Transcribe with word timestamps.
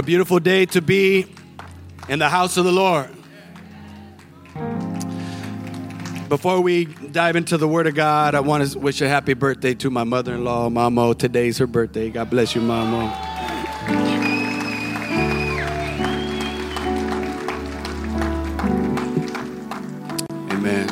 a 0.00 0.02
beautiful 0.02 0.40
day 0.40 0.64
to 0.64 0.80
be 0.80 1.26
in 2.08 2.18
the 2.18 2.28
house 2.30 2.56
of 2.56 2.64
the 2.64 2.72
Lord. 2.72 3.10
Before 6.30 6.62
we 6.62 6.86
dive 6.86 7.36
into 7.36 7.58
the 7.58 7.68
Word 7.68 7.86
of 7.86 7.94
God, 7.94 8.34
I 8.34 8.40
want 8.40 8.66
to 8.66 8.78
wish 8.78 9.02
a 9.02 9.08
happy 9.10 9.34
birthday 9.34 9.74
to 9.74 9.90
my 9.90 10.04
mother 10.04 10.32
in 10.36 10.42
law, 10.42 10.70
Mamo. 10.70 11.18
Today's 11.18 11.58
her 11.58 11.66
birthday. 11.66 12.08
God 12.08 12.30
bless 12.30 12.54
you, 12.54 12.62
Mamo. 12.62 13.12
Amen. 20.50 20.88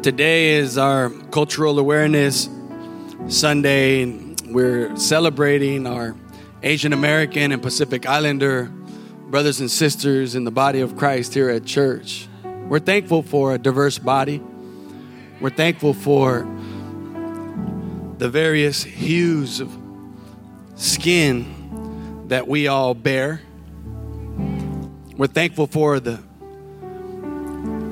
Today 0.00 0.50
is 0.50 0.78
our 0.78 1.10
Cultural 1.32 1.80
Awareness 1.80 2.48
Sunday, 3.26 4.02
and 4.02 4.40
we're 4.54 4.94
celebrating 4.96 5.88
our 5.88 6.14
Asian 6.64 6.94
American 6.94 7.52
and 7.52 7.60
Pacific 7.60 8.08
Islander 8.08 8.72
brothers 9.28 9.60
and 9.60 9.70
sisters 9.70 10.34
in 10.34 10.44
the 10.44 10.50
body 10.50 10.80
of 10.80 10.96
Christ 10.96 11.34
here 11.34 11.50
at 11.50 11.66
church. 11.66 12.26
We're 12.42 12.78
thankful 12.78 13.22
for 13.22 13.52
a 13.52 13.58
diverse 13.58 13.98
body. 13.98 14.42
We're 15.42 15.50
thankful 15.50 15.92
for 15.92 16.48
the 18.16 18.30
various 18.30 18.82
hues 18.82 19.60
of 19.60 19.70
skin 20.76 22.28
that 22.28 22.48
we 22.48 22.66
all 22.66 22.94
bear. 22.94 23.42
We're 25.18 25.26
thankful 25.26 25.66
for 25.66 26.00
the, 26.00 26.18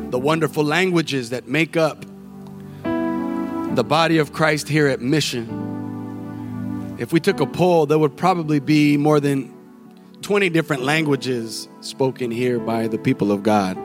the 0.09 0.19
wonderful 0.19 0.65
languages 0.65 1.29
that 1.29 1.47
make 1.47 1.77
up 1.77 2.07
the 2.85 3.85
body 3.87 4.17
of 4.17 4.33
Christ 4.33 4.71
here 4.71 4.89
at 4.89 5.03
Mission. 5.03 5.72
If 7.03 7.13
we 7.13 7.19
took 7.19 7.41
a 7.41 7.47
poll, 7.47 7.87
there 7.87 7.99
would 7.99 8.17
probably 8.17 8.61
be 8.61 8.97
more 8.97 9.19
than 9.19 9.53
20 10.21 10.51
different 10.51 10.85
languages 10.85 11.69
spoken 11.81 12.31
here 12.31 12.61
by 12.61 12.87
the 12.87 12.97
people 12.97 13.33
of 13.33 13.43
God 13.43 13.77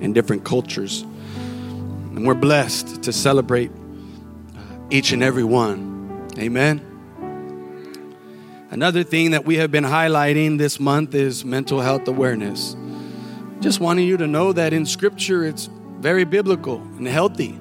in 0.00 0.14
different 0.14 0.42
cultures. 0.42 1.02
And 1.02 2.26
we're 2.26 2.32
blessed 2.32 3.02
to 3.02 3.12
celebrate 3.12 3.70
uh, 3.70 4.60
each 4.88 5.12
and 5.12 5.22
every 5.22 5.44
one. 5.44 6.26
Amen. 6.38 6.80
Another 8.70 9.02
thing 9.02 9.32
that 9.32 9.44
we 9.44 9.56
have 9.56 9.70
been 9.70 9.84
highlighting 9.84 10.56
this 10.56 10.80
month 10.80 11.14
is 11.14 11.44
mental 11.44 11.82
health 11.82 12.08
awareness. 12.08 12.76
Just 13.60 13.78
wanting 13.78 14.06
you 14.06 14.16
to 14.16 14.26
know 14.26 14.54
that 14.54 14.72
in 14.72 14.86
Scripture 14.86 15.44
it's 15.44 15.68
very 15.98 16.24
biblical 16.24 16.78
and 16.96 17.06
healthy 17.06 17.58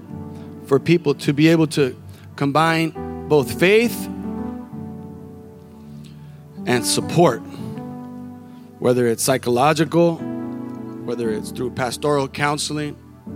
for 0.65 0.79
people 0.79 1.13
to 1.15 1.33
be 1.33 1.49
able 1.49 1.67
to 1.67 1.93
combine 2.37 3.27
both 3.27 3.59
faith 3.59 4.11
and 6.65 6.85
support, 6.85 7.39
whether 8.79 9.07
it's 9.07 9.23
psychological, 9.23 10.17
whether 11.05 11.29
it's 11.29 11.51
through 11.51 11.71
pastoral 11.71 12.27
counseling, 12.27 12.93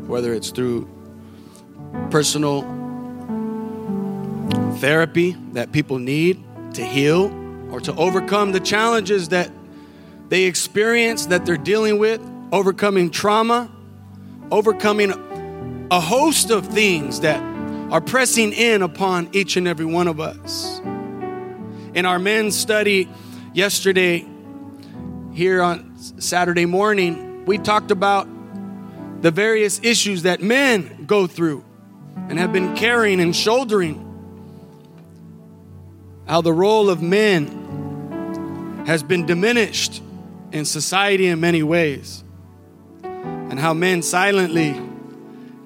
whether 0.08 0.34
it's 0.34 0.50
through 0.50 0.90
personal 2.10 2.62
therapy 4.78 5.36
that 5.54 5.72
people 5.72 6.00
need 6.00 6.44
to 6.74 6.84
heal 6.84 7.34
or 7.72 7.80
to 7.80 7.94
overcome 7.96 8.52
the 8.52 8.60
challenges 8.60 9.30
that 9.30 9.52
they 10.30 10.44
experience 10.44 11.28
that 11.28 11.46
they're 11.46 11.58
dealing 11.58 11.98
with, 12.00 12.22
overcoming 12.52 13.10
trauma, 13.10 13.70
overcoming 14.52 15.12
a 15.92 16.00
host 16.00 16.52
of 16.52 16.68
things 16.68 17.22
that 17.22 17.42
are 17.92 18.02
pressing 18.02 18.54
in 18.54 18.82
upon 18.82 19.30
each 19.32 19.58
and 19.58 19.68
every 19.68 19.86
one 19.86 20.08
of 20.08 20.20
us. 20.20 20.80
In 21.94 22.06
our 22.06 22.20
men's 22.20 22.56
study 22.56 23.10
yesterday, 23.54 24.28
here 25.34 25.62
on 25.62 25.98
Saturday 25.98 26.66
morning, 26.66 27.46
we 27.46 27.58
talked 27.58 27.90
about 27.90 28.28
the 29.22 29.32
various 29.32 29.80
issues 29.84 30.24
that 30.24 30.42
men 30.42 31.06
go 31.06 31.26
through 31.26 31.66
and 32.30 32.38
have 32.38 32.54
been 32.54 32.76
carrying 32.76 33.20
and 33.20 33.36
shouldering. 33.36 34.06
How 36.28 36.42
the 36.42 36.54
role 36.54 36.92
of 36.92 37.02
men 37.02 38.84
has 38.86 39.02
been 39.02 39.26
diminished 39.26 40.04
in 40.52 40.66
society 40.66 41.26
in 41.26 41.40
many 41.40 41.64
ways, 41.64 42.24
and 43.04 43.60
how 43.60 43.74
men 43.74 44.04
silently 44.04 44.80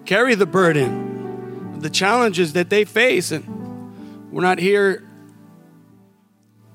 carry 0.06 0.36
the 0.36 0.46
burden 0.46 1.74
of 1.76 1.82
the 1.82 1.90
challenges 1.90 2.54
that 2.54 2.70
they 2.70 2.86
face. 2.86 3.32
And 3.32 4.32
we're 4.32 4.42
not 4.42 4.60
here, 4.60 5.04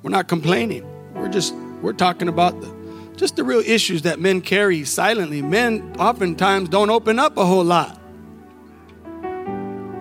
we're 0.03 0.11
not 0.11 0.29
complaining. 0.29 0.87
We're 1.15 1.29
just, 1.29 1.55
we're 1.83 1.93
talking 1.93 2.29
about 2.29 2.61
the, 2.61 2.75
just 3.17 3.37
the 3.37 3.45
real 3.45 3.61
issues 3.61 4.03
that 4.03 4.21
men 4.21 4.41
carry 4.41 4.85
silently. 4.85 5.43
Men 5.43 5.97
oftentimes 5.99 6.69
don't 6.69 6.91
open 6.91 7.19
up 7.19 7.37
a 7.37 7.45
whole 7.45 7.65
lot. 7.65 8.01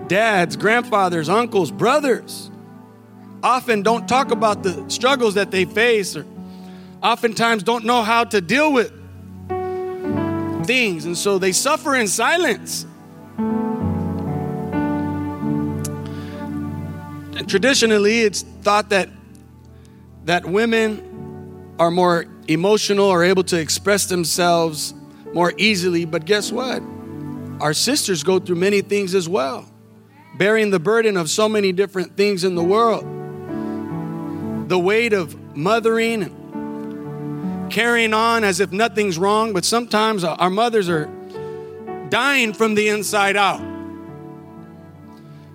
Dads, 0.08 0.56
grandfathers, 0.56 1.28
uncles, 1.28 1.70
brothers 1.70 2.50
often 3.42 3.82
don't 3.82 4.08
talk 4.08 4.30
about 4.30 4.62
the 4.62 4.88
struggles 4.88 5.34
that 5.34 5.50
they 5.50 5.64
face 5.64 6.16
or 6.16 6.24
oftentimes 7.02 7.62
don't 7.62 7.84
know 7.84 8.02
how 8.02 8.24
to 8.24 8.40
deal 8.40 8.72
with 8.72 8.92
things. 10.66 11.04
And 11.04 11.16
so 11.16 11.38
they 11.38 11.52
suffer 11.52 11.94
in 11.94 12.08
silence. 12.08 12.86
And 17.36 17.48
traditionally, 17.48 18.22
it's 18.22 18.42
thought 18.62 18.88
that 18.90 19.08
that 20.28 20.44
women 20.44 21.74
are 21.78 21.90
more 21.90 22.26
emotional 22.48 23.06
or 23.06 23.24
able 23.24 23.42
to 23.42 23.58
express 23.58 24.04
themselves 24.04 24.92
more 25.32 25.54
easily. 25.56 26.04
But 26.04 26.26
guess 26.26 26.52
what? 26.52 26.82
Our 27.62 27.72
sisters 27.72 28.22
go 28.22 28.38
through 28.38 28.56
many 28.56 28.82
things 28.82 29.14
as 29.14 29.26
well, 29.26 29.64
bearing 30.36 30.68
the 30.70 30.78
burden 30.78 31.16
of 31.16 31.30
so 31.30 31.48
many 31.48 31.72
different 31.72 32.14
things 32.14 32.44
in 32.44 32.56
the 32.56 32.62
world. 32.62 33.06
The 34.68 34.78
weight 34.78 35.14
of 35.14 35.56
mothering 35.56 36.34
carrying 37.70 38.12
on 38.12 38.44
as 38.44 38.60
if 38.60 38.70
nothing's 38.70 39.16
wrong, 39.16 39.54
but 39.54 39.64
sometimes 39.64 40.24
our 40.24 40.50
mothers 40.50 40.90
are 40.90 41.06
dying 42.10 42.52
from 42.52 42.74
the 42.74 42.88
inside 42.88 43.38
out. 43.38 43.62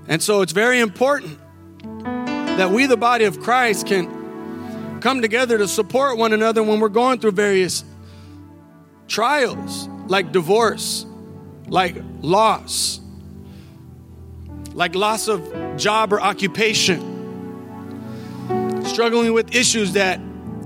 And 0.07 0.19
so 0.19 0.41
it's 0.41 0.51
very 0.51 0.79
important 0.79 1.37
that 1.75 2.71
we, 2.71 2.87
the 2.87 2.97
body 2.97 3.25
of 3.25 3.39
Christ, 3.39 3.85
can 3.85 4.22
come 5.03 5.21
together 5.21 5.57
to 5.57 5.67
support 5.67 6.17
one 6.17 6.31
another 6.31 6.63
when 6.63 6.79
we're 6.79 6.87
going 6.87 7.19
through 7.19 7.33
various 7.33 7.83
trials 9.07 9.89
like 10.07 10.31
divorce, 10.31 11.05
like 11.67 11.97
loss, 12.21 13.01
like 14.73 14.95
loss 14.95 15.27
of 15.27 15.77
job 15.77 16.13
or 16.13 16.21
occupation, 16.21 16.99
struggling 18.85 19.33
with 19.33 19.53
issues 19.53 19.93
that 19.93 20.21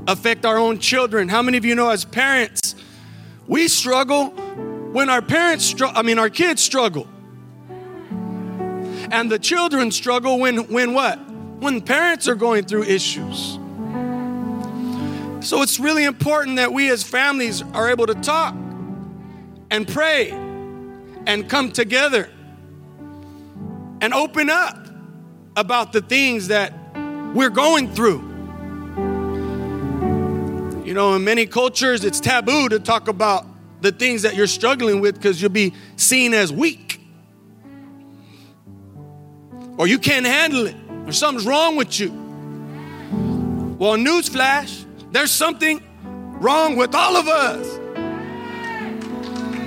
affect 0.07 0.45
our 0.45 0.57
own 0.57 0.77
children. 0.77 1.27
How 1.27 1.41
many 1.41 1.57
of 1.57 1.65
you 1.65 1.73
know 1.73 1.89
as 1.89 2.05
parents, 2.05 2.75
we 3.47 3.67
struggle 3.67 4.29
when 4.91 5.09
our 5.09 5.23
parents 5.23 5.65
struggle, 5.65 5.97
I 5.97 6.03
mean, 6.03 6.19
our 6.19 6.29
kids 6.29 6.61
struggle. 6.61 7.07
And 9.09 9.31
the 9.31 9.39
children 9.39 9.91
struggle 9.91 10.37
when, 10.39 10.71
when 10.71 10.93
what? 10.93 11.19
when 11.59 11.81
parents 11.81 12.27
are 12.27 12.35
going 12.35 12.65
through 12.65 12.83
issues. 12.83 13.57
So 15.39 15.61
it's 15.61 15.79
really 15.79 16.03
important 16.03 16.57
that 16.57 16.73
we 16.73 16.89
as 16.89 17.03
families 17.03 17.61
are 17.73 17.89
able 17.89 18.07
to 18.07 18.15
talk 18.15 18.53
and 19.69 19.87
pray 19.87 20.31
and 20.31 21.49
come 21.49 21.71
together 21.71 22.29
and 24.01 24.13
open 24.13 24.49
up 24.49 24.87
about 25.55 25.93
the 25.93 26.01
things 26.01 26.47
that 26.47 26.73
we're 27.33 27.49
going 27.49 27.93
through. 27.93 28.19
You 30.85 30.93
know, 30.93 31.13
in 31.15 31.23
many 31.23 31.45
cultures, 31.45 32.05
it's 32.05 32.19
taboo 32.19 32.69
to 32.69 32.79
talk 32.79 33.07
about 33.07 33.45
the 33.81 33.91
things 33.91 34.23
that 34.23 34.35
you're 34.35 34.47
struggling 34.47 35.01
with 35.01 35.15
because 35.15 35.41
you'll 35.41 35.51
be 35.51 35.73
seen 35.97 36.33
as 36.33 36.51
weak 36.51 36.99
or 39.77 39.85
you 39.87 39.99
can't 39.99 40.25
handle 40.25 40.65
it 40.65 40.75
or 41.05 41.11
something's 41.11 41.45
wrong 41.45 41.75
with 41.75 41.99
you. 41.99 42.09
Well, 43.77 43.95
newsflash, 43.95 44.85
there's 45.11 45.31
something 45.31 45.83
wrong 46.39 46.75
with 46.75 46.93
all 46.93 47.15
of 47.15 47.27
us. 47.27 47.79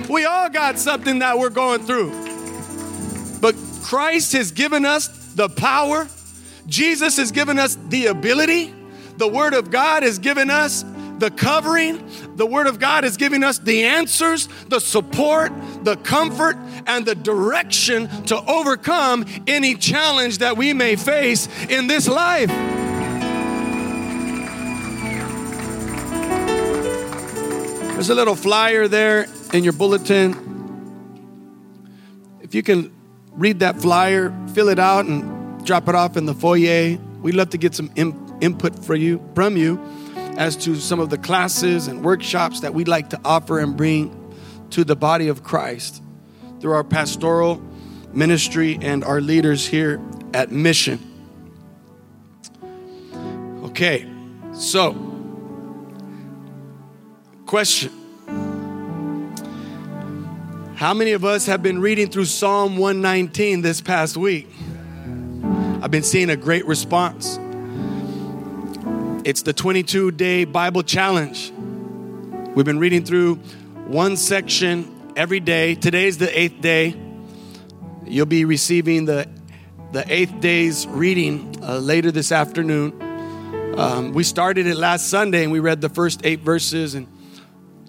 We 0.09 0.25
all 0.25 0.49
got 0.49 0.77
something 0.77 1.19
that 1.19 1.37
we're 1.39 1.49
going 1.49 1.83
through. 1.83 2.11
But 3.39 3.55
Christ 3.81 4.33
has 4.33 4.51
given 4.51 4.85
us 4.85 5.07
the 5.33 5.49
power, 5.49 6.07
Jesus 6.67 7.17
has 7.17 7.31
given 7.31 7.57
us 7.57 7.77
the 7.89 8.07
ability, 8.07 8.73
the 9.17 9.27
Word 9.27 9.53
of 9.53 9.71
God 9.71 10.03
has 10.03 10.19
given 10.19 10.49
us 10.49 10.83
the 11.21 11.29
covering. 11.29 12.03
The 12.35 12.45
Word 12.47 12.67
of 12.67 12.79
God 12.79 13.05
is 13.05 13.15
giving 13.15 13.43
us 13.43 13.59
the 13.59 13.85
answers, 13.85 14.49
the 14.67 14.79
support, 14.79 15.53
the 15.83 15.95
comfort, 15.97 16.57
and 16.87 17.05
the 17.05 17.13
direction 17.13 18.07
to 18.25 18.43
overcome 18.45 19.25
any 19.45 19.75
challenge 19.75 20.39
that 20.39 20.57
we 20.57 20.73
may 20.73 20.95
face 20.95 21.47
in 21.69 21.85
this 21.87 22.07
life. 22.07 22.49
There's 28.01 28.09
a 28.09 28.15
little 28.15 28.33
flyer 28.33 28.87
there 28.87 29.27
in 29.53 29.63
your 29.63 29.73
bulletin. 29.73 30.33
If 32.41 32.55
you 32.55 32.63
can 32.63 32.91
read 33.29 33.59
that 33.59 33.79
flyer, 33.79 34.33
fill 34.55 34.69
it 34.69 34.79
out, 34.79 35.05
and 35.05 35.63
drop 35.63 35.87
it 35.87 35.93
off 35.93 36.17
in 36.17 36.25
the 36.25 36.33
foyer. 36.33 36.97
We'd 37.21 37.35
love 37.35 37.51
to 37.51 37.59
get 37.59 37.75
some 37.75 37.91
in, 37.95 38.39
input 38.41 38.83
for 38.83 38.95
you 38.95 39.23
from 39.35 39.55
you 39.55 39.79
as 40.35 40.55
to 40.63 40.77
some 40.77 40.99
of 40.99 41.11
the 41.11 41.17
classes 41.19 41.85
and 41.85 42.03
workshops 42.03 42.61
that 42.61 42.73
we'd 42.73 42.87
like 42.87 43.11
to 43.11 43.21
offer 43.23 43.59
and 43.59 43.77
bring 43.77 44.33
to 44.71 44.83
the 44.83 44.95
body 44.95 45.27
of 45.27 45.43
Christ 45.43 46.01
through 46.59 46.71
our 46.71 46.83
pastoral 46.83 47.61
ministry 48.13 48.79
and 48.81 49.03
our 49.03 49.21
leaders 49.21 49.67
here 49.67 50.01
at 50.33 50.51
Mission. 50.51 50.97
Okay, 53.65 54.09
so, 54.53 55.10
question 57.51 57.91
How 60.77 60.93
many 60.93 61.11
of 61.11 61.25
us 61.25 61.47
have 61.47 61.61
been 61.61 61.81
reading 61.81 62.09
through 62.09 62.23
Psalm 62.23 62.77
119 62.77 63.61
this 63.61 63.81
past 63.81 64.15
week? 64.15 64.47
I've 65.81 65.91
been 65.91 66.01
seeing 66.01 66.29
a 66.29 66.37
great 66.37 66.65
response. 66.65 67.37
It's 69.25 69.41
the 69.41 69.51
22 69.51 70.11
day 70.11 70.45
Bible 70.45 70.81
challenge. 70.81 71.51
We've 72.55 72.65
been 72.65 72.79
reading 72.79 73.03
through 73.03 73.35
one 73.85 74.15
section 74.15 75.11
every 75.17 75.41
day. 75.41 75.75
Today's 75.75 76.17
the 76.17 76.39
eighth 76.39 76.61
day. 76.61 76.95
You'll 78.05 78.27
be 78.27 78.45
receiving 78.45 79.03
the, 79.03 79.27
the 79.91 80.05
eighth 80.07 80.39
day's 80.39 80.87
reading 80.87 81.57
uh, 81.61 81.79
later 81.79 82.11
this 82.11 82.31
afternoon. 82.31 83.75
Um, 83.77 84.13
we 84.13 84.23
started 84.23 84.67
it 84.67 84.77
last 84.77 85.09
Sunday 85.09 85.43
and 85.43 85.51
we 85.51 85.59
read 85.59 85.81
the 85.81 85.89
first 85.89 86.21
eight 86.23 86.39
verses. 86.39 86.95
And 86.95 87.07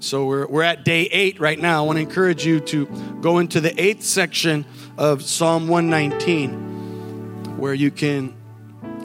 so 0.02 0.26
we're, 0.26 0.48
we're 0.48 0.64
at 0.64 0.84
day 0.84 1.02
eight 1.02 1.38
right 1.38 1.58
now. 1.58 1.84
I 1.84 1.86
want 1.86 1.96
to 1.96 2.02
encourage 2.02 2.44
you 2.44 2.58
to 2.58 2.86
go 3.20 3.38
into 3.38 3.60
the 3.60 3.80
eighth 3.80 4.02
section 4.02 4.64
of 4.98 5.22
Psalm 5.22 5.68
119 5.68 7.56
where 7.56 7.72
you 7.72 7.92
can 7.92 8.34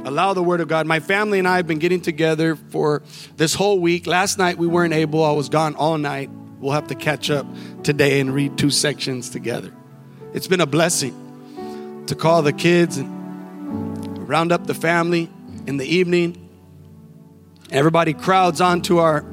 allow 0.06 0.34
the 0.34 0.42
word 0.42 0.60
of 0.60 0.68
God. 0.68 0.88
My 0.88 1.00
family 1.00 1.38
and 1.38 1.48
I 1.48 1.58
have 1.58 1.68
been 1.68 1.78
getting 1.78 2.02
together 2.02 2.56
for 2.56 3.04
this 3.36 3.54
whole 3.54 3.80
week. 3.80 4.08
Last 4.08 4.40
night 4.40 4.58
we 4.58 4.66
weren't 4.66 4.94
able, 4.94 5.24
I 5.24 5.34
was 5.34 5.50
gone 5.50 5.76
all 5.76 6.00
night. 6.00 6.32
We'll 6.60 6.74
have 6.74 6.88
to 6.88 6.96
catch 6.96 7.30
up 7.30 7.46
today 7.84 8.20
and 8.20 8.34
read 8.34 8.58
two 8.58 8.72
sections 8.72 9.30
together. 9.30 9.72
It's 10.34 10.48
been 10.48 10.62
a 10.62 10.66
blessing 10.66 12.06
to 12.08 12.16
call 12.16 12.42
the 12.42 12.54
kids 12.54 12.98
and 12.98 14.28
round 14.28 14.52
up 14.52 14.66
the 14.66 14.74
family 14.74 15.30
in 15.68 15.78
the 15.78 15.86
evening. 15.86 16.50
Everybody 17.70 18.16
crowds 18.16 18.62
onto 18.62 18.98
our 18.98 19.24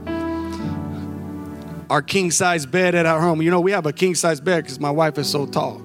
our 1.90 2.02
king 2.02 2.30
size 2.30 2.66
bed 2.66 2.94
at 2.94 3.06
our 3.06 3.20
home. 3.20 3.42
You 3.42 3.50
know, 3.50 3.60
we 3.60 3.72
have 3.72 3.86
a 3.86 3.92
king 3.92 4.14
size 4.14 4.40
bed 4.40 4.64
because 4.64 4.80
my 4.80 4.90
wife 4.90 5.18
is 5.18 5.30
so 5.30 5.46
tall. 5.46 5.82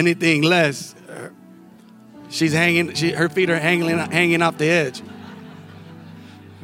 anything 0.00 0.42
less, 0.42 0.94
she's 2.30 2.52
hanging, 2.52 2.94
she, 2.94 3.10
her 3.10 3.28
feet 3.28 3.50
are 3.50 3.58
hanging, 3.58 3.98
hanging 3.98 4.42
off 4.42 4.58
the 4.58 4.68
edge. 4.68 5.02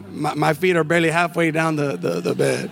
My, 0.09 0.35
my 0.35 0.55
feet 0.55 0.77
are 0.77 0.85
barely 0.85 1.11
halfway 1.11 1.51
down 1.51 1.77
the, 1.77 1.97
the, 1.97 2.21
the 2.21 2.35
bed. 2.35 2.71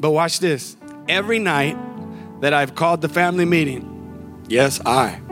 But 0.00 0.10
watch 0.10 0.40
this. 0.40 0.76
Every 1.08 1.38
night 1.38 1.76
that 2.40 2.52
I've 2.52 2.74
called 2.74 3.00
the 3.00 3.08
family 3.08 3.44
meeting, 3.44 4.42
yes, 4.48 4.80
I. 4.84 5.23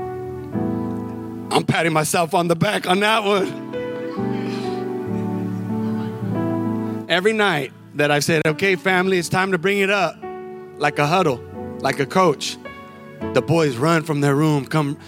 I'm 1.53 1.65
patting 1.65 1.93
myself 1.93 2.33
on 2.33 2.49
the 2.49 2.57
back 2.57 2.87
on 2.89 3.01
that 3.01 3.25
one. 3.25 3.71
Every 7.11 7.35
night 7.35 7.73
that 7.97 8.11
I've 8.11 8.25
said, 8.25 8.41
okay, 8.47 8.75
family, 8.75 9.19
it's 9.19 9.29
time 9.29 9.53
to 9.53 9.59
bring 9.59 9.79
it 9.79 9.91
up 9.91 10.17
like 10.79 10.99
a 10.99 11.07
huddle, 11.07 11.45
like 11.81 12.01
a 12.01 12.07
coach. 12.07 12.57
The 13.35 13.43
boys 13.43 13.77
run 13.77 14.03
from 14.03 14.23
their 14.23 14.35
room, 14.35 14.65
come 14.65 14.99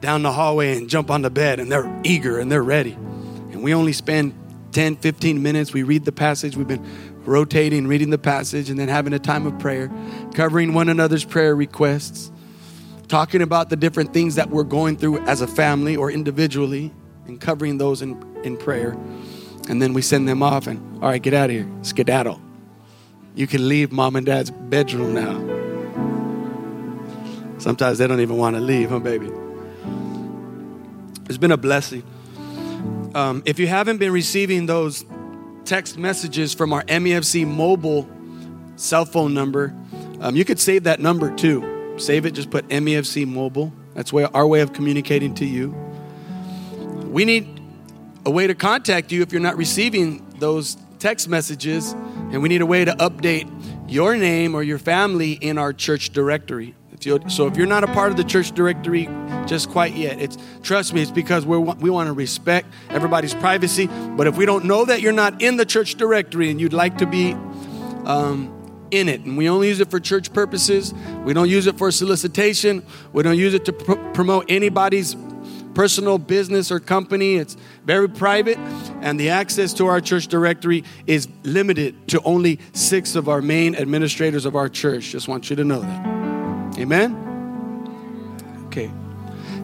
down 0.00 0.24
the 0.24 0.32
hallway, 0.32 0.76
and 0.76 0.90
jump 0.90 1.08
on 1.08 1.22
the 1.22 1.30
bed, 1.30 1.60
and 1.60 1.70
they're 1.70 1.88
eager 2.02 2.40
and 2.40 2.50
they're 2.50 2.64
ready. 2.64 2.94
And 2.94 3.62
we 3.62 3.72
only 3.72 3.92
spend 3.92 4.34
10, 4.72 4.96
15 4.96 5.40
minutes. 5.40 5.72
We 5.72 5.84
read 5.84 6.04
the 6.04 6.10
passage. 6.10 6.56
We've 6.56 6.66
been 6.66 6.84
rotating, 7.24 7.86
reading 7.86 8.10
the 8.10 8.18
passage, 8.18 8.68
and 8.70 8.78
then 8.78 8.88
having 8.88 9.12
a 9.12 9.20
time 9.20 9.46
of 9.46 9.56
prayer, 9.60 9.88
covering 10.34 10.74
one 10.74 10.88
another's 10.88 11.24
prayer 11.24 11.54
requests, 11.54 12.31
talking 13.12 13.42
about 13.42 13.68
the 13.68 13.76
different 13.76 14.14
things 14.14 14.36
that 14.36 14.48
we're 14.48 14.64
going 14.64 14.96
through 14.96 15.18
as 15.26 15.42
a 15.42 15.46
family 15.46 15.94
or 15.94 16.10
individually, 16.10 16.90
and 17.26 17.38
covering 17.38 17.76
those 17.76 18.00
in, 18.00 18.18
in 18.42 18.56
prayer. 18.56 18.96
And 19.68 19.82
then 19.82 19.92
we 19.92 20.00
send 20.00 20.26
them 20.26 20.42
off 20.42 20.66
and, 20.66 20.80
all 21.02 21.10
right, 21.10 21.20
get 21.20 21.34
out 21.34 21.50
of 21.50 21.56
here, 21.56 21.68
skedaddle. 21.82 22.40
You 23.34 23.46
can 23.46 23.68
leave 23.68 23.92
mom 23.92 24.16
and 24.16 24.24
dad's 24.24 24.50
bedroom 24.50 25.12
now. 25.12 25.34
Sometimes 27.58 27.98
they 27.98 28.06
don't 28.06 28.20
even 28.20 28.38
want 28.38 28.56
to 28.56 28.62
leave, 28.62 28.88
huh, 28.88 28.98
baby? 28.98 29.30
It's 31.26 31.36
been 31.36 31.52
a 31.52 31.58
blessing. 31.58 32.04
Um, 33.14 33.42
if 33.44 33.58
you 33.58 33.66
haven't 33.66 33.98
been 33.98 34.12
receiving 34.12 34.64
those 34.64 35.04
text 35.66 35.98
messages 35.98 36.54
from 36.54 36.72
our 36.72 36.82
MEFC 36.84 37.46
mobile 37.46 38.08
cell 38.76 39.04
phone 39.04 39.34
number, 39.34 39.74
um, 40.22 40.34
you 40.34 40.46
could 40.46 40.58
save 40.58 40.84
that 40.84 40.98
number 40.98 41.30
too. 41.36 41.81
Save 41.96 42.26
it, 42.26 42.32
just 42.32 42.50
put 42.50 42.68
MEFC 42.68 43.26
mobile. 43.26 43.72
That's 43.94 44.12
way, 44.12 44.24
our 44.24 44.46
way 44.46 44.60
of 44.60 44.72
communicating 44.72 45.34
to 45.34 45.44
you. 45.44 45.70
We 47.08 47.24
need 47.24 47.60
a 48.24 48.30
way 48.30 48.46
to 48.46 48.54
contact 48.54 49.12
you 49.12 49.22
if 49.22 49.32
you're 49.32 49.42
not 49.42 49.56
receiving 49.56 50.26
those 50.38 50.76
text 50.98 51.28
messages, 51.28 51.92
and 51.92 52.42
we 52.42 52.48
need 52.48 52.62
a 52.62 52.66
way 52.66 52.84
to 52.84 52.92
update 52.92 53.50
your 53.88 54.16
name 54.16 54.54
or 54.54 54.62
your 54.62 54.78
family 54.78 55.32
in 55.32 55.58
our 55.58 55.72
church 55.72 56.10
directory. 56.10 56.74
If 56.92 57.32
so 57.32 57.46
if 57.48 57.56
you're 57.56 57.66
not 57.66 57.84
a 57.84 57.88
part 57.88 58.12
of 58.12 58.16
the 58.16 58.24
church 58.24 58.52
directory 58.52 59.08
just 59.46 59.70
quite 59.70 59.94
yet, 59.94 60.20
it's 60.20 60.38
trust 60.62 60.94
me, 60.94 61.02
it's 61.02 61.10
because 61.10 61.44
we 61.44 61.58
we 61.58 61.90
want 61.90 62.06
to 62.06 62.12
respect 62.12 62.68
everybody's 62.90 63.34
privacy. 63.34 63.88
But 63.88 64.26
if 64.28 64.36
we 64.36 64.46
don't 64.46 64.64
know 64.64 64.84
that 64.84 65.00
you're 65.00 65.12
not 65.12 65.42
in 65.42 65.56
the 65.56 65.66
church 65.66 65.96
directory 65.96 66.48
and 66.50 66.60
you'd 66.60 66.72
like 66.72 66.98
to 66.98 67.06
be 67.06 67.32
um, 68.04 68.61
in 68.92 69.08
it, 69.08 69.22
and 69.22 69.36
we 69.36 69.48
only 69.48 69.68
use 69.68 69.80
it 69.80 69.90
for 69.90 69.98
church 69.98 70.32
purposes, 70.32 70.94
we 71.24 71.32
don't 71.32 71.48
use 71.48 71.66
it 71.66 71.78
for 71.78 71.90
solicitation, 71.90 72.84
we 73.12 73.22
don't 73.22 73.38
use 73.38 73.54
it 73.54 73.64
to 73.64 73.72
pr- 73.72 74.12
promote 74.12 74.44
anybody's 74.48 75.16
personal 75.74 76.18
business 76.18 76.70
or 76.70 76.78
company. 76.78 77.36
It's 77.36 77.56
very 77.84 78.08
private, 78.08 78.58
and 79.00 79.18
the 79.18 79.30
access 79.30 79.72
to 79.74 79.86
our 79.86 80.00
church 80.00 80.28
directory 80.28 80.84
is 81.06 81.28
limited 81.42 82.08
to 82.08 82.20
only 82.22 82.60
six 82.72 83.16
of 83.16 83.28
our 83.28 83.42
main 83.42 83.74
administrators 83.74 84.44
of 84.44 84.54
our 84.54 84.68
church. 84.68 85.10
Just 85.10 85.28
want 85.28 85.50
you 85.50 85.56
to 85.56 85.64
know 85.64 85.80
that. 85.80 86.78
Amen? 86.78 87.16
Okay. 88.66 88.90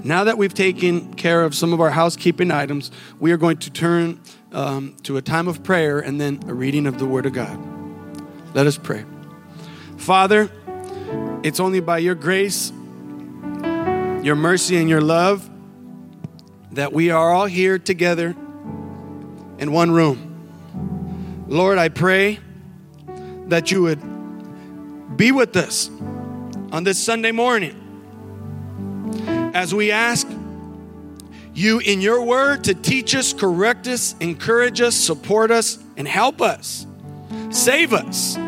Now 0.04 0.24
that 0.24 0.38
we've 0.38 0.54
taken 0.54 1.12
care 1.14 1.42
of 1.44 1.54
some 1.54 1.72
of 1.72 1.80
our 1.80 1.90
housekeeping 1.90 2.50
items, 2.50 2.90
we 3.18 3.32
are 3.32 3.36
going 3.36 3.58
to 3.58 3.70
turn 3.70 4.20
um, 4.52 4.96
to 5.02 5.16
a 5.16 5.22
time 5.22 5.48
of 5.48 5.62
prayer 5.62 5.98
and 5.98 6.20
then 6.20 6.40
a 6.46 6.54
reading 6.54 6.86
of 6.86 6.98
the 6.98 7.06
Word 7.06 7.26
of 7.26 7.32
God. 7.32 7.58
Let 8.54 8.66
us 8.66 8.78
pray. 8.78 9.04
Father, 9.98 10.50
it's 11.42 11.60
only 11.60 11.80
by 11.80 11.98
your 11.98 12.14
grace, 12.14 12.70
your 14.22 14.36
mercy, 14.36 14.76
and 14.76 14.88
your 14.88 15.00
love 15.00 15.48
that 16.72 16.92
we 16.92 17.10
are 17.10 17.32
all 17.32 17.46
here 17.46 17.78
together 17.78 18.34
in 19.58 19.72
one 19.72 19.90
room. 19.90 21.44
Lord, 21.48 21.78
I 21.78 21.88
pray 21.88 22.38
that 23.48 23.70
you 23.70 23.82
would 23.82 25.16
be 25.16 25.32
with 25.32 25.56
us 25.56 25.90
on 26.70 26.84
this 26.84 27.02
Sunday 27.02 27.32
morning 27.32 27.74
as 29.54 29.74
we 29.74 29.90
ask 29.90 30.26
you 31.54 31.80
in 31.80 32.00
your 32.00 32.22
word 32.22 32.64
to 32.64 32.74
teach 32.74 33.14
us, 33.16 33.32
correct 33.32 33.88
us, 33.88 34.14
encourage 34.20 34.80
us, 34.80 34.94
support 34.94 35.50
us, 35.50 35.78
and 35.96 36.06
help 36.06 36.40
us. 36.40 36.86
Save 37.50 37.92
us. 37.92 38.38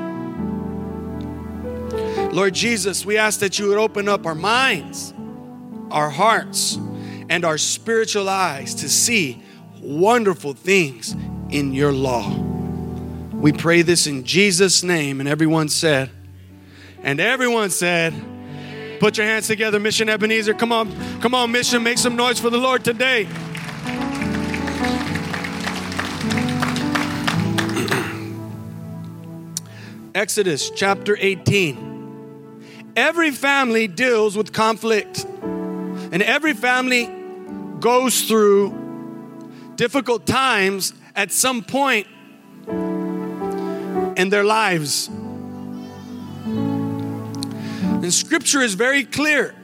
Lord 2.32 2.54
Jesus, 2.54 3.04
we 3.04 3.18
ask 3.18 3.40
that 3.40 3.58
you 3.58 3.68
would 3.68 3.78
open 3.78 4.08
up 4.08 4.24
our 4.24 4.36
minds, 4.36 5.12
our 5.90 6.08
hearts, 6.08 6.76
and 7.28 7.44
our 7.44 7.58
spiritual 7.58 8.28
eyes 8.28 8.76
to 8.76 8.88
see 8.88 9.42
wonderful 9.80 10.52
things 10.52 11.16
in 11.50 11.72
your 11.72 11.92
law. 11.92 12.32
We 13.32 13.52
pray 13.52 13.82
this 13.82 14.06
in 14.06 14.24
Jesus' 14.24 14.84
name. 14.84 15.18
And 15.18 15.28
everyone 15.28 15.68
said, 15.68 16.10
and 17.02 17.18
everyone 17.18 17.70
said, 17.70 18.14
put 19.00 19.16
your 19.16 19.26
hands 19.26 19.48
together, 19.48 19.80
Mission 19.80 20.08
Ebenezer. 20.08 20.54
Come 20.54 20.70
on, 20.70 21.20
come 21.20 21.34
on, 21.34 21.50
Mission, 21.50 21.82
make 21.82 21.98
some 21.98 22.14
noise 22.14 22.38
for 22.38 22.50
the 22.50 22.58
Lord 22.58 22.84
today. 22.84 23.24
Exodus 30.14 30.70
chapter 30.70 31.16
18. 31.18 31.89
Every 33.00 33.30
family 33.30 33.88
deals 33.88 34.36
with 34.36 34.52
conflict, 34.52 35.24
and 35.24 36.22
every 36.22 36.52
family 36.52 37.10
goes 37.80 38.24
through 38.28 39.72
difficult 39.74 40.26
times 40.26 40.92
at 41.16 41.32
some 41.32 41.64
point 41.64 42.06
in 44.18 44.28
their 44.28 44.44
lives. 44.44 45.08
And 48.04 48.12
scripture 48.12 48.60
is 48.60 48.74
very 48.74 49.04
clear. 49.04 49.54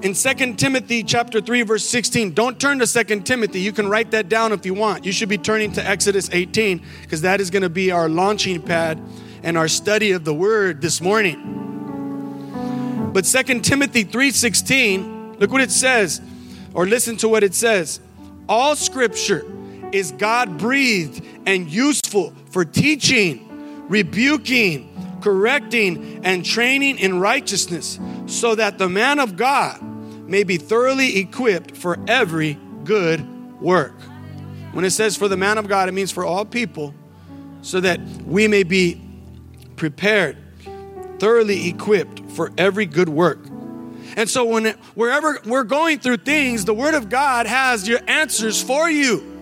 In 0.00 0.14
2 0.14 0.54
Timothy 0.54 1.02
chapter 1.02 1.42
3 1.42 1.62
verse 1.64 1.86
16, 1.86 2.32
don't 2.32 2.58
turn 2.58 2.78
to 2.78 2.86
2 2.86 3.20
Timothy. 3.20 3.60
You 3.60 3.72
can 3.72 3.90
write 3.90 4.10
that 4.12 4.30
down 4.30 4.52
if 4.52 4.64
you 4.64 4.72
want. 4.72 5.04
You 5.04 5.12
should 5.12 5.28
be 5.28 5.36
turning 5.36 5.72
to 5.72 5.86
Exodus 5.86 6.30
18 6.32 6.82
because 7.02 7.20
that 7.20 7.42
is 7.42 7.50
going 7.50 7.62
to 7.62 7.68
be 7.68 7.90
our 7.90 8.08
launching 8.08 8.62
pad 8.62 9.02
and 9.42 9.58
our 9.58 9.68
study 9.68 10.12
of 10.12 10.24
the 10.24 10.32
word 10.32 10.80
this 10.80 11.02
morning. 11.02 11.63
But 13.14 13.26
2 13.26 13.62
Timothy 13.62 14.02
3:16, 14.02 15.38
look 15.38 15.52
what 15.52 15.60
it 15.60 15.70
says 15.70 16.20
or 16.74 16.84
listen 16.84 17.16
to 17.18 17.28
what 17.28 17.44
it 17.44 17.54
says. 17.54 18.00
All 18.48 18.74
scripture 18.74 19.46
is 19.92 20.10
God 20.10 20.58
breathed 20.58 21.24
and 21.46 21.70
useful 21.70 22.32
for 22.50 22.64
teaching, 22.64 23.86
rebuking, 23.88 25.20
correcting, 25.20 26.22
and 26.24 26.44
training 26.44 26.98
in 26.98 27.20
righteousness, 27.20 28.00
so 28.26 28.56
that 28.56 28.78
the 28.78 28.88
man 28.88 29.20
of 29.20 29.36
God 29.36 29.80
may 30.28 30.42
be 30.42 30.56
thoroughly 30.56 31.18
equipped 31.18 31.76
for 31.76 31.96
every 32.08 32.58
good 32.82 33.24
work. 33.60 33.94
When 34.72 34.84
it 34.84 34.90
says 34.90 35.16
for 35.16 35.28
the 35.28 35.36
man 35.36 35.56
of 35.56 35.68
God, 35.68 35.88
it 35.88 35.92
means 35.92 36.10
for 36.10 36.24
all 36.24 36.44
people, 36.44 36.92
so 37.62 37.78
that 37.78 38.00
we 38.26 38.48
may 38.48 38.64
be 38.64 39.00
prepared, 39.76 40.36
thoroughly 41.20 41.68
equipped 41.68 42.23
for 42.34 42.52
every 42.58 42.86
good 42.86 43.08
work. 43.08 43.38
And 44.16 44.28
so, 44.28 44.44
when 44.44 44.66
wherever 44.94 45.40
we're 45.44 45.64
going 45.64 45.98
through 45.98 46.18
things, 46.18 46.64
the 46.64 46.74
Word 46.74 46.94
of 46.94 47.08
God 47.08 47.46
has 47.46 47.88
your 47.88 48.00
answers 48.06 48.62
for 48.62 48.88
you. 48.88 49.32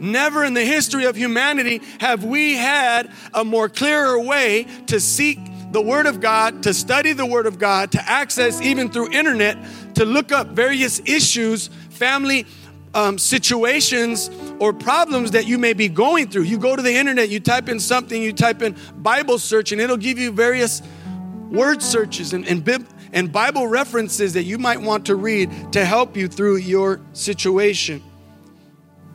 Never 0.00 0.44
in 0.44 0.54
the 0.54 0.64
history 0.64 1.04
of 1.04 1.16
humanity 1.16 1.80
have 2.00 2.22
we 2.22 2.54
had 2.54 3.10
a 3.34 3.44
more 3.44 3.68
clearer 3.68 4.20
way 4.20 4.66
to 4.86 5.00
seek 5.00 5.38
the 5.72 5.80
Word 5.80 6.06
of 6.06 6.20
God, 6.20 6.62
to 6.62 6.74
study 6.74 7.12
the 7.12 7.26
Word 7.26 7.46
of 7.46 7.58
God, 7.58 7.92
to 7.92 8.08
access 8.08 8.60
even 8.60 8.90
through 8.90 9.10
internet, 9.10 9.58
to 9.94 10.04
look 10.04 10.30
up 10.30 10.48
various 10.48 11.00
issues, 11.06 11.68
family 11.90 12.46
um, 12.94 13.18
situations, 13.18 14.30
or 14.58 14.72
problems 14.72 15.32
that 15.32 15.46
you 15.46 15.58
may 15.58 15.72
be 15.72 15.88
going 15.88 16.28
through. 16.28 16.42
You 16.42 16.58
go 16.58 16.74
to 16.74 16.82
the 16.82 16.94
internet, 16.94 17.28
you 17.28 17.40
type 17.40 17.68
in 17.68 17.78
something, 17.80 18.22
you 18.22 18.32
type 18.32 18.62
in 18.62 18.76
Bible 18.96 19.38
search, 19.38 19.72
and 19.72 19.80
it'll 19.80 19.96
give 19.96 20.18
you 20.18 20.32
various 20.32 20.82
word 21.50 21.82
searches 21.82 22.32
and, 22.32 22.46
and, 22.46 22.64
bib, 22.64 22.86
and 23.12 23.30
Bible 23.30 23.66
references 23.66 24.34
that 24.34 24.44
you 24.44 24.58
might 24.58 24.80
want 24.80 25.06
to 25.06 25.16
read 25.16 25.72
to 25.72 25.84
help 25.84 26.16
you 26.16 26.28
through 26.28 26.56
your 26.56 27.00
situation. 27.12 28.02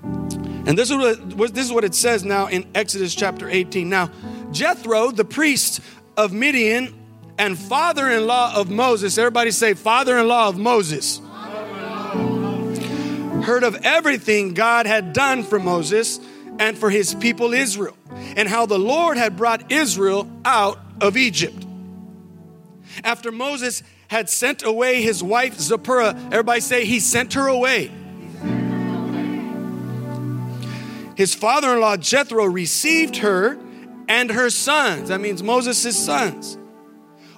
And 0.04 0.78
this 0.78 0.92
is 0.92 0.98
what, 0.98 1.54
this 1.54 1.66
is 1.66 1.74
what 1.74 1.84
it 1.84 1.96
says 1.96 2.24
now 2.24 2.48
in 2.48 2.68
Exodus 2.76 3.16
chapter 3.16 3.50
18. 3.50 3.90
Now, 3.90 4.12
Jethro, 4.52 5.12
the 5.12 5.26
priest 5.26 5.82
of 6.16 6.34
Midian 6.34 6.94
and 7.38 7.58
father 7.58 8.10
in 8.10 8.28
law 8.28 8.54
of 8.56 8.70
Moses, 8.70 9.18
everybody 9.18 9.52
say, 9.52 9.74
father 9.74 10.18
in 10.20 10.28
law 10.28 10.48
of 10.48 10.58
Moses, 10.58 11.20
heard 13.42 13.64
of 13.64 13.76
everything 13.84 14.54
God 14.54 14.86
had 14.86 15.14
done 15.14 15.44
for 15.44 15.60
Moses 15.60 16.20
and 16.60 16.78
for 16.78 16.90
his 16.90 17.16
people 17.16 17.54
Israel, 17.54 17.98
and 18.36 18.48
how 18.48 18.66
the 18.66 18.80
Lord 18.80 19.18
had 19.18 19.38
brought 19.38 19.72
Israel 19.72 20.30
out 20.46 20.80
of 21.00 21.18
Egypt. 21.18 21.66
After 23.04 23.32
Moses 23.32 23.84
had 24.10 24.30
sent 24.30 24.64
away 24.64 25.02
his 25.02 25.24
wife 25.24 25.60
Zipporah, 25.60 26.16
everybody 26.32 26.62
say, 26.62 26.86
he 26.86 27.00
sent 27.00 27.34
her 27.34 27.48
away. 27.48 27.92
His 31.16 31.34
father 31.34 31.74
in 31.74 31.80
law 31.80 31.98
Jethro 31.98 32.46
received 32.46 33.18
her 33.18 33.58
and 34.08 34.30
her 34.30 34.50
sons. 34.50 35.10
That 35.10 35.22
means 35.22 35.42
Moses' 35.42 35.98
sons. 35.98 36.58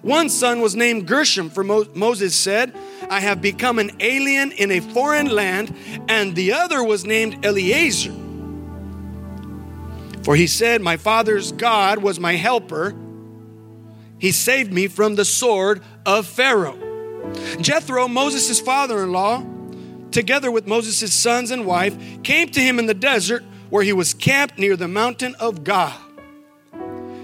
One 0.03 0.29
son 0.29 0.59
was 0.59 0.75
named 0.75 1.07
Gershom, 1.07 1.49
for 1.49 1.63
Mo- 1.63 1.87
Moses 1.93 2.35
said, 2.35 2.75
I 3.09 3.21
have 3.21 3.41
become 3.41 3.79
an 3.79 3.91
alien 4.01 4.51
in 4.51 4.69
a 4.69 4.81
foreign 4.81 5.29
land, 5.29 5.73
and 6.09 6.35
the 6.35 6.51
other 6.51 6.83
was 6.83 7.05
named 7.05 7.45
Eleazar. 7.45 8.11
For 10.23 10.35
he 10.35 10.45
said, 10.45 10.81
My 10.81 10.97
father's 10.97 11.53
God 11.53 11.99
was 11.99 12.19
my 12.19 12.33
helper. 12.33 12.93
He 14.19 14.33
saved 14.33 14.73
me 14.73 14.87
from 14.87 15.15
the 15.15 15.25
sword 15.25 15.81
of 16.05 16.27
Pharaoh. 16.27 16.77
Jethro, 17.61 18.09
Moses' 18.09 18.59
father 18.59 19.03
in 19.03 19.13
law, 19.13 19.41
together 20.11 20.51
with 20.51 20.67
Moses' 20.67 21.13
sons 21.13 21.49
and 21.49 21.65
wife, 21.65 21.95
came 22.23 22.49
to 22.49 22.59
him 22.59 22.77
in 22.77 22.87
the 22.87 22.93
desert 22.93 23.43
where 23.69 23.83
he 23.83 23.93
was 23.93 24.13
camped 24.13 24.59
near 24.59 24.75
the 24.75 24.89
mountain 24.89 25.33
of 25.39 25.63
God. 25.63 25.97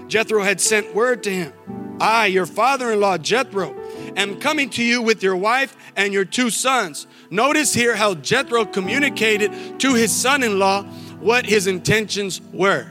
Jethro 0.08 0.42
had 0.42 0.62
sent 0.62 0.94
word 0.94 1.22
to 1.24 1.30
him 1.30 1.52
I, 2.00 2.26
your 2.26 2.46
father 2.46 2.90
in 2.92 3.00
law, 3.00 3.18
Jethro, 3.18 3.76
am 4.16 4.40
coming 4.40 4.70
to 4.70 4.82
you 4.82 5.02
with 5.02 5.22
your 5.22 5.36
wife 5.36 5.76
and 5.96 6.12
your 6.12 6.24
two 6.24 6.50
sons. 6.50 7.06
Notice 7.30 7.74
here 7.74 7.94
how 7.94 8.14
Jethro 8.14 8.64
communicated 8.64 9.80
to 9.80 9.94
his 9.94 10.14
son 10.14 10.42
in 10.42 10.58
law 10.58 10.84
what 11.20 11.44
his 11.44 11.66
intentions 11.66 12.40
were. 12.52 12.86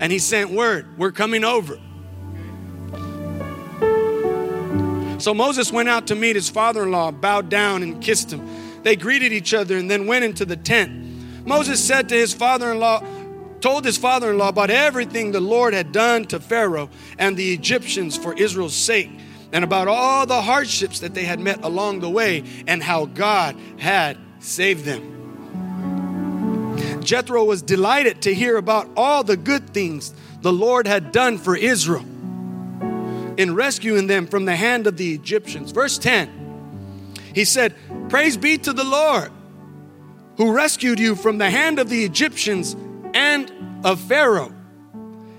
And 0.00 0.12
he 0.12 0.18
sent 0.18 0.50
word, 0.50 0.98
We're 0.98 1.12
coming 1.12 1.44
over. 1.44 1.78
So 5.18 5.32
Moses 5.32 5.72
went 5.72 5.88
out 5.88 6.08
to 6.08 6.16
meet 6.16 6.34
his 6.34 6.48
father 6.48 6.82
in 6.82 6.90
law, 6.90 7.12
bowed 7.12 7.48
down 7.48 7.82
and 7.84 8.02
kissed 8.02 8.32
him. 8.32 8.82
They 8.82 8.96
greeted 8.96 9.32
each 9.32 9.54
other 9.54 9.76
and 9.76 9.88
then 9.88 10.06
went 10.06 10.24
into 10.24 10.44
the 10.44 10.56
tent. 10.56 11.46
Moses 11.46 11.82
said 11.82 12.08
to 12.08 12.16
his 12.16 12.34
father 12.34 12.72
in 12.72 12.80
law, 12.80 13.04
told 13.62 13.84
his 13.84 13.96
father 13.96 14.30
in 14.30 14.38
law 14.38 14.48
about 14.48 14.70
everything 14.70 15.32
the 15.32 15.40
Lord 15.40 15.72
had 15.72 15.92
done 15.92 16.26
to 16.26 16.40
Pharaoh 16.40 16.90
and 17.18 17.36
the 17.36 17.54
Egyptians 17.54 18.16
for 18.18 18.34
Israel's 18.34 18.74
sake, 18.74 19.10
and 19.52 19.64
about 19.64 19.88
all 19.88 20.26
the 20.26 20.42
hardships 20.42 21.00
that 21.00 21.14
they 21.14 21.24
had 21.24 21.40
met 21.40 21.64
along 21.64 22.00
the 22.00 22.10
way, 22.10 22.44
and 22.66 22.82
how 22.82 23.06
God 23.06 23.56
had 23.78 24.18
saved 24.40 24.84
them. 24.84 25.12
Jethro 27.02 27.44
was 27.44 27.62
delighted 27.62 28.22
to 28.22 28.34
hear 28.34 28.56
about 28.56 28.88
all 28.96 29.24
the 29.24 29.36
good 29.36 29.70
things 29.70 30.12
the 30.40 30.52
Lord 30.52 30.86
had 30.86 31.12
done 31.12 31.38
for 31.38 31.56
Israel 31.56 32.04
in 33.36 33.54
rescuing 33.54 34.08
them 34.08 34.26
from 34.26 34.44
the 34.44 34.56
hand 34.56 34.86
of 34.86 34.96
the 34.96 35.14
Egyptians. 35.14 35.70
Verse 35.72 35.98
10, 35.98 37.14
he 37.34 37.44
said, 37.44 37.74
Praise 38.08 38.36
be 38.36 38.58
to 38.58 38.72
the 38.72 38.84
Lord 38.84 39.30
who 40.36 40.52
rescued 40.52 40.98
you 40.98 41.14
from 41.14 41.38
the 41.38 41.50
hand 41.50 41.78
of 41.78 41.88
the 41.88 42.04
Egyptians 42.04 42.74
and 43.14 43.52
of 43.84 44.00
Pharaoh, 44.00 44.54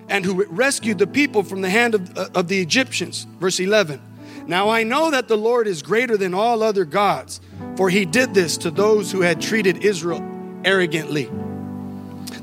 and 0.09 0.25
who 0.25 0.45
rescued 0.45 0.97
the 0.97 1.07
people 1.07 1.43
from 1.43 1.61
the 1.61 1.69
hand 1.69 1.95
of, 1.95 2.17
uh, 2.17 2.29
of 2.35 2.47
the 2.47 2.61
Egyptians. 2.61 3.25
Verse 3.39 3.59
11. 3.59 4.01
Now 4.47 4.69
I 4.69 4.83
know 4.83 5.11
that 5.11 5.27
the 5.27 5.37
Lord 5.37 5.67
is 5.67 5.81
greater 5.81 6.17
than 6.17 6.33
all 6.33 6.63
other 6.63 6.85
gods, 6.85 7.39
for 7.77 7.89
he 7.89 8.05
did 8.05 8.33
this 8.33 8.57
to 8.57 8.71
those 8.71 9.11
who 9.11 9.21
had 9.21 9.41
treated 9.41 9.83
Israel 9.83 10.21
arrogantly. 10.65 11.29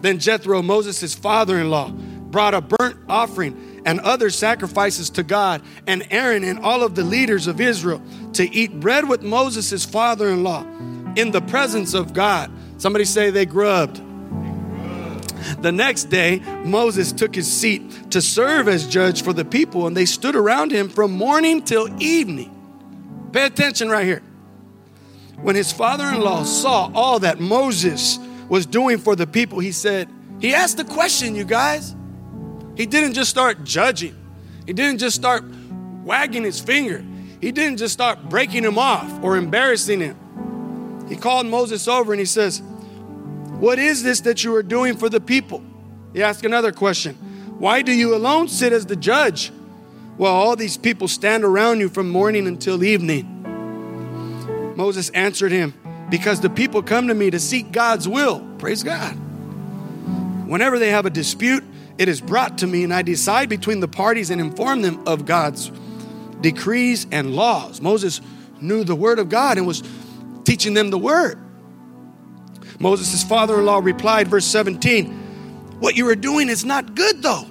Then 0.01 0.19
Jethro, 0.19 0.63
Moses' 0.63 1.15
father 1.15 1.59
in 1.59 1.71
law, 1.71 1.91
brought 1.91 2.55
a 2.55 2.61
burnt 2.61 2.97
offering 3.09 3.83
and 3.85 4.01
other 4.01 4.31
sacrifices 4.31 5.11
to 5.11 5.23
God, 5.23 5.63
and 5.87 6.07
Aaron 6.11 6.45
and 6.45 6.59
all 6.59 6.83
of 6.83 6.95
the 6.95 7.05
leaders 7.05 7.47
of 7.47 7.61
Israel 7.61 8.01
to 8.35 8.49
eat 8.55 8.79
bread 8.79 9.09
with 9.09 9.23
Moses' 9.23 9.85
father 9.85 10.29
in 10.29 10.43
law 10.43 10.65
in 11.17 11.31
the 11.33 11.41
presence 11.41 11.95
of 11.95 12.13
God. 12.13 12.51
Somebody 12.79 13.05
say 13.05 13.31
they 13.31 13.47
grubbed. 13.47 14.01
The 15.61 15.73
next 15.73 16.05
day, 16.05 16.41
Moses 16.65 17.13
took 17.13 17.35
his 17.35 17.51
seat 17.51 18.11
to 18.13 18.21
serve 18.21 18.69
as 18.69 18.87
judge 18.87 19.23
for 19.23 19.33
the 19.33 19.45
people, 19.45 19.87
and 19.87 19.97
they 19.97 20.07
stood 20.07 20.37
around 20.37 20.73
him 20.73 20.89
from 20.89 21.13
morning 21.13 21.63
till 21.63 21.89
evening. 22.03 22.57
Pay 23.33 23.47
attention 23.47 23.89
right 23.89 24.05
here. 24.05 24.23
When 25.43 25.57
his 25.57 25.73
father 25.73 26.05
in 26.05 26.21
law 26.21 26.43
saw 26.43 26.91
all 26.95 27.21
that 27.21 27.41
Moses 27.41 28.19
was 28.49 28.67
doing 28.67 28.99
for 28.99 29.17
the 29.17 29.27
people, 29.27 29.59
he 29.59 29.73
said, 29.73 30.09
He 30.41 30.55
asked 30.55 30.77
the 30.77 30.85
question, 30.85 31.35
you 31.35 31.45
guys. 31.45 31.95
He 32.77 32.87
didn't 32.87 33.15
just 33.15 33.31
start 33.31 33.65
judging, 33.65 34.17
he 34.67 34.73
didn't 34.73 34.99
just 34.99 35.17
start 35.17 35.45
wagging 36.05 36.45
his 36.45 36.61
finger, 36.61 37.05
he 37.41 37.53
didn't 37.53 37.79
just 37.79 37.93
start 37.93 38.29
breaking 38.29 38.65
him 38.65 38.79
off 38.79 39.23
or 39.23 39.37
embarrassing 39.37 40.01
him. 40.01 41.07
He 41.09 41.17
called 41.17 41.47
Moses 41.47 41.89
over 41.89 42.13
and 42.13 42.21
he 42.21 42.27
says, 42.27 42.63
What 43.61 43.79
is 43.79 44.03
this 44.03 44.23
that 44.23 44.43
you 44.43 44.55
are 44.57 44.63
doing 44.63 44.97
for 44.97 45.11
the 45.11 45.21
people? 45.21 45.63
He 46.15 46.23
asked 46.23 46.47
another 46.47 46.73
question 46.73 47.15
Why 47.59 47.83
do 47.83 47.93
you 47.93 48.15
alone 48.15 48.49
sit 48.49 48.73
as 48.73 48.87
the 48.87 48.97
judge? 48.97 49.53
Well, 50.17 50.33
all 50.33 50.57
these 50.57 50.79
people 50.79 51.09
stand 51.09 51.45
around 51.45 51.81
you 51.81 51.91
from 51.91 52.09
morning 52.09 52.47
until 52.47 52.83
evening. 52.83 53.37
Moses 54.77 55.11
answered 55.11 55.53
him, 55.53 55.75
Because 56.09 56.41
the 56.41 56.49
people 56.49 56.83
come 56.83 57.09
to 57.09 57.15
me 57.15 57.31
to 57.31 57.39
seek 57.39 57.71
God's 57.71 58.09
will. 58.09 58.41
Praise 58.57 58.83
God. 58.83 59.13
Whenever 60.49 60.79
they 60.79 60.91
have 60.91 61.05
a 61.05 61.11
dispute, 61.11 61.63
it 61.99 62.09
is 62.09 62.23
brought 62.23 62.59
to 62.59 62.67
me, 62.67 62.83
and 62.83 62.95
I 62.95 63.03
decide 63.03 63.51
between 63.51 63.81
the 63.81 63.89
parties 63.89 64.31
and 64.31 64.41
inform 64.41 64.81
them 64.81 65.07
of 65.07 65.27
God's 65.27 65.71
decrees 66.41 67.07
and 67.13 67.37
laws. 67.37 67.83
Moses 67.83 68.23
knew 68.59 68.85
the 68.85 68.97
word 68.97 69.19
of 69.19 69.29
God 69.29 69.59
and 69.59 69.67
was 69.67 69.83
teaching 70.45 70.73
them 70.73 70.89
the 70.89 70.99
word. 70.99 71.39
Moses' 72.81 73.23
father 73.23 73.59
in 73.59 73.67
law 73.67 73.79
replied, 73.79 74.27
verse 74.27 74.47
17, 74.47 75.13
What 75.81 75.97
you 75.97 76.09
are 76.09 76.17
doing 76.17 76.49
is 76.49 76.65
not 76.65 76.95
good, 76.95 77.23
though. 77.23 77.45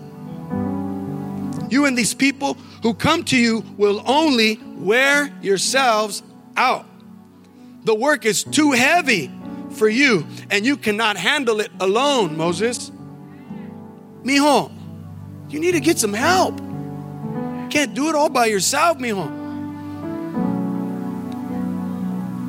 You 1.69 1.86
and 1.86 1.95
these 1.95 2.15
people 2.15 2.55
who 2.81 2.95
come 2.95 3.24
to 3.25 3.38
you 3.38 3.63
will 3.77 4.01
only 4.07 4.59
wear 4.77 5.31
yourselves 5.41 6.24
out. 6.57 6.86
The 7.83 7.93
work 7.93 8.25
is 8.25 8.43
too 8.43 8.71
heavy 8.71 9.31
for 9.71 9.88
you, 9.88 10.25
and 10.50 10.65
you 10.65 10.75
cannot 10.75 11.15
handle 11.15 11.59
it 11.59 11.71
alone, 11.79 12.36
Moses. 12.36 12.91
Mijo, 14.24 14.71
you 15.50 15.59
need 15.59 15.74
to 15.74 15.79
get 15.79 16.00
some 16.00 16.13
help. 16.13 16.57
can't 17.69 17.93
do 17.93 18.09
it 18.09 18.15
all 18.15 18.29
by 18.29 18.48
yourself, 18.48 18.98
mijo. 18.98 19.38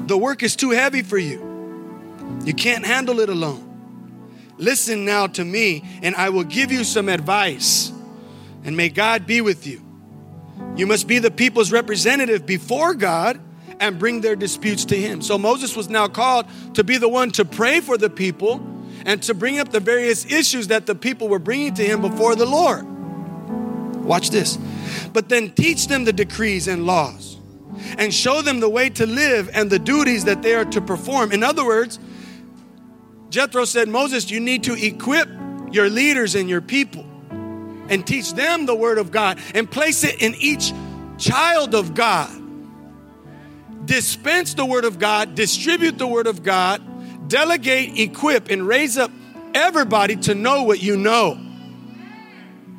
The 0.09 0.17
work 0.17 0.43
is 0.43 0.57
too 0.57 0.71
heavy 0.71 1.03
for 1.03 1.19
you. 1.19 1.50
You 2.45 2.55
can't 2.55 2.85
handle 2.85 3.21
it 3.21 3.29
alone. 3.29 3.67
Listen 4.57 5.05
now 5.05 5.27
to 5.27 5.45
me, 5.45 5.85
and 6.03 6.15
I 6.15 6.29
will 6.29 6.45
give 6.45 6.71
you 6.71 6.85
some 6.85 7.09
advice, 7.09 7.93
and 8.65 8.77
may 8.77 8.89
God 8.89 9.27
be 9.27 9.41
with 9.41 9.67
you. 9.67 9.83
You 10.77 10.87
must 10.87 11.07
be 11.07 11.19
the 11.19 11.31
people's 11.31 11.73
representative 11.73 12.45
before 12.47 12.95
God 12.95 13.41
and 13.81 13.99
bring 13.99 14.21
their 14.21 14.37
disputes 14.37 14.85
to 14.87 14.97
Him. 14.97 15.23
So 15.23 15.39
Moses 15.39 15.75
was 15.75 15.89
now 15.89 16.09
called 16.09 16.47
to 16.75 16.85
be 16.85 16.99
the 16.99 17.09
one 17.09 17.31
to 17.33 17.45
pray 17.45 17.81
for 17.81 17.97
the 17.97 18.11
people 18.11 18.67
and 19.05 19.23
to 19.23 19.35
bring 19.35 19.59
up 19.59 19.71
the 19.71 19.81
various 19.81 20.25
issues 20.27 20.69
that 20.69 20.87
the 20.87 20.95
people 20.95 21.29
were 21.29 21.39
bringing 21.39 21.75
to 21.75 21.83
him 21.85 22.03
before 22.03 22.37
the 22.37 22.47
Lord. 22.47 22.85
Watch 24.05 24.31
this. 24.31 24.59
But 25.13 25.29
then 25.29 25.51
teach 25.51 25.89
them 25.89 26.05
the 26.05 26.13
decrees 26.13 26.69
and 26.69 26.87
laws 26.87 27.39
and 27.97 28.13
show 28.13 28.43
them 28.43 28.61
the 28.61 28.69
way 28.69 28.91
to 28.91 29.07
live 29.07 29.51
and 29.55 29.71
the 29.71 29.79
duties 29.79 30.25
that 30.25 30.43
they 30.43 30.55
are 30.55 30.65
to 30.67 30.81
perform. 30.81 31.33
In 31.33 31.43
other 31.43 31.65
words, 31.65 31.99
Jethro 33.31 33.65
said, 33.65 33.89
Moses, 33.89 34.31
you 34.31 34.41
need 34.41 34.65
to 34.65 34.75
equip 34.75 35.29
your 35.73 35.89
leaders 35.89 36.35
and 36.35 36.49
your 36.49 36.61
people 36.61 37.05
and 37.89 38.07
teach 38.07 38.35
them 38.35 38.67
the 38.67 38.75
word 38.75 38.99
of 38.99 39.11
God 39.11 39.39
and 39.55 39.71
place 39.71 40.05
it 40.05 40.21
in 40.21 40.35
each 40.37 40.73
child 41.19 41.75
of 41.75 41.95
God. 41.95 42.37
Dispense 43.85 44.55
the 44.55 44.67
word 44.67 44.85
of 44.85 44.99
God, 44.99 45.35
distribute 45.35 45.99
the 45.99 46.07
word 46.07 46.27
of 46.27 46.43
God, 46.43 47.29
delegate, 47.29 47.99
equip, 47.99 48.51
and 48.51 48.67
raise 48.67 48.99
up 48.99 49.11
everybody 49.55 50.17
to 50.17 50.35
know 50.35 50.65
what 50.65 50.83
you 50.83 50.97
know. 50.97 51.39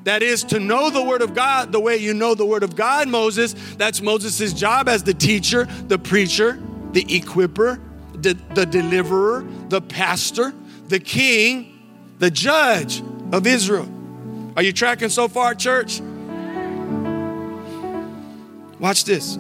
That 0.03 0.23
is 0.23 0.43
to 0.45 0.59
know 0.59 0.89
the 0.89 1.03
Word 1.03 1.21
of 1.21 1.35
God 1.35 1.71
the 1.71 1.79
way 1.79 1.97
you 1.97 2.13
know 2.13 2.33
the 2.33 2.45
Word 2.45 2.63
of 2.63 2.75
God, 2.75 3.07
Moses. 3.07 3.53
That's 3.77 4.01
Moses' 4.01 4.51
job 4.53 4.89
as 4.89 5.03
the 5.03 5.13
teacher, 5.13 5.65
the 5.87 5.99
preacher, 5.99 6.59
the 6.91 7.03
equiper, 7.03 7.79
the, 8.13 8.33
the 8.55 8.65
deliverer, 8.65 9.45
the 9.71 9.81
pastor, 9.81 10.53
the 10.89 10.99
king, 10.99 11.79
the 12.19 12.29
judge 12.29 13.01
of 13.31 13.47
Israel. 13.47 13.89
Are 14.55 14.61
you 14.61 14.73
tracking 14.73 15.09
so 15.09 15.27
far, 15.27 15.55
church? 15.55 16.01
Watch 18.79 19.05
this. 19.05 19.39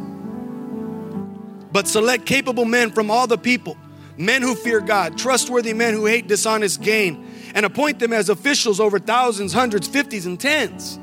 But 1.71 1.87
select 1.87 2.25
capable 2.25 2.65
men 2.65 2.91
from 2.91 3.11
all 3.11 3.27
the 3.27 3.37
people, 3.37 3.77
men 4.17 4.41
who 4.41 4.55
fear 4.55 4.79
God, 4.79 5.17
trustworthy 5.17 5.73
men 5.73 5.93
who 5.93 6.05
hate 6.05 6.27
dishonest 6.27 6.81
gain, 6.81 7.27
and 7.53 7.65
appoint 7.65 7.99
them 7.99 8.13
as 8.13 8.29
officials 8.29 8.79
over 8.79 8.99
thousands, 8.99 9.51
hundreds, 9.51 9.87
fifties, 9.87 10.25
and 10.25 10.39
tens. 10.39 10.97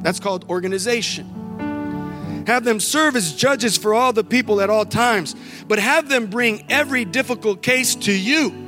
That's 0.00 0.18
called 0.18 0.50
organization. 0.50 2.44
Have 2.48 2.64
them 2.64 2.80
serve 2.80 3.14
as 3.14 3.34
judges 3.34 3.76
for 3.76 3.94
all 3.94 4.12
the 4.12 4.24
people 4.24 4.60
at 4.60 4.70
all 4.70 4.84
times, 4.84 5.36
but 5.68 5.78
have 5.78 6.08
them 6.08 6.26
bring 6.26 6.64
every 6.68 7.04
difficult 7.04 7.62
case 7.62 7.94
to 7.94 8.12
you. 8.12 8.65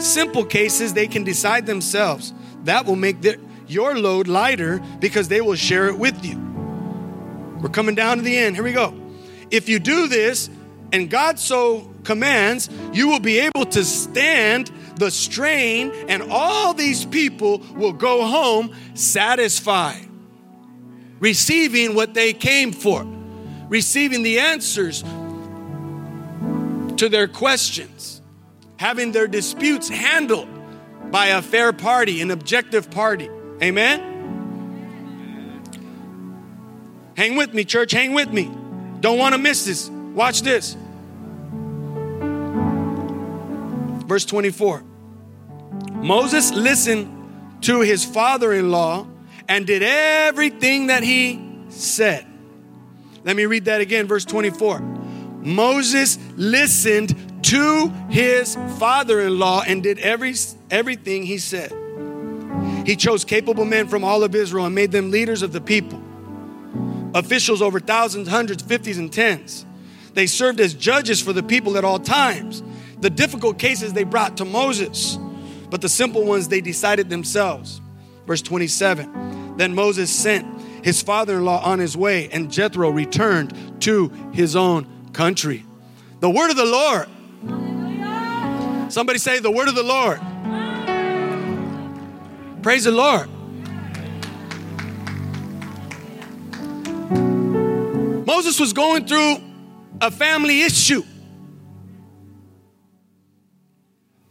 Simple 0.00 0.44
cases 0.44 0.94
they 0.94 1.06
can 1.06 1.24
decide 1.24 1.66
themselves. 1.66 2.32
That 2.64 2.86
will 2.86 2.96
make 2.96 3.20
their, 3.20 3.36
your 3.66 3.98
load 3.98 4.28
lighter 4.28 4.80
because 5.00 5.28
they 5.28 5.40
will 5.40 5.54
share 5.54 5.88
it 5.88 5.98
with 5.98 6.24
you. 6.24 6.38
We're 7.60 7.68
coming 7.68 7.94
down 7.94 8.18
to 8.18 8.22
the 8.22 8.36
end. 8.36 8.56
Here 8.56 8.64
we 8.64 8.72
go. 8.72 8.94
If 9.50 9.68
you 9.68 9.78
do 9.78 10.08
this, 10.08 10.50
and 10.92 11.08
God 11.08 11.38
so 11.38 11.90
commands, 12.04 12.68
you 12.92 13.08
will 13.08 13.20
be 13.20 13.38
able 13.38 13.66
to 13.66 13.84
stand 13.84 14.70
the 14.96 15.10
strain, 15.10 15.92
and 16.08 16.24
all 16.30 16.74
these 16.74 17.04
people 17.04 17.58
will 17.74 17.92
go 17.92 18.26
home 18.26 18.74
satisfied 18.94 20.08
receiving 21.22 21.94
what 21.94 22.14
they 22.14 22.32
came 22.32 22.72
for, 22.72 23.06
receiving 23.68 24.24
the 24.24 24.40
answers 24.40 25.02
to 26.96 27.08
their 27.08 27.28
questions, 27.28 28.11
having 28.82 29.12
their 29.12 29.28
disputes 29.28 29.88
handled 29.88 30.48
by 31.12 31.26
a 31.26 31.40
fair 31.40 31.72
party, 31.72 32.20
an 32.20 32.32
objective 32.32 32.90
party. 32.90 33.30
Amen? 33.62 34.00
Hang 37.16 37.36
with 37.36 37.54
me, 37.54 37.64
church, 37.64 37.92
hang 37.92 38.12
with 38.12 38.32
me. 38.32 38.50
Don't 38.98 39.18
want 39.18 39.36
to 39.36 39.38
miss 39.38 39.66
this. 39.66 39.88
Watch 39.88 40.42
this. 40.42 40.76
Verse 44.08 44.24
24 44.24 44.82
Moses 45.92 46.50
listened 46.50 47.62
to 47.62 47.82
his 47.82 48.04
father 48.04 48.52
in 48.52 48.72
law 48.72 49.06
and 49.48 49.64
did 49.64 49.84
everything 49.84 50.88
that 50.88 51.04
he 51.04 51.40
said. 51.68 52.26
Let 53.22 53.36
me 53.36 53.46
read 53.46 53.66
that 53.66 53.80
again, 53.80 54.08
verse 54.08 54.24
24. 54.24 54.80
Moses 54.80 56.18
listened 56.34 57.31
to 57.42 57.88
his 58.08 58.56
father 58.78 59.20
in 59.20 59.38
law 59.38 59.62
and 59.66 59.82
did 59.82 59.98
every, 59.98 60.34
everything 60.70 61.24
he 61.24 61.38
said. 61.38 61.72
He 62.86 62.96
chose 62.96 63.24
capable 63.24 63.64
men 63.64 63.88
from 63.88 64.04
all 64.04 64.24
of 64.24 64.34
Israel 64.34 64.66
and 64.66 64.74
made 64.74 64.92
them 64.92 65.10
leaders 65.10 65.42
of 65.42 65.52
the 65.52 65.60
people, 65.60 66.02
officials 67.14 67.62
over 67.62 67.80
thousands, 67.80 68.28
hundreds, 68.28 68.62
fifties, 68.62 68.98
and 68.98 69.12
tens. 69.12 69.64
They 70.14 70.26
served 70.26 70.60
as 70.60 70.74
judges 70.74 71.20
for 71.20 71.32
the 71.32 71.42
people 71.42 71.76
at 71.76 71.84
all 71.84 71.98
times. 71.98 72.62
The 73.00 73.10
difficult 73.10 73.58
cases 73.58 73.92
they 73.92 74.04
brought 74.04 74.36
to 74.36 74.44
Moses, 74.44 75.18
but 75.70 75.80
the 75.80 75.88
simple 75.88 76.24
ones 76.24 76.48
they 76.48 76.60
decided 76.60 77.10
themselves. 77.10 77.80
Verse 78.26 78.42
27 78.42 79.32
then 79.56 79.74
Moses 79.74 80.10
sent 80.10 80.46
his 80.84 81.02
father 81.02 81.36
in 81.36 81.44
law 81.44 81.62
on 81.62 81.78
his 81.78 81.96
way, 81.96 82.28
and 82.30 82.50
Jethro 82.50 82.90
returned 82.90 83.82
to 83.82 84.08
his 84.32 84.56
own 84.56 84.86
country. 85.12 85.64
The 86.20 86.30
word 86.30 86.50
of 86.50 86.56
the 86.56 86.64
Lord. 86.64 87.08
Somebody 88.92 89.18
say, 89.18 89.38
The 89.38 89.50
word 89.50 89.68
of 89.68 89.74
the 89.74 89.82
Lord. 89.82 90.20
Praise 92.62 92.84
the 92.84 92.92
Lord. 92.92 93.26
Moses 98.26 98.60
was 98.60 98.74
going 98.74 99.06
through 99.06 99.36
a 100.02 100.10
family 100.10 100.60
issue. 100.60 101.02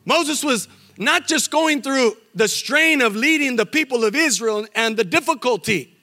Moses 0.06 0.44
was 0.44 0.68
not 0.96 1.28
just 1.28 1.50
going 1.50 1.82
through 1.82 2.16
the 2.36 2.48
strain 2.48 3.02
of 3.02 3.16
leading 3.16 3.56
the 3.56 3.66
people 3.66 4.06
of 4.06 4.16
Israel 4.16 4.68
and 4.76 4.96
the 4.96 5.04
difficulty 5.04 5.98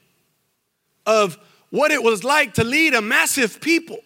of 1.06 1.38
what 1.70 1.92
it 1.92 2.02
was 2.02 2.24
like 2.24 2.54
to 2.54 2.64
lead 2.64 2.94
a 2.94 3.02
massive 3.02 3.60
people. 3.60 3.98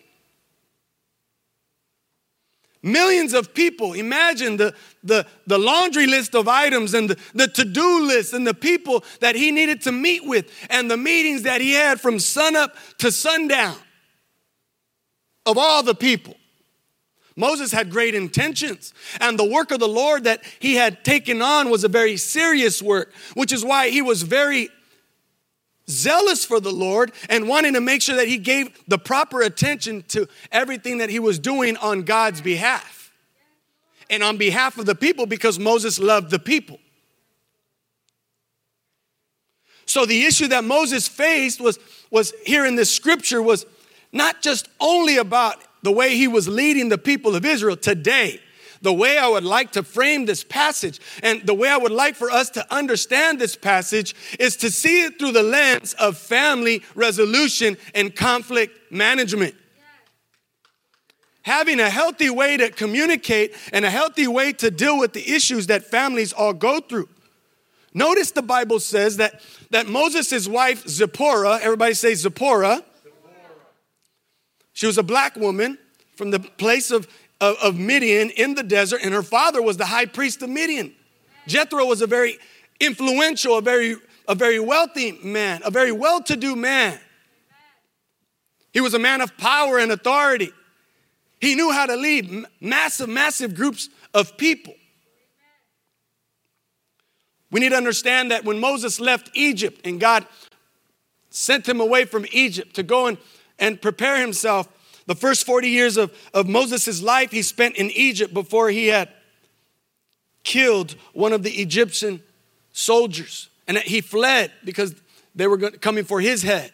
Millions 2.82 3.32
of 3.32 3.54
people. 3.54 3.92
Imagine 3.92 4.56
the, 4.56 4.74
the, 5.04 5.24
the 5.46 5.58
laundry 5.58 6.06
list 6.06 6.34
of 6.34 6.48
items 6.48 6.94
and 6.94 7.10
the, 7.10 7.18
the 7.32 7.46
to 7.46 7.64
do 7.64 8.06
list 8.06 8.32
and 8.32 8.44
the 8.44 8.54
people 8.54 9.04
that 9.20 9.36
he 9.36 9.52
needed 9.52 9.82
to 9.82 9.92
meet 9.92 10.26
with 10.26 10.50
and 10.68 10.90
the 10.90 10.96
meetings 10.96 11.42
that 11.42 11.60
he 11.60 11.72
had 11.72 12.00
from 12.00 12.18
sunup 12.18 12.76
to 12.98 13.12
sundown 13.12 13.76
of 15.46 15.56
all 15.58 15.82
the 15.82 15.94
people. 15.94 16.36
Moses 17.36 17.72
had 17.72 17.90
great 17.90 18.14
intentions, 18.14 18.92
and 19.18 19.38
the 19.38 19.44
work 19.44 19.70
of 19.70 19.80
the 19.80 19.88
Lord 19.88 20.24
that 20.24 20.42
he 20.58 20.74
had 20.74 21.02
taken 21.02 21.40
on 21.40 21.70
was 21.70 21.82
a 21.82 21.88
very 21.88 22.16
serious 22.18 22.82
work, 22.82 23.12
which 23.34 23.52
is 23.52 23.64
why 23.64 23.88
he 23.88 24.02
was 24.02 24.22
very 24.22 24.68
zealous 25.88 26.44
for 26.44 26.60
the 26.60 26.72
Lord 26.72 27.12
and 27.28 27.48
wanting 27.48 27.74
to 27.74 27.80
make 27.80 28.02
sure 28.02 28.16
that 28.16 28.28
he 28.28 28.38
gave 28.38 28.70
the 28.86 28.98
proper 28.98 29.42
attention 29.42 30.04
to 30.08 30.28
everything 30.50 30.98
that 30.98 31.10
he 31.10 31.18
was 31.18 31.38
doing 31.38 31.76
on 31.76 32.02
God's 32.02 32.40
behalf 32.40 33.12
and 34.08 34.22
on 34.22 34.36
behalf 34.36 34.78
of 34.78 34.86
the 34.86 34.94
people 34.94 35.26
because 35.26 35.58
Moses 35.58 35.98
loved 35.98 36.30
the 36.30 36.38
people. 36.38 36.78
So 39.86 40.06
the 40.06 40.24
issue 40.24 40.48
that 40.48 40.64
Moses 40.64 41.08
faced 41.08 41.60
was, 41.60 41.78
was 42.10 42.32
here 42.46 42.64
in 42.64 42.76
this 42.76 42.94
scripture 42.94 43.42
was 43.42 43.66
not 44.12 44.40
just 44.42 44.68
only 44.80 45.16
about 45.16 45.56
the 45.82 45.92
way 45.92 46.16
he 46.16 46.28
was 46.28 46.48
leading 46.48 46.88
the 46.88 46.98
people 46.98 47.34
of 47.34 47.44
Israel 47.44 47.76
today, 47.76 48.40
the 48.82 48.92
way 48.92 49.16
I 49.16 49.28
would 49.28 49.44
like 49.44 49.72
to 49.72 49.82
frame 49.82 50.26
this 50.26 50.44
passage 50.44 51.00
and 51.22 51.46
the 51.46 51.54
way 51.54 51.68
I 51.68 51.76
would 51.76 51.92
like 51.92 52.16
for 52.16 52.30
us 52.30 52.50
to 52.50 52.74
understand 52.74 53.40
this 53.40 53.56
passage 53.56 54.14
is 54.38 54.56
to 54.56 54.70
see 54.70 55.04
it 55.04 55.18
through 55.18 55.32
the 55.32 55.42
lens 55.42 55.94
of 55.94 56.18
family 56.18 56.82
resolution 56.94 57.76
and 57.94 58.14
conflict 58.14 58.92
management. 58.92 59.54
having 61.44 61.80
a 61.80 61.90
healthy 61.90 62.30
way 62.30 62.56
to 62.56 62.70
communicate 62.70 63.52
and 63.72 63.84
a 63.84 63.90
healthy 63.90 64.28
way 64.28 64.52
to 64.52 64.70
deal 64.70 64.96
with 64.96 65.12
the 65.12 65.32
issues 65.32 65.66
that 65.66 65.82
families 65.82 66.32
all 66.32 66.52
go 66.52 66.78
through. 66.78 67.08
Notice 67.94 68.30
the 68.30 68.42
Bible 68.42 68.78
says 68.78 69.16
that, 69.18 69.40
that 69.70 69.86
Moses' 69.88 70.46
wife, 70.46 70.86
Zipporah, 70.86 71.58
everybody 71.60 71.94
say 71.94 72.14
Zipporah, 72.14 72.84
she 74.72 74.86
was 74.86 74.98
a 74.98 75.02
black 75.02 75.36
woman 75.36 75.78
from 76.16 76.30
the 76.30 76.40
place 76.40 76.90
of, 76.90 77.06
of, 77.42 77.57
of 77.61 77.78
Midian 77.78 78.31
in 78.31 78.55
the 78.55 78.62
desert, 78.62 79.00
and 79.02 79.12
her 79.12 79.22
father 79.22 79.61
was 79.61 79.76
the 79.76 79.87
high 79.87 80.07
priest 80.07 80.40
of 80.42 80.48
Midian. 80.48 80.94
Jethro 81.48 81.85
was 81.85 82.00
a 82.00 82.07
very 82.07 82.38
influential, 82.78 83.59
a 83.59 83.61
very, 83.61 83.96
a 84.28 84.37
very 84.37 84.61
wealthy 84.61 85.18
man, 85.24 85.61
a 85.64 85.70
very 85.70 85.90
well 85.90 86.22
to 86.22 86.37
do 86.37 86.55
man. 86.55 87.00
He 88.72 88.81
was 88.81 88.94
a 88.94 88.98
man 88.98 89.20
of 89.20 89.37
power 89.37 89.78
and 89.78 89.90
authority. 89.90 90.52
He 91.40 91.57
knew 91.57 91.72
how 91.72 91.87
to 91.87 91.96
lead 91.96 92.46
massive, 92.61 93.09
massive 93.09 93.57
groups 93.57 93.88
of 94.14 94.37
people. 94.38 94.74
We 97.50 97.59
need 97.59 97.70
to 97.70 97.76
understand 97.76 98.31
that 98.31 98.44
when 98.44 98.61
Moses 98.61 99.00
left 99.00 99.31
Egypt 99.35 99.85
and 99.85 99.98
God 100.00 100.26
sent 101.28 101.68
him 101.68 101.81
away 101.81 102.05
from 102.05 102.24
Egypt 102.31 102.76
to 102.76 102.85
go 102.85 103.09
and, 103.09 103.18
and 103.59 103.83
prepare 103.83 104.20
himself, 104.20 104.68
the 105.06 105.14
first 105.14 105.44
40 105.46 105.68
years 105.68 105.96
of, 105.96 106.12
of 106.32 106.48
Moses' 106.48 107.02
life 107.02 107.30
he 107.30 107.42
spent 107.42 107.76
in 107.76 107.90
Egypt 107.90 108.32
before 108.32 108.70
he 108.70 108.88
had 108.88 109.08
killed 110.44 110.92
one 111.12 111.32
of 111.32 111.42
the 111.42 111.50
Egyptian 111.50 112.22
soldiers. 112.72 113.48
And 113.66 113.78
he 113.78 114.00
fled 114.00 114.52
because 114.64 114.94
they 115.34 115.46
were 115.46 115.58
coming 115.70 116.04
for 116.04 116.20
his 116.20 116.42
head. 116.42 116.72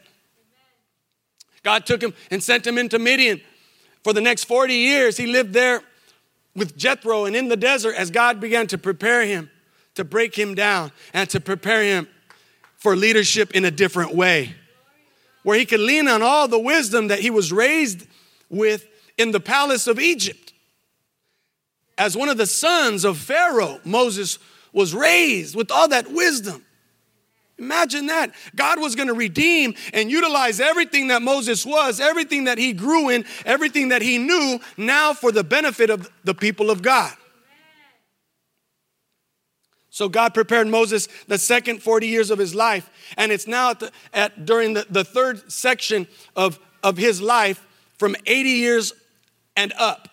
God 1.63 1.87
took 1.87 2.03
him 2.03 2.15
and 2.31 2.43
sent 2.43 2.67
him 2.67 2.79
into 2.79 2.99
Midian. 2.99 3.41
For 4.05 4.13
the 4.13 4.21
next 4.21 4.45
40 4.45 4.75
years, 4.75 5.17
he 5.17 5.27
lived 5.27 5.53
there 5.53 5.83
with 6.55 6.77
Jethro 6.77 7.25
and 7.25 7.37
in 7.37 7.49
the 7.49 7.57
desert 7.57 7.95
as 7.95 8.11
God 8.11 8.41
began 8.41 8.67
to 8.69 8.79
prepare 8.79 9.25
him 9.25 9.51
to 9.99 10.05
break 10.05 10.37
him 10.37 10.55
down 10.55 10.93
and 11.13 11.29
to 11.29 11.41
prepare 11.41 11.83
him 11.83 12.07
for 12.77 12.95
leadership 12.95 13.51
in 13.51 13.65
a 13.65 13.71
different 13.71 14.15
way. 14.15 14.55
Where 15.43 15.59
he 15.59 15.67
could 15.67 15.81
lean 15.81 16.07
on 16.07 16.23
all 16.23 16.47
the 16.47 16.59
wisdom 16.59 17.09
that 17.09 17.19
he 17.19 17.31
was 17.31 17.53
raised 17.53 18.07
with 18.49 18.87
in 19.17 19.33
the 19.33 19.41
palace 19.41 19.87
of 19.87 19.99
Egypt. 19.99 20.53
As 21.97 22.17
one 22.17 22.29
of 22.29 22.37
the 22.37 22.47
sons 22.47 23.05
of 23.05 23.19
Pharaoh, 23.19 23.81
Moses 23.85 24.39
was 24.73 24.95
raised 24.95 25.57
with 25.57 25.71
all 25.71 25.89
that 25.89 26.11
wisdom. 26.13 26.65
Imagine 27.59 28.07
that. 28.07 28.33
God 28.55 28.81
was 28.81 28.95
going 28.95 29.09
to 29.09 29.15
redeem 29.15 29.75
and 29.93 30.09
utilize 30.09 30.61
everything 30.61 31.09
that 31.09 31.23
Moses 31.23 31.67
was, 31.67 31.99
everything 31.99 32.45
that 32.45 32.57
he 32.57 32.73
grew 32.73 33.09
in, 33.09 33.25
everything 33.45 33.89
that 33.89 34.01
he 34.01 34.17
knew, 34.17 34.61
now 34.77 35.13
for 35.13 35.33
the 35.33 35.43
benefit 35.43 35.91
of 35.91 36.09
the 36.23 36.35
people 36.35 36.71
of 36.71 36.83
God. 36.83 37.13
So 39.91 40.09
God 40.09 40.33
prepared 40.33 40.69
Moses 40.69 41.09
the 41.27 41.39
second 41.39 41.83
40 41.83 42.07
years 42.07 42.31
of 42.31 42.39
his 42.39 42.55
life. 42.55 42.89
And 43.17 43.33
it's 43.33 43.49
now 43.49 43.71
at, 43.71 43.81
the, 43.81 43.93
at 44.15 44.47
during 44.47 44.75
the, 44.75 44.87
the 44.89 45.03
third 45.03 45.51
section 45.51 46.07
of, 46.37 46.61
of 46.85 46.97
his 46.97 47.21
life 47.21 47.67
from 47.99 48.17
80 48.27 48.49
years 48.49 48.93
and 49.57 49.73
up. 49.75 50.09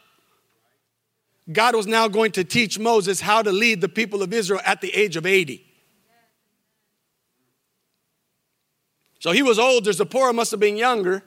God 1.52 1.76
was 1.76 1.86
now 1.86 2.08
going 2.08 2.32
to 2.34 2.44
teach 2.44 2.80
Moses 2.80 3.22
how 3.22 3.42
to 3.42 3.52
lead 3.52 3.82
the 3.82 3.90
people 3.90 4.24
of 4.24 4.34
Israel 4.34 4.62
at 4.66 4.82
the 4.82 4.90
age 4.96 5.16
of 5.16 5.26
80. 5.26 5.64
So 9.20 9.32
he 9.32 9.44
was 9.44 9.60
older. 9.60 9.92
Zipporah 9.92 10.34
must 10.34 10.52
have 10.52 10.60
been 10.60 10.78
younger. 10.78 11.24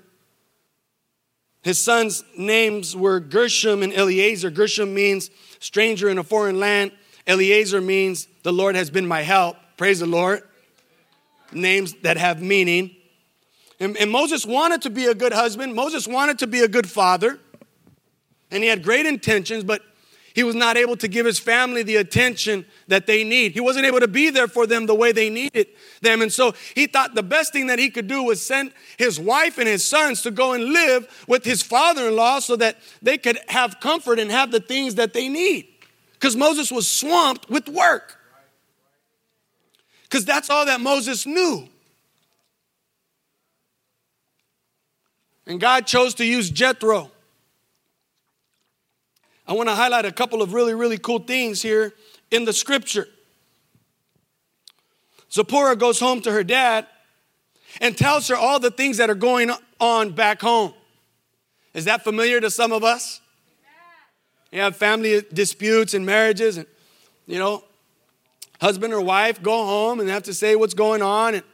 His 1.63 1.79
sons' 1.79 2.25
names 2.37 2.97
were 2.97 3.21
Gershom 3.21 3.83
and 3.83 3.93
Eleazar. 3.93 4.51
Gershom 4.51 4.95
means 4.95 5.31
stranger 5.59 6.09
in 6.09 6.19
a 6.19 6.23
foreign 6.23 6.61
land. 6.61 6.93
Eleazar 7.27 7.81
means 7.81 8.27
the 8.43 8.53
Lord 8.53 8.75
has 8.75 8.91
been 8.91 9.07
my 9.07 9.23
help. 9.23 9.57
Praise 9.77 10.01
the 10.01 10.07
Lord. 10.07 10.43
Names 11.53 11.95
that 12.03 12.17
have 12.17 12.41
meaning. 12.41 12.95
And, 13.81 13.97
and, 13.97 14.11
Moses 14.11 14.45
wanted 14.45 14.83
to 14.83 14.91
be 14.91 15.07
a 15.07 15.15
good 15.15 15.33
husband. 15.33 15.75
Moses 15.75 16.09
wanted 16.09 16.41
to 16.41 16.47
be 16.47 16.61
a 16.61 16.69
good 16.69 16.89
father. 16.89 17.39
And 18.51 18.63
he 18.63 18.69
had 18.69 18.83
great 18.83 19.07
intentions, 19.07 19.63
but 19.63 19.83
he 20.35 20.43
was 20.43 20.55
not 20.55 20.77
able 20.77 20.97
to 20.99 21.09
give 21.09 21.27
his 21.27 21.39
family 21.39 21.83
the 21.83 21.97
attention 21.97 22.65
that 22.87 23.07
they 23.07 23.25
need. 23.25 23.53
He 23.53 23.61
wasn't 23.61 23.87
able 23.87 24.01
to 24.01 24.09
be 24.09 24.31
there 24.31 24.47
for 24.47 24.67
them 24.67 24.87
the 24.87 24.95
way 24.95 25.13
they 25.13 25.31
needed 25.31 25.67
them. 26.01 26.23
And 26.23 26.33
so 26.33 26.55
he 26.75 26.87
thought 26.87 27.15
the 27.15 27.23
best 27.23 27.53
thing 27.53 27.67
that 27.67 27.79
he 27.79 27.91
could 27.91 28.07
do 28.07 28.23
was 28.23 28.41
send 28.45 28.73
his 28.97 29.19
wife 29.19 29.59
and 29.59 29.67
his 29.67 29.85
sons 29.87 30.23
to 30.23 30.31
go 30.31 30.53
and 30.53 30.65
live 30.65 31.25
with 31.27 31.45
his 31.45 31.63
father 31.63 32.09
in 32.09 32.17
law 32.17 32.39
so 32.39 32.57
that 32.57 32.79
they 33.03 33.19
could 33.19 33.39
have 33.49 33.81
comfort 33.81 34.19
and 34.19 34.31
have 34.31 34.51
the 34.51 34.61
things 34.61 34.95
that 34.95 35.13
they 35.13 35.29
need 35.29 35.67
because 36.13 36.37
Moses 36.37 36.71
was 36.71 36.89
swamped 36.89 37.49
with 37.49 37.69
work. 37.69 38.17
Because 40.05 40.25
that's 40.25 40.51
all 40.51 40.67
that 40.67 40.81
Moses 40.81 41.27
knew. 41.27 41.69
And 45.49 45.59
God 45.59 45.87
chose 45.87 46.15
to 46.17 46.27
use 46.27 46.51
Jethro. 46.51 47.11
I 49.47 49.55
want 49.55 49.71
to 49.71 49.75
highlight 49.75 50.05
a 50.05 50.13
couple 50.13 50.43
of 50.43 50.53
really, 50.53 50.75
really 50.75 50.99
cool 50.99 51.21
things 51.21 51.63
here 51.63 51.95
in 52.31 52.45
the 52.45 52.53
scripture. 52.53 53.09
Zipporah 55.33 55.75
goes 55.75 55.99
home 55.99 56.21
to 56.23 56.33
her 56.33 56.45
dad 56.45 56.87
and 57.81 57.97
tells 57.97 58.29
her 58.29 58.37
all 58.37 58.61
the 58.61 58.71
things 58.71 58.99
that 58.99 59.09
are 59.09 59.15
going 59.15 59.51
on 59.81 60.11
back 60.11 60.43
home. 60.43 60.75
Is 61.73 61.87
that 61.87 62.05
familiar 62.05 62.41
to 62.41 62.51
some 62.51 62.71
of 62.71 62.85
us? 62.85 63.23
You 64.53 64.61
have 64.61 64.77
family 64.77 65.23
disputes 65.33 65.95
and 65.95 66.05
marriages, 66.05 66.57
and 66.57 66.67
you 67.27 67.39
know, 67.39 67.65
husband 68.61 68.93
or 68.93 69.01
wife 69.01 69.43
go 69.43 69.65
home 69.65 70.01
and 70.01 70.09
have 70.09 70.25
to 70.25 70.35
say 70.35 70.57
what's 70.57 70.75
going 70.75 71.03
on. 71.03 71.35
And, 71.35 71.45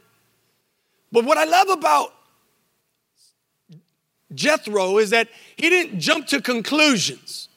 but 1.11 1.25
what 1.25 1.39
I 1.39 1.45
love 1.45 1.69
about 1.69 2.13
Jethro 4.35 4.99
is 4.99 5.11
that 5.11 5.29
he 5.57 5.71
didn't 5.71 6.01
jump 6.01 6.27
to 6.29 6.41
conclusions. 6.41 7.49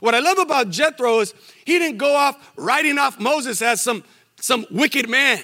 What 0.00 0.14
I 0.14 0.18
love 0.18 0.38
about 0.38 0.70
Jethro 0.70 1.20
is 1.20 1.34
he 1.64 1.78
didn't 1.78 1.98
go 1.98 2.14
off 2.14 2.52
writing 2.56 2.98
off 2.98 3.18
Moses 3.20 3.62
as 3.62 3.80
some, 3.80 4.04
some 4.40 4.66
wicked 4.70 5.08
man 5.08 5.42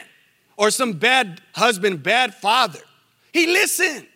or 0.57 0.71
some 0.71 0.93
bad 0.95 1.41
husband, 1.55 2.03
bad 2.03 2.35
father. 2.35 2.81
He 3.33 3.47
listened. 3.47 4.07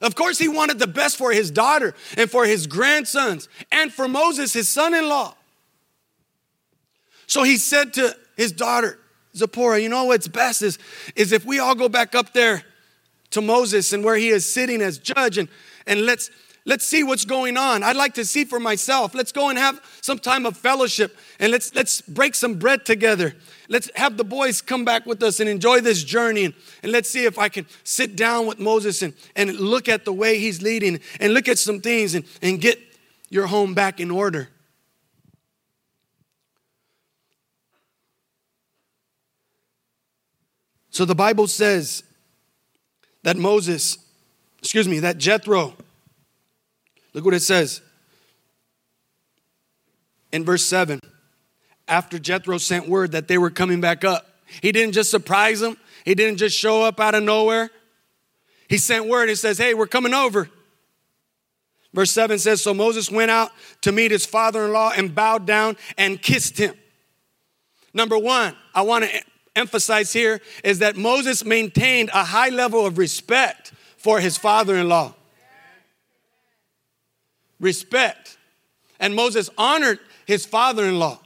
Of 0.00 0.14
course, 0.14 0.38
he 0.38 0.48
wanted 0.48 0.78
the 0.78 0.86
best 0.86 1.16
for 1.16 1.30
his 1.30 1.50
daughter 1.50 1.94
and 2.16 2.30
for 2.30 2.46
his 2.46 2.66
grandsons 2.66 3.48
and 3.70 3.92
for 3.92 4.08
Moses, 4.08 4.52
his 4.52 4.68
son 4.68 4.94
in 4.94 5.08
law. 5.08 5.34
So 7.26 7.42
he 7.42 7.58
said 7.58 7.94
to 7.94 8.16
his 8.36 8.50
daughter, 8.50 8.98
Zipporah, 9.36 9.78
you 9.78 9.88
know 9.88 10.04
what's 10.04 10.26
best 10.26 10.62
is, 10.62 10.78
is 11.14 11.32
if 11.32 11.44
we 11.44 11.58
all 11.58 11.74
go 11.74 11.88
back 11.88 12.14
up 12.14 12.32
there 12.32 12.64
to 13.30 13.40
Moses 13.40 13.92
and 13.92 14.02
where 14.02 14.16
he 14.16 14.30
is 14.30 14.50
sitting 14.50 14.82
as 14.82 14.98
judge 14.98 15.38
and, 15.38 15.48
and 15.90 16.06
let's 16.06 16.30
let's 16.64 16.86
see 16.86 17.02
what's 17.02 17.26
going 17.26 17.58
on. 17.58 17.82
I'd 17.82 17.96
like 17.96 18.14
to 18.14 18.24
see 18.24 18.46
for 18.46 18.58
myself. 18.58 19.14
Let's 19.14 19.32
go 19.32 19.50
and 19.50 19.58
have 19.58 19.78
some 20.00 20.18
time 20.18 20.46
of 20.46 20.56
fellowship 20.56 21.14
and 21.38 21.52
let's 21.52 21.74
let's 21.74 22.00
break 22.00 22.34
some 22.34 22.54
bread 22.54 22.86
together 22.86 23.34
let's 23.70 23.88
have 23.94 24.18
the 24.18 24.24
boys 24.24 24.60
come 24.60 24.84
back 24.84 25.06
with 25.06 25.22
us 25.22 25.40
and 25.40 25.48
enjoy 25.48 25.80
this 25.80 26.04
journey. 26.04 26.44
And, 26.44 26.54
and 26.82 26.92
let's 26.92 27.08
see 27.08 27.24
if 27.24 27.38
I 27.38 27.48
can 27.48 27.64
sit 27.84 28.16
down 28.16 28.46
with 28.46 28.58
Moses 28.58 29.00
and, 29.00 29.14
and 29.34 29.58
look 29.58 29.88
at 29.88 30.04
the 30.04 30.12
way 30.12 30.38
he's 30.38 30.60
leading 30.60 31.00
and 31.20 31.32
look 31.32 31.48
at 31.48 31.58
some 31.58 31.80
things 31.80 32.14
and, 32.14 32.26
and 32.42 32.60
get 32.60 32.78
your 33.30 33.46
home 33.46 33.72
back 33.72 34.00
in 34.00 34.10
order. 34.10 34.50
So 40.90 41.04
the 41.04 41.14
Bible 41.14 41.46
says 41.46 42.02
that 43.22 43.36
Moses, 43.36 43.96
excuse 44.60 44.86
me, 44.86 45.00
that 45.00 45.18
Jethro, 45.18 45.74
look 47.12 47.24
what 47.24 47.34
it 47.34 47.40
says 47.40 47.80
in 50.32 50.44
verse 50.44 50.64
7 50.64 51.00
after 51.88 52.18
Jethro 52.18 52.58
sent 52.58 52.88
word 52.88 53.12
that 53.12 53.26
they 53.26 53.38
were 53.38 53.50
coming 53.50 53.80
back 53.80 54.04
up. 54.04 54.26
He 54.62 54.72
didn't 54.72 54.92
just 54.92 55.10
surprise 55.10 55.60
them, 55.60 55.76
he 56.04 56.14
didn't 56.14 56.38
just 56.38 56.56
show 56.56 56.82
up 56.82 57.00
out 57.00 57.14
of 57.14 57.22
nowhere. 57.22 57.70
He 58.68 58.78
sent 58.78 59.08
word 59.08 59.28
and 59.28 59.36
says, 59.36 59.58
Hey, 59.58 59.74
we're 59.74 59.88
coming 59.88 60.14
over. 60.14 60.48
Verse 61.92 62.12
7 62.12 62.38
says, 62.38 62.62
So 62.62 62.72
Moses 62.72 63.10
went 63.10 63.32
out 63.32 63.50
to 63.80 63.90
meet 63.90 64.12
his 64.12 64.24
father 64.24 64.64
in 64.64 64.72
law 64.72 64.92
and 64.96 65.12
bowed 65.12 65.44
down 65.44 65.76
and 65.98 66.22
kissed 66.22 66.56
him. 66.56 66.74
Number 67.92 68.16
one, 68.16 68.54
I 68.72 68.82
want 68.82 69.04
to 69.06 69.22
emphasize 69.56 70.12
here 70.12 70.40
is 70.62 70.78
that 70.78 70.96
Moses 70.96 71.44
maintained 71.44 72.10
a 72.14 72.22
high 72.22 72.50
level 72.50 72.86
of 72.86 72.96
respect 72.96 73.72
for 74.00 74.18
his 74.18 74.36
father 74.36 74.76
in 74.76 74.88
law. 74.88 75.14
Respect. 77.60 78.38
And 78.98 79.14
Moses 79.14 79.50
honored 79.56 79.98
his 80.26 80.46
father 80.46 80.84
in 80.84 80.98
law 80.98 81.20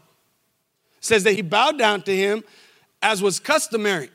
says 1.04 1.24
that 1.24 1.34
he 1.34 1.42
bowed 1.42 1.78
down 1.78 2.02
to 2.02 2.16
him 2.16 2.42
as 3.02 3.22
was 3.22 3.38
customary. 3.38 4.10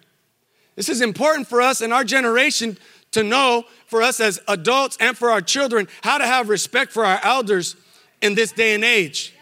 This 0.75 0.89
is 0.89 1.01
important 1.01 1.47
for 1.47 1.61
us 1.61 1.81
in 1.81 1.91
our 1.93 2.03
generation 2.03 2.77
to 3.11 3.23
know, 3.23 3.65
for 3.85 4.01
us 4.01 4.19
as 4.19 4.39
adults 4.47 4.97
and 4.99 5.17
for 5.17 5.29
our 5.29 5.41
children, 5.41 5.87
how 6.01 6.17
to 6.17 6.25
have 6.25 6.49
respect 6.49 6.91
for 6.91 7.05
our 7.05 7.19
elders 7.23 7.75
in 8.21 8.35
this 8.35 8.51
day 8.51 8.73
and 8.73 8.83
age. 8.83 9.33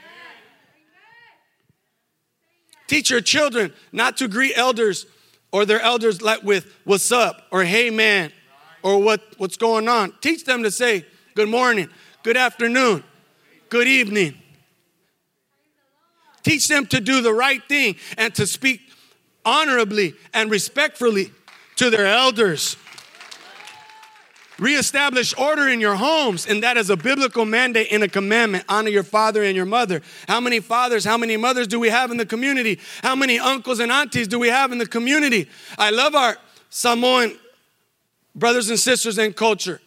Teach 2.87 3.09
your 3.09 3.21
children 3.21 3.73
not 3.91 4.17
to 4.17 4.27
greet 4.27 4.57
elders 4.57 5.05
or 5.51 5.65
their 5.65 5.81
elders 5.81 6.21
like 6.21 6.43
with 6.43 6.73
what's 6.83 7.11
up 7.11 7.43
or 7.51 7.63
hey 7.63 7.89
man 7.89 8.31
or 8.83 9.01
what, 9.01 9.21
what's 9.37 9.57
going 9.57 9.87
on. 9.87 10.13
Teach 10.21 10.45
them 10.45 10.63
to 10.63 10.71
say 10.71 11.05
good 11.35 11.49
morning, 11.49 11.89
good 12.23 12.37
afternoon, 12.37 13.03
good 13.69 13.87
evening. 13.87 14.37
Teach 16.43 16.67
them 16.67 16.85
to 16.87 17.01
do 17.01 17.21
the 17.21 17.33
right 17.33 17.61
thing 17.67 17.97
and 18.17 18.33
to 18.35 18.47
speak 18.47 18.81
honorably 19.43 20.13
and 20.33 20.49
respectfully 20.49 21.31
to 21.75 21.89
their 21.89 22.05
elders. 22.05 22.77
Reestablish 24.59 25.37
order 25.37 25.67
in 25.67 25.79
your 25.79 25.95
homes, 25.95 26.47
and 26.47 26.63
that 26.63 26.77
is 26.77 26.89
a 26.89 26.97
biblical 26.97 27.45
mandate 27.45 27.89
and 27.91 28.01
a 28.01 28.07
commandment. 28.07 28.65
Honor 28.67 28.89
your 28.89 29.03
father 29.03 29.43
and 29.43 29.55
your 29.55 29.67
mother. 29.67 30.01
How 30.27 30.39
many 30.39 30.59
fathers, 30.59 31.05
how 31.05 31.15
many 31.17 31.37
mothers 31.37 31.67
do 31.67 31.79
we 31.79 31.89
have 31.89 32.09
in 32.09 32.17
the 32.17 32.25
community? 32.25 32.79
How 33.03 33.15
many 33.15 33.37
uncles 33.37 33.79
and 33.79 33.91
aunties 33.91 34.27
do 34.27 34.39
we 34.39 34.47
have 34.47 34.71
in 34.71 34.79
the 34.79 34.87
community? 34.87 35.47
I 35.77 35.91
love 35.91 36.15
our 36.15 36.37
Samoan 36.69 37.37
brothers 38.37 38.69
and 38.69 38.79
sisters 38.79 39.17
in 39.17 39.33
culture, 39.33 39.81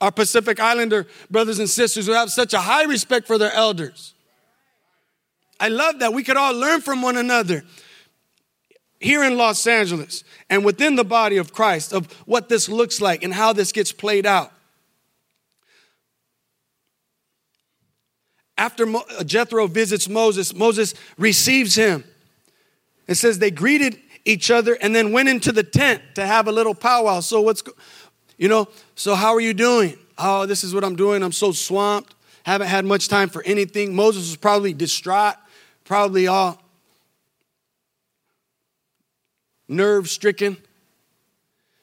our 0.00 0.10
Pacific 0.10 0.58
Islander 0.58 1.06
brothers 1.30 1.58
and 1.58 1.70
sisters 1.70 2.06
who 2.06 2.12
have 2.12 2.30
such 2.30 2.54
a 2.54 2.58
high 2.58 2.84
respect 2.84 3.26
for 3.26 3.38
their 3.38 3.52
elders. 3.52 4.14
I 5.60 5.68
love 5.68 6.00
that. 6.00 6.12
We 6.12 6.24
could 6.24 6.36
all 6.36 6.54
learn 6.54 6.80
from 6.80 7.02
one 7.02 7.16
another 7.16 7.62
here 8.98 9.22
in 9.22 9.36
Los 9.36 9.64
Angeles 9.66 10.24
and 10.50 10.64
within 10.64 10.96
the 10.96 11.04
body 11.04 11.36
of 11.36 11.52
Christ 11.52 11.92
of 11.92 12.10
what 12.26 12.48
this 12.48 12.68
looks 12.68 13.00
like 13.00 13.22
and 13.22 13.32
how 13.32 13.52
this 13.52 13.70
gets 13.70 13.92
played 13.92 14.26
out. 14.26 14.50
After 18.58 18.86
uh, 18.96 19.24
Jethro 19.24 19.66
visits 19.66 20.08
Moses, 20.08 20.54
Moses 20.54 20.94
receives 21.18 21.74
him. 21.74 22.04
It 23.06 23.16
says 23.16 23.38
they 23.38 23.50
greeted 23.50 23.98
each 24.24 24.50
other 24.50 24.74
and 24.80 24.94
then 24.94 25.12
went 25.12 25.28
into 25.28 25.52
the 25.52 25.62
tent 25.62 26.02
to 26.14 26.26
have 26.26 26.48
a 26.48 26.52
little 26.52 26.74
powwow. 26.74 27.20
So, 27.20 27.40
what's, 27.40 27.62
you 28.38 28.48
know, 28.48 28.68
so 28.94 29.14
how 29.14 29.34
are 29.34 29.40
you 29.40 29.54
doing? 29.54 29.98
Oh, 30.18 30.46
this 30.46 30.62
is 30.62 30.74
what 30.74 30.84
I'm 30.84 30.96
doing. 30.96 31.22
I'm 31.22 31.32
so 31.32 31.52
swamped. 31.52 32.14
Haven't 32.44 32.68
had 32.68 32.84
much 32.84 33.08
time 33.08 33.28
for 33.28 33.42
anything. 33.44 33.94
Moses 33.94 34.28
was 34.28 34.36
probably 34.36 34.72
distraught, 34.72 35.34
probably 35.84 36.26
all 36.26 36.62
nerve 39.68 40.08
stricken. 40.08 40.56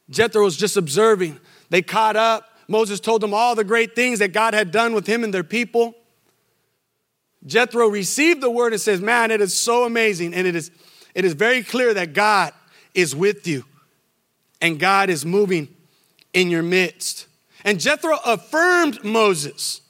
Jethro 0.10 0.44
was 0.44 0.58
just 0.58 0.78
observing. 0.78 1.40
They 1.70 1.82
caught 1.82 2.16
up. 2.16 2.46
Moses 2.68 3.00
told 3.00 3.22
them 3.22 3.34
all 3.34 3.56
the 3.56 3.64
great 3.64 3.96
things 3.96 4.20
that 4.20 4.32
God 4.32 4.54
had 4.54 4.72
done 4.72 4.94
with 4.94 5.08
him 5.08 5.24
and 5.24 5.34
their 5.34 5.44
people. 5.44 5.96
Jethro 7.46 7.88
received 7.88 8.42
the 8.42 8.50
word 8.50 8.74
and 8.74 8.82
says, 8.82 9.02
Man, 9.02 9.32
it 9.32 9.42
is 9.42 9.56
so 9.56 9.86
amazing. 9.86 10.34
And 10.34 10.46
it 10.46 10.56
is, 10.56 10.72
it 11.16 11.26
is 11.26 11.34
very 11.34 11.64
clear 11.64 11.94
that 11.94 12.14
God 12.14 12.54
is 12.94 13.16
with 13.16 13.48
you 13.48 13.66
and 14.62 14.80
God 14.80 15.10
is 15.10 15.26
moving 15.26 15.68
in 16.34 16.50
your 16.50 16.64
midst. 16.64 17.28
And 17.64 17.80
Jethro 17.80 18.18
affirmed 18.26 19.04
Moses. 19.04 19.82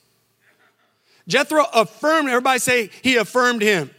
Jethro 1.28 1.66
affirmed, 1.74 2.30
everybody 2.30 2.60
say, 2.60 2.90
he 3.02 3.18
affirmed 3.18 3.62
him. 3.62 3.92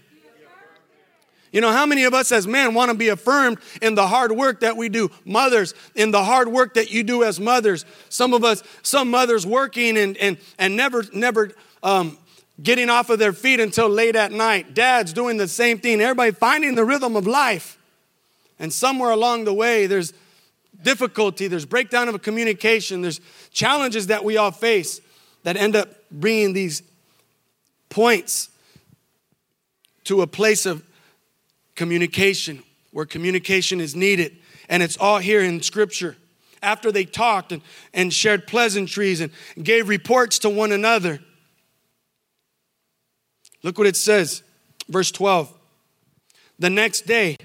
You 1.53 1.61
know, 1.61 1.73
how 1.73 1.85
many 1.85 2.05
of 2.05 2.15
us 2.15 2.31
as 2.31 2.47
men 2.47 2.75
want 2.75 2.93
to 2.93 2.97
be 2.97 3.09
affirmed 3.09 3.59
in 3.83 3.97
the 3.97 4.07
hard 4.07 4.31
work 4.31 4.61
that 4.61 4.77
we 4.77 4.89
do? 4.89 5.11
Mothers, 5.25 5.75
in 5.97 6.13
the 6.13 6.23
hard 6.23 6.49
work 6.49 6.75
that 6.75 6.93
you 6.93 7.03
do 7.03 7.25
as 7.25 7.41
mothers. 7.41 7.85
Some 8.09 8.35
of 8.35 8.45
us, 8.45 8.63
some 8.83 9.11
mothers 9.11 9.45
working 9.47 9.97
and, 9.97 10.17
and, 10.19 10.39
and 10.59 10.77
never, 10.77 11.05
never 11.13 11.51
um, 11.83 12.19
getting 12.62 12.90
off 12.90 13.11
of 13.11 13.18
their 13.18 13.33
feet 13.33 13.61
until 13.61 13.88
late 13.88 14.16
at 14.16 14.33
night. 14.33 14.75
Dads 14.75 15.12
doing 15.12 15.37
the 15.37 15.49
same 15.49 15.79
thing. 15.79 16.01
Everybody 16.01 16.33
finding 16.33 16.75
the 16.75 16.85
rhythm 16.85 17.16
of 17.16 17.27
life. 17.27 17.79
And 18.59 18.73
somewhere 18.73 19.11
along 19.11 19.44
the 19.44 19.55
way, 19.55 19.87
there's 19.87 20.12
difficulty, 20.83 21.46
there's 21.49 21.64
breakdown 21.64 22.09
of 22.09 22.14
a 22.14 22.18
communication, 22.18 23.03
there's 23.03 23.20
challenges 23.53 24.09
that 24.09 24.25
we 24.25 24.37
all 24.37 24.51
face 24.51 25.01
that 25.42 25.57
end 25.57 25.77
up 25.77 25.88
bringing 26.11 26.53
these 26.53 26.83
points 27.88 28.51
to 30.05 30.23
a 30.23 30.27
place 30.27 30.66
of 30.66 30.85
communication, 31.75 32.62
where 32.92 33.07
communication 33.07 33.81
is 33.81 33.94
needed. 33.94 34.37
And 34.68 34.83
it's 34.83 34.96
all 34.99 35.18
here 35.18 35.40
in 35.40 35.62
Scripture. 35.62 36.16
After 36.62 36.92
they 36.92 37.05
talked 37.05 37.53
and, 37.53 37.62
and 37.94 38.12
shared 38.12 38.46
pleasantries 38.46 39.20
and 39.20 39.33
gave 39.62 39.88
reports 39.88 40.38
to 40.40 40.51
one 40.51 40.73
another. 40.73 41.20
Look 43.62 43.79
what 43.79 43.87
it 43.87 43.96
says, 43.96 44.42
verse 44.88 45.11
12. 45.11 45.53
The 46.59 46.70
next 46.70 47.07
day, 47.07 47.37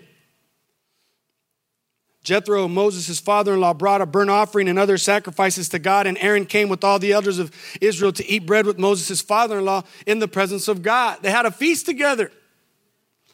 Jethro, 2.24 2.68
Moses' 2.68 3.20
father 3.20 3.54
in 3.54 3.62
law, 3.62 3.74
brought 3.74 4.02
a 4.02 4.06
burnt 4.06 4.32
offering 4.32 4.68
and 4.68 4.80
other 4.80 4.98
sacrifices 4.98 5.70
to 5.70 5.80
God, 5.80 6.08
and 6.08 6.18
Aaron 6.18 6.46
came 6.46 6.70
with 6.70 6.84
all 6.84 6.98
the 6.98 7.14
elders 7.14 7.38
of 7.38 7.52
Israel 7.80 8.12
to 8.14 8.28
eat 8.28 8.48
bread 8.48 8.66
with 8.66 8.80
Moses' 8.80 9.22
father 9.22 9.60
in 9.60 9.66
law 9.66 9.84
in 10.08 10.20
the 10.20 10.28
presence 10.28 10.68
of 10.68 10.82
God. 10.82 11.20
They 11.22 11.30
had 11.30 11.46
a 11.46 11.52
feast 11.52 11.86
together. 11.86 12.32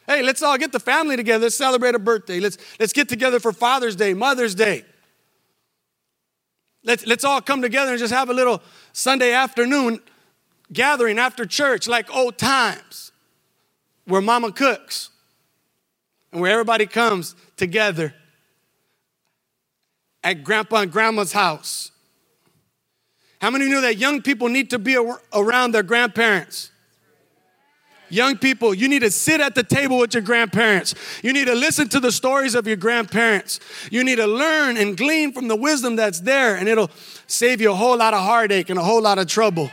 Hey, 0.08 0.22
let's 0.22 0.42
all 0.42 0.58
get 0.58 0.74
the 0.74 0.80
family 0.80 1.16
together. 1.16 1.44
Let's 1.44 1.56
celebrate 1.56 1.96
a 1.96 2.00
birthday. 2.00 2.42
Let's, 2.42 2.58
let's 2.80 2.92
get 2.92 3.08
together 3.08 3.40
for 3.40 3.54
Father's 3.54 3.96
Day, 3.96 4.14
Mother's 4.14 4.56
Day. 4.56 4.84
Let's, 6.84 7.06
let's 7.06 7.24
all 7.24 7.42
come 7.42 7.62
together 7.62 7.92
and 7.92 8.00
just 8.00 8.14
have 8.14 8.30
a 8.30 8.34
little 8.34 8.62
Sunday 8.92 9.32
afternoon 9.32 10.02
gathering 10.74 11.20
after 11.20 11.46
church, 11.46 11.88
like 11.88 12.14
old 12.16 12.38
times, 12.38 13.12
where 14.06 14.22
mama 14.22 14.52
cooks 14.52 15.10
and 16.32 16.42
where 16.42 16.52
everybody 16.52 16.86
comes 16.86 17.36
together 17.58 18.14
at 20.24 20.44
grandpa 20.44 20.82
and 20.82 20.92
grandma's 20.92 21.34
house. 21.34 21.92
How 23.42 23.50
many 23.50 23.66
knew 23.66 23.82
that 23.82 23.98
young 23.98 24.22
people 24.22 24.50
need 24.50 24.70
to 24.70 24.80
be 24.80 24.98
around 25.34 25.72
their 25.72 25.84
grandparents? 25.84 26.72
Young 28.10 28.38
people, 28.38 28.74
you 28.74 28.90
need 28.90 29.00
to 29.00 29.10
sit 29.10 29.40
at 29.40 29.56
the 29.56 29.64
table 29.64 29.98
with 29.98 30.14
your 30.14 30.22
grandparents. 30.22 30.94
You 31.24 31.32
need 31.32 31.46
to 31.46 31.56
listen 31.56 31.88
to 31.90 32.00
the 32.00 32.12
stories 32.12 32.56
of 32.56 32.68
your 32.68 32.76
grandparents. 32.76 33.62
You 33.90 34.04
need 34.04 34.18
to 34.18 34.28
learn 34.28 34.76
and 34.76 34.98
glean 34.98 35.32
from 35.32 35.48
the 35.48 35.56
wisdom 35.56 35.96
that's 35.96 36.20
there, 36.20 36.58
and 36.58 36.68
it'll 36.68 36.92
save 37.26 37.62
you 37.62 37.72
a 37.72 37.76
whole 37.76 37.98
lot 37.98 38.14
of 38.14 38.20
heartache 38.20 38.70
and 38.70 38.78
a 38.78 38.84
whole 38.84 39.02
lot 39.02 39.18
of 39.18 39.28
trouble. 39.28 39.72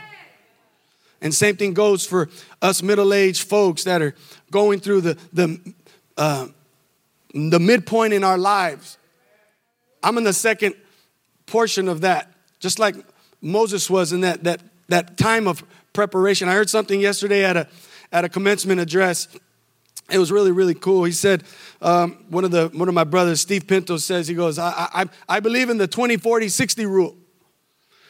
And 1.21 1.33
same 1.33 1.55
thing 1.55 1.73
goes 1.73 2.05
for 2.05 2.29
us 2.61 2.81
middle-aged 2.81 3.47
folks 3.47 3.83
that 3.83 4.01
are 4.01 4.15
going 4.51 4.79
through 4.79 5.01
the 5.01 5.17
the 5.33 5.73
uh, 6.17 6.47
the 7.33 7.59
midpoint 7.59 8.13
in 8.13 8.23
our 8.23 8.37
lives. 8.37 8.97
I'm 10.01 10.17
in 10.17 10.23
the 10.23 10.33
second 10.33 10.75
portion 11.45 11.87
of 11.87 12.01
that, 12.01 12.31
just 12.59 12.79
like 12.79 12.95
Moses 13.41 13.89
was 13.89 14.13
in 14.13 14.21
that 14.21 14.43
that 14.43 14.61
that 14.87 15.17
time 15.17 15.47
of 15.47 15.63
preparation. 15.93 16.47
I 16.47 16.53
heard 16.53 16.69
something 16.69 16.99
yesterday 16.99 17.43
at 17.43 17.57
a 17.57 17.67
at 18.11 18.25
a 18.25 18.29
commencement 18.29 18.79
address. 18.79 19.27
It 20.11 20.17
was 20.17 20.31
really, 20.31 20.51
really 20.51 20.73
cool. 20.73 21.03
He 21.03 21.11
said, 21.11 21.43
um, 21.81 22.25
one, 22.29 22.43
of 22.43 22.49
the, 22.49 22.69
one 22.73 22.87
of 22.87 22.95
my 22.95 23.03
brothers, 23.03 23.41
Steve 23.41 23.67
Pinto, 23.67 23.97
says, 23.97 24.27
he 24.27 24.33
goes, 24.33 24.57
I, 24.57 24.87
I, 24.91 25.05
I 25.27 25.39
believe 25.39 25.69
in 25.69 25.77
the 25.77 25.87
20, 25.87 26.17
40, 26.17 26.49
60 26.49 26.85
rule. 26.87 27.15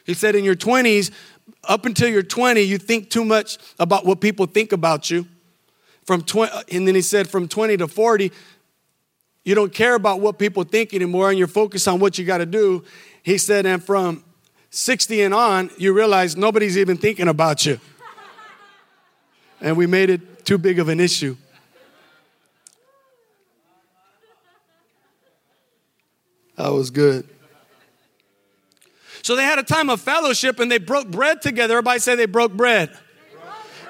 He 0.06 0.13
said, 0.13 0.36
in 0.36 0.45
your 0.45 0.56
20s, 0.56 1.12
up 1.63 1.85
until 1.85 2.09
you're 2.09 2.23
20, 2.23 2.62
you 2.62 2.77
think 2.77 3.09
too 3.09 3.25
much 3.25 3.57
about 3.79 4.05
what 4.05 4.21
people 4.21 4.45
think 4.45 4.71
about 4.71 5.09
you. 5.09 5.25
From 6.05 6.21
20, 6.23 6.51
and 6.71 6.88
then 6.88 6.95
he 6.95 7.01
said, 7.01 7.29
from 7.29 7.47
20 7.47 7.77
to 7.77 7.88
40, 7.88 8.31
you 9.43 9.55
don't 9.55 9.73
care 9.73 9.95
about 9.95 10.19
what 10.19 10.39
people 10.39 10.63
think 10.63 10.93
anymore 10.93 11.29
and 11.29 11.38
you're 11.38 11.47
focused 11.47 11.88
on 11.88 11.99
what 11.99 12.17
you 12.17 12.25
got 12.25 12.39
to 12.39 12.45
do. 12.45 12.83
He 13.23 13.38
said, 13.38 13.65
and 13.65 13.83
from 13.83 14.23
60 14.71 15.21
and 15.21 15.33
on, 15.33 15.69
you 15.77 15.93
realize 15.93 16.35
nobody's 16.35 16.77
even 16.77 16.97
thinking 16.97 17.27
about 17.27 17.65
you 17.65 17.79
and 19.62 19.77
we 19.77 19.88
made 19.88 20.09
it 20.09 20.45
too 20.45 20.57
big 20.57 20.79
of 20.79 20.89
an 20.89 20.99
issue. 20.99 21.35
That 26.55 26.69
was 26.69 26.89
good. 26.89 27.27
So 29.29 29.35
they 29.35 29.43
had 29.43 29.59
a 29.59 29.63
time 29.63 29.91
of 29.91 30.01
fellowship 30.01 30.59
and 30.59 30.71
they 30.71 30.79
broke 30.79 31.07
bread 31.07 31.43
together. 31.43 31.75
Everybody 31.75 31.99
say 31.99 32.15
they 32.15 32.25
broke 32.25 32.51
bread. 32.51 32.89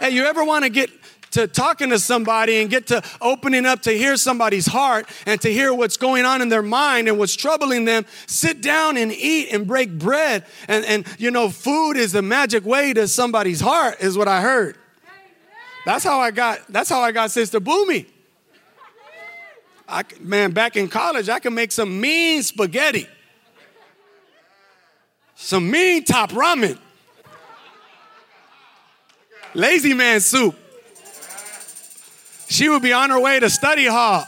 Hey, 0.02 0.10
you 0.10 0.26
ever 0.26 0.44
want 0.44 0.66
to 0.66 0.70
get 0.70 0.90
to 1.32 1.48
talking 1.48 1.92
to 1.92 2.00
somebody 2.00 2.58
and 2.58 2.70
get 2.70 2.88
to 2.88 3.02
opening 3.22 3.66
up 3.66 3.84
to 3.84 3.92
hear 3.94 4.18
somebody's 4.18 4.66
heart 4.66 5.08
and 5.26 5.40
to 5.40 5.50
hear 5.50 5.74
what's 5.74 5.96
going 5.96 6.26
on 6.26 6.42
in 6.42 6.50
their 6.50 6.62
mind 6.62 7.08
and 7.08 7.18
what's 7.18 7.38
troubling 7.38 7.86
them, 7.86 8.06
sit 8.28 8.62
down 8.62 8.98
and 8.98 9.14
eat 9.14 9.48
and 9.54 9.66
break 9.66 9.98
bread. 9.98 10.44
And, 10.68 10.84
and 10.84 11.08
you 11.18 11.32
know, 11.32 11.48
food 11.48 11.94
is 11.94 12.12
the 12.12 12.22
magic 12.22 12.66
way 12.66 12.92
to 12.92 13.08
somebody's 13.08 13.62
heart, 13.62 14.02
is 14.02 14.18
what 14.18 14.28
I 14.28 14.42
heard. 14.42 14.76
That's 15.86 16.04
how 16.04 16.20
I 16.20 16.32
got, 16.32 16.68
that's 16.68 16.90
how 16.90 17.00
I 17.00 17.14
got 17.14 17.32
Sister 17.32 17.62
Boomy. 17.62 18.08
I, 19.88 20.04
man, 20.20 20.52
back 20.52 20.76
in 20.76 20.90
college, 20.90 21.30
I 21.30 21.40
could 21.40 21.54
make 21.54 21.72
some 21.72 22.02
mean 22.02 22.44
spaghetti. 22.44 23.08
Some 25.50 25.72
mean 25.72 26.04
top 26.04 26.30
ramen. 26.30 26.78
Lazy 29.56 29.96
man 29.96 30.20
soup. 30.20 30.56
She 32.48 32.70
would 32.70 32.84
be 32.84 32.94
on 32.94 33.10
her 33.10 33.20
way 33.20 33.40
to 33.40 33.50
study 33.50 33.88
hall, 33.88 34.28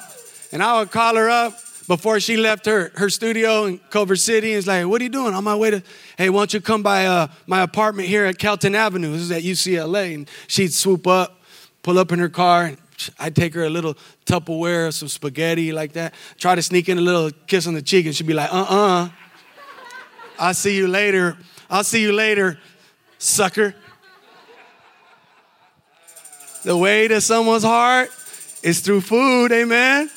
and 0.51 0.63
I 0.63 0.79
would 0.79 0.89
call 0.89 1.15
her 1.17 1.29
up 1.29 1.53
before 1.87 2.19
she 2.19 2.37
left 2.37 2.65
her, 2.65 2.91
her 2.95 3.11
studio 3.11 3.65
in 3.65 3.77
Culver 3.91 4.15
City. 4.15 4.53
And 4.53 4.57
it's 4.57 4.65
like, 4.65 4.87
what 4.87 4.99
are 4.99 5.03
you 5.03 5.11
doing? 5.11 5.35
On 5.35 5.43
my 5.43 5.55
way 5.55 5.69
to, 5.69 5.83
hey, 6.17 6.31
why 6.31 6.39
don't 6.39 6.55
you 6.55 6.59
come 6.59 6.81
by 6.81 7.05
uh, 7.05 7.27
my 7.45 7.61
apartment 7.61 8.07
here 8.07 8.25
at 8.25 8.39
Kelton 8.39 8.73
Avenue? 8.73 9.11
This 9.11 9.21
is 9.21 9.31
at 9.31 9.43
UCLA. 9.43 10.15
And 10.15 10.29
she'd 10.47 10.73
swoop 10.73 11.05
up, 11.05 11.39
pull 11.83 11.99
up 11.99 12.11
in 12.11 12.17
her 12.17 12.29
car, 12.29 12.63
and 12.63 12.77
I'd 13.19 13.35
take 13.35 13.53
her 13.53 13.63
a 13.63 13.69
little 13.69 13.95
Tupperware, 14.25 14.91
some 14.91 15.07
spaghetti 15.07 15.71
like 15.71 15.93
that, 15.93 16.15
try 16.39 16.55
to 16.55 16.63
sneak 16.63 16.89
in 16.89 16.97
a 16.97 17.01
little 17.01 17.29
kiss 17.45 17.67
on 17.67 17.75
the 17.75 17.83
cheek, 17.83 18.07
and 18.07 18.15
she'd 18.15 18.25
be 18.25 18.33
like, 18.33 18.51
uh 18.51 18.65
uh-uh. 18.67 19.05
uh. 19.05 19.09
I'll 20.41 20.55
see 20.55 20.75
you 20.75 20.87
later. 20.87 21.37
I'll 21.69 21.83
see 21.83 22.01
you 22.01 22.13
later, 22.13 22.57
sucker. 23.19 23.75
The 26.63 26.75
way 26.75 27.07
to 27.07 27.21
someone's 27.21 27.61
heart 27.61 28.09
is 28.63 28.79
through 28.79 29.01
food, 29.01 29.51
amen. 29.51 30.09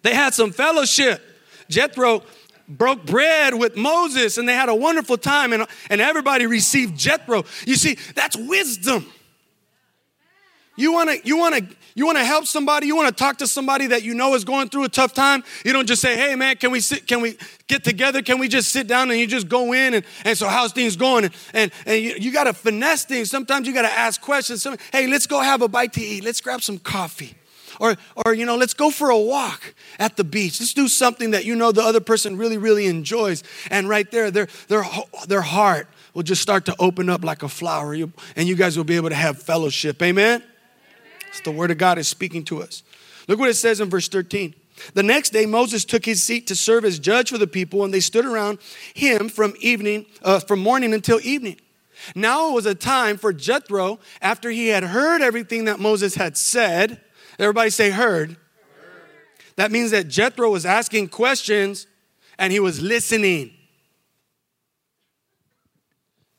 They 0.00 0.14
had 0.14 0.32
some 0.32 0.50
fellowship. 0.50 1.22
Jethro 1.68 2.22
broke 2.68 3.04
bread 3.04 3.54
with 3.54 3.76
Moses 3.76 4.38
and 4.38 4.48
they 4.48 4.54
had 4.54 4.70
a 4.70 4.74
wonderful 4.74 5.18
time 5.18 5.52
and, 5.52 5.66
and 5.90 6.00
everybody 6.00 6.46
received 6.46 6.98
Jethro. 6.98 7.44
You 7.66 7.74
see, 7.74 7.98
that's 8.14 8.36
wisdom. 8.36 9.04
You 10.74 10.92
want 10.92 11.10
to 11.10 11.20
you 11.26 11.36
want 11.36 11.54
to 11.54 11.76
you 11.96 12.04
want 12.04 12.18
to 12.18 12.24
help 12.24 12.44
somebody, 12.44 12.86
you 12.86 12.94
want 12.94 13.08
to 13.08 13.14
talk 13.14 13.38
to 13.38 13.46
somebody 13.46 13.86
that 13.86 14.02
you 14.02 14.12
know 14.12 14.34
is 14.34 14.44
going 14.44 14.68
through 14.68 14.84
a 14.84 14.88
tough 14.90 15.14
time. 15.14 15.42
You 15.64 15.72
don't 15.72 15.86
just 15.86 16.02
say, 16.02 16.14
"Hey 16.14 16.36
man, 16.36 16.56
can 16.56 16.70
we 16.70 16.80
sit 16.80 17.06
can 17.06 17.22
we 17.22 17.38
get 17.68 17.84
together? 17.84 18.20
Can 18.20 18.38
we 18.38 18.48
just 18.48 18.68
sit 18.68 18.86
down 18.86 19.10
and 19.10 19.18
you 19.18 19.26
just 19.26 19.48
go 19.48 19.72
in 19.72 19.94
and, 19.94 20.04
and 20.26 20.36
so 20.36 20.46
how's 20.46 20.72
things 20.72 20.94
going?" 20.94 21.24
And 21.24 21.34
and, 21.54 21.72
and 21.86 22.02
you, 22.02 22.14
you 22.18 22.32
got 22.32 22.44
to 22.44 22.52
finesse 22.52 23.06
things. 23.06 23.30
Sometimes 23.30 23.66
you 23.66 23.72
got 23.72 23.88
to 23.88 23.92
ask 23.92 24.20
questions. 24.20 24.62
Some, 24.62 24.76
"Hey, 24.92 25.06
let's 25.06 25.26
go 25.26 25.40
have 25.40 25.62
a 25.62 25.68
bite 25.68 25.94
to 25.94 26.02
eat. 26.02 26.22
Let's 26.22 26.42
grab 26.42 26.62
some 26.62 26.78
coffee." 26.78 27.34
Or, 27.78 27.94
or, 28.24 28.32
you 28.32 28.46
know, 28.46 28.56
let's 28.56 28.72
go 28.72 28.90
for 28.90 29.10
a 29.10 29.18
walk 29.18 29.74
at 29.98 30.16
the 30.16 30.24
beach. 30.24 30.60
Let's 30.60 30.72
do 30.72 30.88
something 30.88 31.32
that 31.32 31.44
you 31.44 31.54
know 31.54 31.72
the 31.72 31.82
other 31.82 32.00
person 32.00 32.38
really, 32.38 32.56
really 32.56 32.86
enjoys. 32.86 33.42
And 33.70 33.86
right 33.86 34.10
there, 34.10 34.30
their, 34.30 34.48
their, 34.68 34.82
their 35.28 35.42
heart 35.42 35.86
will 36.14 36.22
just 36.22 36.40
start 36.40 36.64
to 36.66 36.76
open 36.78 37.10
up 37.10 37.22
like 37.22 37.42
a 37.42 37.50
flower. 37.50 37.92
and 37.92 38.48
you 38.48 38.56
guys 38.56 38.78
will 38.78 38.84
be 38.84 38.96
able 38.96 39.10
to 39.10 39.14
have 39.14 39.42
fellowship. 39.42 40.02
Amen? 40.02 40.42
It's 41.36 41.44
the 41.44 41.50
word 41.50 41.70
of 41.70 41.76
God 41.76 41.98
is 41.98 42.08
speaking 42.08 42.44
to 42.44 42.62
us. 42.62 42.82
Look 43.28 43.38
what 43.38 43.50
it 43.50 43.54
says 43.54 43.80
in 43.80 43.90
verse 43.90 44.08
13. 44.08 44.54
The 44.94 45.02
next 45.02 45.30
day, 45.30 45.44
Moses 45.44 45.84
took 45.84 46.06
his 46.06 46.22
seat 46.22 46.46
to 46.46 46.56
serve 46.56 46.86
as 46.86 46.98
judge 46.98 47.30
for 47.30 47.36
the 47.36 47.46
people, 47.46 47.84
and 47.84 47.92
they 47.92 48.00
stood 48.00 48.24
around 48.24 48.58
him 48.94 49.28
from 49.28 49.54
evening, 49.60 50.06
uh, 50.22 50.40
from 50.40 50.60
morning 50.60 50.94
until 50.94 51.20
evening. 51.22 51.60
Now 52.14 52.50
it 52.50 52.54
was 52.54 52.64
a 52.64 52.74
time 52.74 53.18
for 53.18 53.34
Jethro, 53.34 53.98
after 54.22 54.50
he 54.50 54.68
had 54.68 54.82
heard 54.82 55.20
everything 55.20 55.66
that 55.66 55.78
Moses 55.78 56.14
had 56.14 56.38
said. 56.38 57.02
Everybody 57.38 57.68
say 57.68 57.90
heard. 57.90 58.30
heard. 58.30 58.36
That 59.56 59.70
means 59.70 59.90
that 59.90 60.08
Jethro 60.08 60.50
was 60.50 60.64
asking 60.64 61.08
questions 61.08 61.86
and 62.38 62.50
he 62.50 62.60
was 62.60 62.80
listening. 62.80 63.52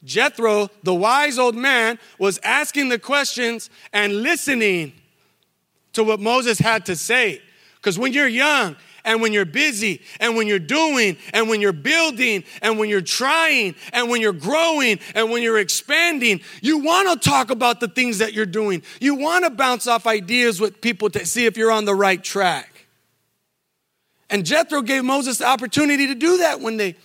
Jethro, 0.08 0.70
the 0.84 0.96
wise 0.96 1.38
old 1.38 1.56
man, 1.56 2.00
was 2.17 2.39
asking 2.41 2.89
the 2.89 2.98
questions 2.98 3.70
and 3.93 4.24
listening 4.24 4.93
to 5.93 6.04
what 6.04 6.20
Moses 6.20 6.58
had 6.58 6.86
to 6.88 6.96
say. 6.96 7.41
Because 7.76 8.00
when 8.00 8.13
you're 8.13 8.28
young 8.28 8.76
and 9.04 9.22
when 9.22 9.34
you're 9.34 9.46
busy 9.46 10.02
and 10.20 10.36
when 10.36 10.48
you're 10.48 10.60
doing 10.60 11.17
and 11.34 11.50
when 11.50 11.62
you're 11.62 11.74
building 11.74 12.43
and 12.62 12.80
when 12.80 12.89
you're 12.89 13.02
trying 13.02 13.76
and 13.93 14.10
when 14.10 14.22
you're 14.22 14.34
growing 14.34 15.00
and 15.13 15.30
when 15.30 15.43
you're 15.43 15.60
expanding, 15.60 16.41
you 16.62 16.80
want 16.80 17.22
to 17.22 17.30
talk 17.30 17.52
about 17.52 17.80
the 17.80 17.88
things 17.88 18.17
that 18.20 18.34
you're 18.34 18.46
doing. 18.46 18.84
You 19.00 19.15
want 19.15 19.46
to 19.46 19.52
bounce 19.52 19.88
off 19.88 20.08
ideas 20.08 20.60
with 20.60 20.82
people 20.82 21.10
to 21.12 21.26
see 21.26 21.46
if 21.46 21.58
you're 21.58 21.72
on 21.72 21.86
the 21.86 21.96
right 21.96 22.24
track. 22.24 22.88
And 24.30 24.46
Jethro 24.46 24.82
gave 24.82 25.04
Moses 25.04 25.38
the 25.38 25.48
opportunity 25.48 26.08
to 26.08 26.15
do 26.15 26.38
that 26.38 26.60
when 26.60 26.78
they 26.78 26.96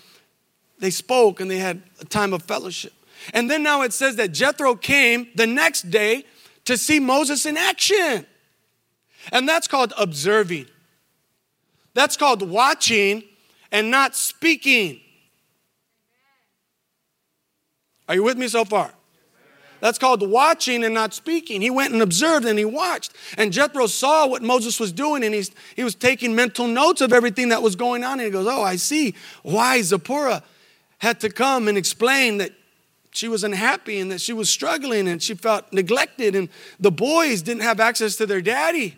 they 0.82 0.90
spoke 0.90 1.38
and 1.38 1.48
they 1.48 1.58
had 1.58 1.80
a 2.00 2.04
time 2.04 2.32
of 2.32 2.42
fellowship. 2.42 2.92
And 3.32 3.48
then 3.48 3.62
now 3.62 3.82
it 3.82 3.92
says 3.92 4.16
that 4.16 4.32
Jethro 4.32 4.74
came 4.74 5.28
the 5.36 5.46
next 5.46 5.90
day 5.92 6.24
to 6.64 6.76
see 6.76 6.98
Moses 6.98 7.46
in 7.46 7.56
action. 7.56 8.26
And 9.30 9.48
that's 9.48 9.68
called 9.68 9.92
observing. 9.96 10.66
That's 11.94 12.16
called 12.16 12.42
watching 12.42 13.22
and 13.70 13.92
not 13.92 14.16
speaking. 14.16 15.00
Are 18.08 18.16
you 18.16 18.24
with 18.24 18.36
me 18.36 18.48
so 18.48 18.64
far? 18.64 18.92
That's 19.78 19.98
called 19.98 20.28
watching 20.28 20.82
and 20.82 20.94
not 20.94 21.14
speaking. 21.14 21.60
He 21.60 21.70
went 21.70 21.92
and 21.92 22.02
observed 22.02 22.44
and 22.44 22.58
he 22.58 22.64
watched. 22.64 23.12
And 23.38 23.52
Jethro 23.52 23.86
saw 23.86 24.26
what 24.26 24.42
Moses 24.42 24.80
was 24.80 24.90
doing 24.90 25.22
and 25.22 25.32
he's, 25.32 25.52
he 25.76 25.84
was 25.84 25.94
taking 25.94 26.34
mental 26.34 26.66
notes 26.66 27.00
of 27.00 27.12
everything 27.12 27.50
that 27.50 27.62
was 27.62 27.76
going 27.76 28.02
on. 28.02 28.14
And 28.14 28.22
he 28.22 28.30
goes, 28.30 28.48
Oh, 28.48 28.62
I 28.62 28.74
see 28.74 29.14
why 29.44 29.80
Zipporah 29.82 30.42
had 31.02 31.18
to 31.18 31.28
come 31.28 31.66
and 31.66 31.76
explain 31.76 32.38
that 32.38 32.52
she 33.10 33.26
was 33.26 33.42
unhappy 33.42 33.98
and 33.98 34.12
that 34.12 34.20
she 34.20 34.32
was 34.32 34.48
struggling 34.48 35.08
and 35.08 35.20
she 35.20 35.34
felt 35.34 35.70
neglected 35.72 36.36
and 36.36 36.48
the 36.78 36.92
boys 36.92 37.42
didn't 37.42 37.62
have 37.62 37.80
access 37.80 38.14
to 38.14 38.24
their 38.24 38.40
daddy. 38.40 38.96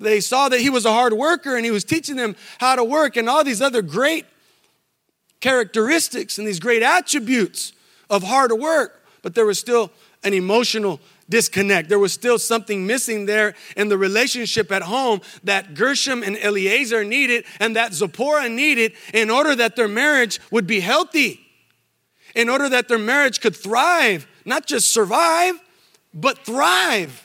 They 0.00 0.20
saw 0.20 0.48
that 0.48 0.60
he 0.60 0.70
was 0.70 0.86
a 0.86 0.92
hard 0.92 1.12
worker 1.12 1.56
and 1.56 1.64
he 1.64 1.70
was 1.70 1.84
teaching 1.84 2.16
them 2.16 2.34
how 2.56 2.74
to 2.74 2.82
work 2.82 3.18
and 3.18 3.28
all 3.28 3.44
these 3.44 3.60
other 3.60 3.82
great 3.82 4.24
characteristics 5.40 6.38
and 6.38 6.48
these 6.48 6.58
great 6.58 6.82
attributes 6.82 7.74
of 8.08 8.22
hard 8.22 8.52
work, 8.52 9.04
but 9.20 9.34
there 9.34 9.44
was 9.44 9.58
still 9.58 9.92
an 10.22 10.32
emotional 10.32 11.00
disconnect. 11.28 11.88
There 11.88 11.98
was 11.98 12.12
still 12.12 12.38
something 12.38 12.86
missing 12.86 13.26
there 13.26 13.54
in 13.76 13.88
the 13.88 13.98
relationship 13.98 14.70
at 14.70 14.82
home 14.82 15.20
that 15.44 15.74
Gershom 15.74 16.22
and 16.22 16.36
Eliezer 16.36 17.04
needed 17.04 17.44
and 17.60 17.76
that 17.76 17.94
Zipporah 17.94 18.48
needed 18.48 18.92
in 19.12 19.30
order 19.30 19.54
that 19.56 19.76
their 19.76 19.88
marriage 19.88 20.40
would 20.50 20.66
be 20.66 20.80
healthy, 20.80 21.40
in 22.34 22.48
order 22.48 22.68
that 22.68 22.88
their 22.88 22.98
marriage 22.98 23.40
could 23.40 23.56
thrive, 23.56 24.26
not 24.44 24.66
just 24.66 24.92
survive, 24.92 25.58
but 26.12 26.38
thrive. 26.38 27.20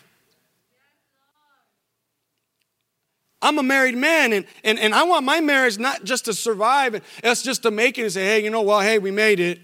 I'm 3.42 3.58
a 3.58 3.64
married 3.64 3.96
man 3.96 4.34
and, 4.34 4.46
and, 4.64 4.78
and 4.80 4.94
I 4.94 5.04
want 5.04 5.26
my 5.26 5.40
marriage 5.40 5.80
not 5.80 6.04
just 6.04 6.26
to 6.26 6.34
survive 6.34 6.96
and 6.96 7.04
us 7.24 7.42
just 7.42 7.64
to 7.64 7.72
make 7.72 7.98
it 7.98 8.04
and 8.04 8.12
say, 8.12 8.26
hey, 8.26 8.44
you 8.44 8.50
know 8.50 8.62
what, 8.62 8.84
hey, 8.84 9.00
we 9.00 9.12
made 9.12 9.40
it. 9.40 9.60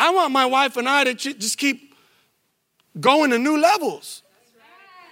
I 0.00 0.10
want 0.12 0.32
my 0.32 0.46
wife 0.46 0.78
and 0.78 0.88
I 0.88 1.04
to 1.04 1.14
just 1.14 1.58
keep 1.58 1.94
going 2.98 3.30
to 3.30 3.38
new 3.38 3.58
levels. 3.58 4.22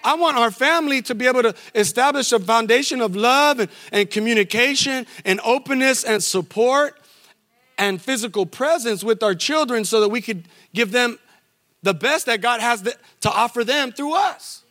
I 0.03 0.15
want 0.15 0.39
our 0.39 0.51
family 0.51 1.03
to 1.03 1.15
be 1.15 1.27
able 1.27 1.43
to 1.43 1.55
establish 1.75 2.33
a 2.33 2.39
foundation 2.39 3.03
of 3.03 3.15
love 3.15 3.61
and, 3.61 3.71
and 3.93 4.11
communication 4.11 5.07
and 5.27 5.41
openness 5.45 6.05
and 6.05 6.25
support 6.25 6.99
and 7.77 8.01
physical 8.01 8.47
presence 8.47 9.05
with 9.05 9.23
our 9.23 9.35
children 9.35 9.85
so 9.85 10.01
that 10.01 10.09
we 10.09 10.23
could 10.23 10.49
give 10.73 10.91
them 10.91 11.19
the 11.83 11.93
best 11.93 12.25
that 12.25 12.41
God 12.41 12.61
has 12.61 12.83
to 13.21 13.31
offer 13.31 13.65
them 13.65 13.93
through 13.93 14.15
us 14.15 14.65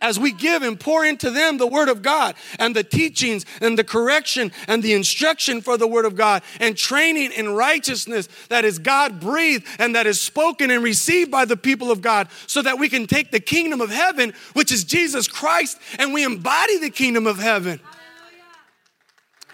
as 0.00 0.18
we 0.18 0.32
give 0.32 0.62
and 0.62 0.78
pour 0.78 1.04
into 1.04 1.30
them 1.30 1.58
the 1.58 1.66
Word 1.66 1.88
of 1.88 2.02
God 2.02 2.34
and 2.58 2.74
the 2.74 2.84
teachings 2.84 3.44
and 3.60 3.78
the 3.78 3.84
correction 3.84 4.52
and 4.66 4.82
the 4.82 4.94
instruction 4.94 5.60
for 5.60 5.76
the 5.76 5.86
Word 5.86 6.04
of 6.04 6.16
God 6.16 6.42
and 6.58 6.76
training 6.76 7.32
in 7.32 7.50
righteousness 7.50 8.28
that 8.48 8.64
is 8.64 8.78
God 8.78 9.20
breathed 9.20 9.66
and 9.78 9.94
that 9.94 10.06
is 10.06 10.20
spoken 10.20 10.70
and 10.70 10.82
received 10.82 11.30
by 11.30 11.44
the 11.44 11.56
people 11.56 11.90
of 11.90 12.00
God 12.00 12.28
so 12.46 12.62
that 12.62 12.78
we 12.78 12.88
can 12.88 13.06
take 13.06 13.30
the 13.30 13.40
kingdom 13.40 13.80
of 13.80 13.90
heaven, 13.90 14.32
which 14.54 14.72
is 14.72 14.84
Jesus 14.84 15.28
Christ, 15.28 15.78
and 15.98 16.12
we 16.12 16.24
embody 16.24 16.78
the 16.78 16.90
kingdom 16.90 17.26
of 17.26 17.38
heaven. 17.38 17.80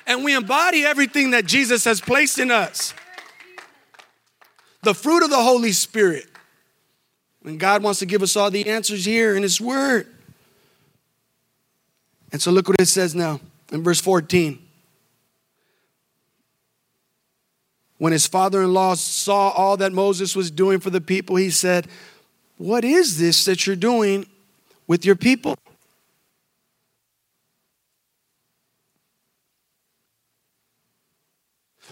And 0.07 0.24
we 0.24 0.36
embody 0.36 0.84
everything 0.84 1.32
that 1.32 1.47
Jesus 1.47 1.84
has 1.84 2.01
placed 2.01 2.38
in 2.38 2.53
us. 2.53 2.94
The 4.82 4.94
fruit 4.94 5.24
of 5.24 5.30
the 5.30 5.42
Holy 5.42 5.72
Spirit. 5.72 6.26
And 7.44 7.59
God 7.59 7.82
wants 7.82 7.99
to 8.01 8.07
give 8.07 8.22
us 8.22 8.36
all 8.36 8.51
the 8.51 8.68
answers 8.68 9.05
here 9.05 9.36
in 9.36 9.42
His 9.42 9.61
Word. 9.61 10.07
And 12.32 12.42
so 12.42 12.50
look 12.50 12.68
what 12.68 12.80
it 12.80 12.86
says 12.86 13.14
now 13.14 13.40
in 13.72 13.82
verse 13.82 14.00
14. 14.00 14.58
When 17.98 18.12
his 18.12 18.26
father 18.26 18.62
in 18.62 18.74
law 18.74 18.94
saw 18.94 19.50
all 19.50 19.76
that 19.78 19.92
Moses 19.92 20.36
was 20.36 20.50
doing 20.50 20.80
for 20.80 20.90
the 20.90 21.00
people, 21.00 21.36
he 21.36 21.50
said, 21.50 21.86
What 22.58 22.84
is 22.84 23.18
this 23.18 23.44
that 23.46 23.66
you're 23.66 23.76
doing 23.76 24.26
with 24.86 25.06
your 25.06 25.16
people? 25.16 25.56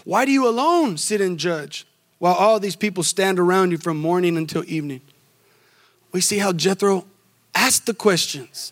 Why 0.03 0.25
do 0.25 0.31
you 0.31 0.47
alone 0.47 0.97
sit 0.97 1.19
and 1.19 1.39
judge 1.39 1.87
while 2.19 2.35
all 2.35 2.59
these 2.59 2.75
people 2.75 3.01
stand 3.01 3.39
around 3.39 3.71
you 3.71 3.79
from 3.79 3.97
morning 3.97 4.37
until 4.37 4.63
evening? 4.67 5.01
We 6.11 6.21
see 6.21 6.37
how 6.37 6.53
Jethro 6.53 7.05
asked 7.55 7.87
the 7.87 7.95
questions. 7.95 8.71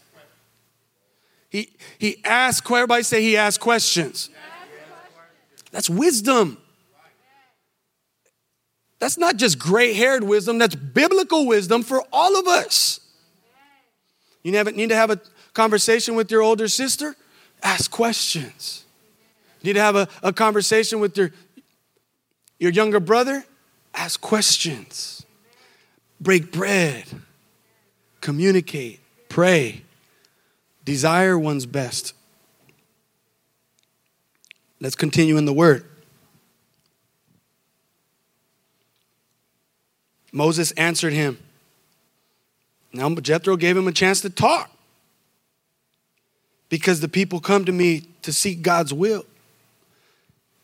He, 1.53 1.69
he 1.99 2.17
asked, 2.25 2.69
everybody 2.69 3.03
say 3.03 3.21
he 3.21 3.37
asked 3.37 3.59
questions. 3.59 4.31
That's 5.71 5.87
wisdom. 5.87 6.57
that's 8.97 9.19
not 9.19 9.37
just 9.37 9.59
gray 9.59 9.93
haired 9.93 10.23
wisdom, 10.23 10.57
that's 10.57 10.73
biblical 10.73 11.45
wisdom 11.45 11.83
for 11.83 12.03
all 12.11 12.39
of 12.39 12.47
us. 12.47 12.99
You 14.41 14.51
need 14.51 14.89
to 14.89 14.95
have 14.95 15.11
a 15.11 15.21
conversation 15.53 16.15
with 16.15 16.31
your 16.31 16.41
older 16.41 16.67
sister? 16.67 17.15
Ask 17.61 17.91
questions. 17.91 18.83
You 19.61 19.67
need 19.69 19.73
to 19.73 19.81
have 19.81 19.95
a, 19.95 20.07
a 20.23 20.33
conversation 20.33 20.99
with 20.99 21.15
your, 21.15 21.31
your 22.57 22.71
younger 22.71 22.99
brother? 22.99 23.45
Ask 23.93 24.19
questions. 24.19 25.23
Break 26.19 26.51
bread. 26.51 27.05
Communicate. 28.21 29.01
Pray. 29.29 29.82
Desire 30.85 31.37
one's 31.37 31.65
best. 31.65 32.13
Let's 34.79 34.95
continue 34.95 35.37
in 35.37 35.45
the 35.45 35.53
word. 35.53 35.85
Moses 40.31 40.71
answered 40.71 41.13
him. 41.13 41.37
Now 42.91 43.09
Jethro 43.15 43.55
gave 43.55 43.77
him 43.77 43.87
a 43.87 43.91
chance 43.91 44.21
to 44.21 44.29
talk 44.29 44.69
because 46.69 46.99
the 46.99 47.07
people 47.07 47.39
come 47.39 47.65
to 47.65 47.71
me 47.71 48.03
to 48.23 48.33
seek 48.33 48.61
God's 48.61 48.93
will. 48.93 49.25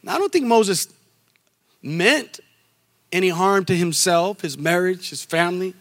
Now, 0.01 0.15
I 0.15 0.17
don't 0.17 0.32
think 0.32 0.45
Moses 0.45 0.88
meant 1.82 2.39
any 3.11 3.30
harm 3.30 3.65
to 3.65 3.76
himself, 3.76 4.41
his 4.41 4.57
marriage, 4.57 5.09
his 5.09 5.24
family. 5.24 5.74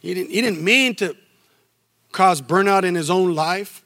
He 0.00 0.14
didn't, 0.14 0.30
he 0.30 0.40
didn't 0.40 0.62
mean 0.62 0.94
to 0.96 1.16
cause 2.12 2.42
burnout 2.42 2.84
in 2.84 2.94
his 2.94 3.10
own 3.10 3.34
life. 3.34 3.84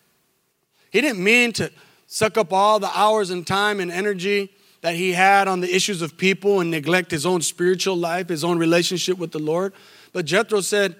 He 0.91 1.01
didn't 1.01 1.23
mean 1.23 1.53
to 1.55 1.71
suck 2.07 2.39
up 2.39 2.53
all 2.53 2.79
the 2.79 2.91
hours 2.99 3.31
and 3.31 3.47
time 3.47 3.81
and 3.81 3.91
energy 3.91 4.51
that 4.83 4.95
he 4.95 5.13
had 5.13 5.49
on 5.49 5.61
the 5.61 5.75
issues 5.75 6.03
of 6.03 6.17
people 6.17 6.61
and 6.61 6.71
neglect 6.71 7.11
his 7.11 7.25
own 7.25 7.41
spiritual 7.41 7.97
life, 7.97 8.29
his 8.29 8.45
own 8.45 8.59
relationship 8.59 9.19
with 9.19 9.33
the 9.33 9.39
Lord. 9.39 9.73
But 10.13 10.27
Jethro 10.27 10.61
said, 10.61 10.97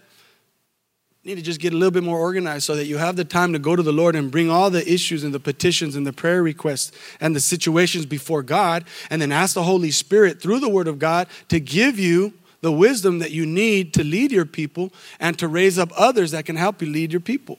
need 1.25 1.37
to 1.37 1.43
just 1.43 1.61
get 1.61 1.73
a 1.73 1.77
little 1.77 1.91
bit 1.91 2.03
more 2.03 2.19
organized 2.19 2.65
so 2.65 2.77
that 2.77 2.87
you 2.87 2.99
have 2.99 3.17
the 3.17 3.25
time 3.25 3.53
to 3.55 3.59
go 3.59 3.75
to 3.75 3.83
the 3.83 3.93
Lord 3.93 4.15
and 4.15 4.31
bring 4.31 4.51
all 4.51 4.69
the 4.69 4.87
issues 4.91 5.25
and 5.25 5.33
the 5.33 5.41
petitions 5.41 5.97
and 5.97 6.07
the 6.07 6.13
prayer 6.13 6.43
requests 6.43 6.93
and 7.21 7.35
the 7.35 7.41
situations 7.41 8.05
before 8.05 8.43
God, 8.43 8.85
and 9.09 9.23
then 9.23 9.33
ask 9.33 9.55
the 9.55 9.63
Holy 9.63 9.91
Spirit 9.91 10.41
through 10.41 10.61
the 10.61 10.69
Word 10.69 10.89
of 10.89 10.99
God 10.99 11.29
to 11.49 11.61
give 11.61 11.99
you 11.99 12.35
the 12.65 12.73
wisdom 12.73 13.19
that 13.19 13.31
you 13.31 13.45
need 13.45 13.93
to 13.93 14.03
lead 14.03 14.33
your 14.33 14.47
people 14.47 14.91
and 15.21 15.39
to 15.39 15.47
raise 15.47 15.79
up 15.79 15.93
others 15.99 16.31
that 16.31 16.47
can 16.47 16.57
help 16.57 16.81
you 16.81 16.89
lead 16.89 17.13
your 17.13 17.21
people. 17.21 17.59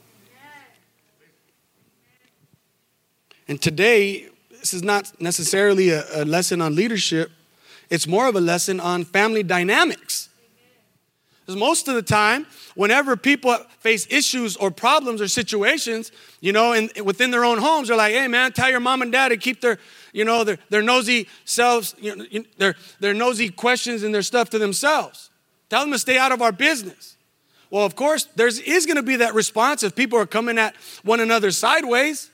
And 3.47 3.61
today, 3.61 4.29
this 4.49 4.73
is 4.73 4.81
not 4.81 5.21
necessarily 5.21 5.91
a, 5.91 6.03
a 6.23 6.25
lesson 6.25 6.59
on 6.59 6.73
leadership, 6.73 7.29
it's 7.91 8.07
more 8.07 8.27
of 8.27 8.35
a 8.35 8.41
lesson 8.41 8.79
on 8.79 9.05
family 9.05 9.43
dynamics. 9.43 10.29
Because 11.41 11.59
most 11.59 11.87
of 11.87 11.93
the 11.93 12.01
time, 12.01 12.47
whenever 12.73 13.15
people 13.15 13.55
face 13.77 14.07
issues 14.09 14.57
or 14.57 14.71
problems 14.71 15.21
or 15.21 15.27
situations, 15.27 16.11
you 16.41 16.51
know, 16.51 16.73
and 16.73 16.89
within 17.03 17.29
their 17.29 17.45
own 17.45 17.59
homes, 17.59 17.89
they're 17.89 17.97
like, 17.97 18.13
hey 18.13 18.27
man, 18.27 18.53
tell 18.53 18.71
your 18.71 18.79
mom 18.79 19.03
and 19.03 19.11
dad 19.11 19.29
to 19.29 19.37
keep 19.37 19.61
their, 19.61 19.77
you 20.15 20.23
know, 20.23 20.43
their, 20.43 20.57
their 20.69 20.81
nosy 20.81 21.27
selves, 21.43 21.93
you 21.99 22.15
know, 22.15 22.25
their, 22.57 22.75
their 22.99 23.13
nosy 23.13 23.49
questions 23.49 24.01
and 24.01 24.15
their 24.15 24.21
stuff 24.21 24.49
to 24.51 24.59
themselves. 24.59 25.29
Tell 25.69 25.81
them 25.81 25.91
to 25.91 25.99
stay 25.99 26.17
out 26.17 26.31
of 26.31 26.41
our 26.41 26.51
business. 26.51 27.17
Well, 27.69 27.85
of 27.85 27.95
course, 27.95 28.25
there 28.35 28.47
is 28.47 28.85
going 28.85 28.95
to 28.95 29.03
be 29.03 29.17
that 29.17 29.33
response 29.33 29.83
if 29.83 29.95
people 29.95 30.17
are 30.17 30.25
coming 30.25 30.57
at 30.57 30.75
one 31.03 31.19
another 31.19 31.51
sideways 31.51 32.31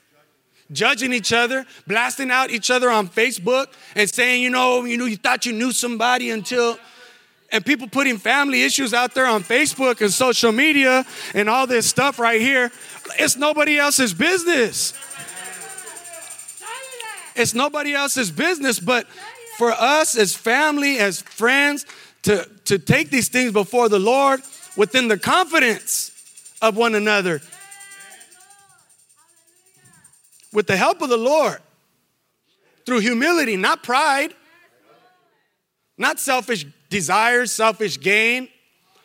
judging 0.71 1.11
each 1.11 1.34
other, 1.34 1.65
blasting 1.86 2.32
out 2.32 2.49
each 2.49 2.71
other 2.71 2.89
on 2.89 3.07
Facebook, 3.07 3.67
and 3.95 4.09
saying, 4.09 4.41
you 4.41 4.49
know, 4.49 4.86
you 4.86 4.97
know, 4.97 5.05
you 5.05 5.17
thought 5.17 5.45
you 5.45 5.51
knew 5.51 5.71
somebody 5.71 6.29
until 6.29 6.77
and 7.51 7.65
people 7.65 7.88
putting 7.88 8.17
family 8.17 8.63
issues 8.63 8.93
out 8.93 9.13
there 9.13 9.25
on 9.25 9.43
Facebook 9.43 9.99
and 9.99 10.11
social 10.11 10.53
media 10.53 11.05
and 11.34 11.49
all 11.49 11.67
this 11.67 11.86
stuff 11.86 12.17
right 12.17 12.39
here. 12.39 12.71
It's 13.19 13.36
nobody 13.36 13.77
else's 13.77 14.13
business. 14.13 14.93
It's 17.36 17.53
nobody 17.53 17.93
else's 17.93 18.32
business, 18.32 18.79
but 18.79 19.07
for 19.57 19.71
us 19.71 20.17
as 20.17 20.36
family, 20.36 20.97
as 20.97 21.21
friends, 21.21 21.86
to, 22.23 22.47
to 22.65 22.77
take 22.77 23.09
these 23.09 23.29
things 23.29 23.51
before 23.51 23.89
the 23.89 23.99
Lord 23.99 24.41
within 24.77 25.07
the 25.07 25.17
confidence 25.17 26.11
of 26.61 26.77
one 26.77 26.95
another 26.95 27.41
with 30.53 30.67
the 30.67 30.77
help 30.77 31.01
of 31.01 31.09
the 31.09 31.17
Lord 31.17 31.59
through 32.86 32.99
humility, 32.99 33.55
not 33.57 33.84
pride, 33.84 34.34
not 35.97 36.19
selfish 36.19 36.65
desires, 36.89 37.51
selfish 37.51 37.99
gain, 37.99 38.49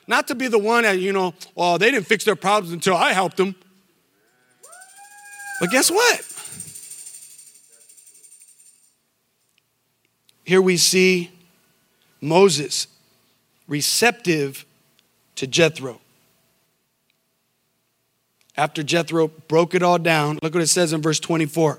not 0.06 0.28
to 0.28 0.34
be 0.34 0.48
the 0.48 0.58
one 0.58 0.84
that, 0.84 0.98
you 0.98 1.12
know, 1.12 1.34
oh, 1.56 1.78
they 1.78 1.90
didn't 1.90 2.06
fix 2.06 2.24
their 2.24 2.36
problems 2.36 2.72
until 2.72 2.96
I 2.96 3.12
helped 3.12 3.36
them. 3.36 3.54
But 5.60 5.70
guess 5.70 5.90
what? 5.90 6.36
Here 10.47 10.62
we 10.62 10.78
see 10.78 11.30
Moses 12.22 12.86
receptive 13.68 14.64
to 15.34 15.47
Jethro 15.47 16.01
after 18.57 18.82
Jethro 18.82 19.28
broke 19.28 19.74
it 19.74 19.82
all 19.82 19.99
down, 19.99 20.38
look 20.42 20.55
what 20.55 20.62
it 20.62 20.68
says 20.68 20.92
in 20.92 21.03
verse 21.03 21.20
24. 21.20 21.78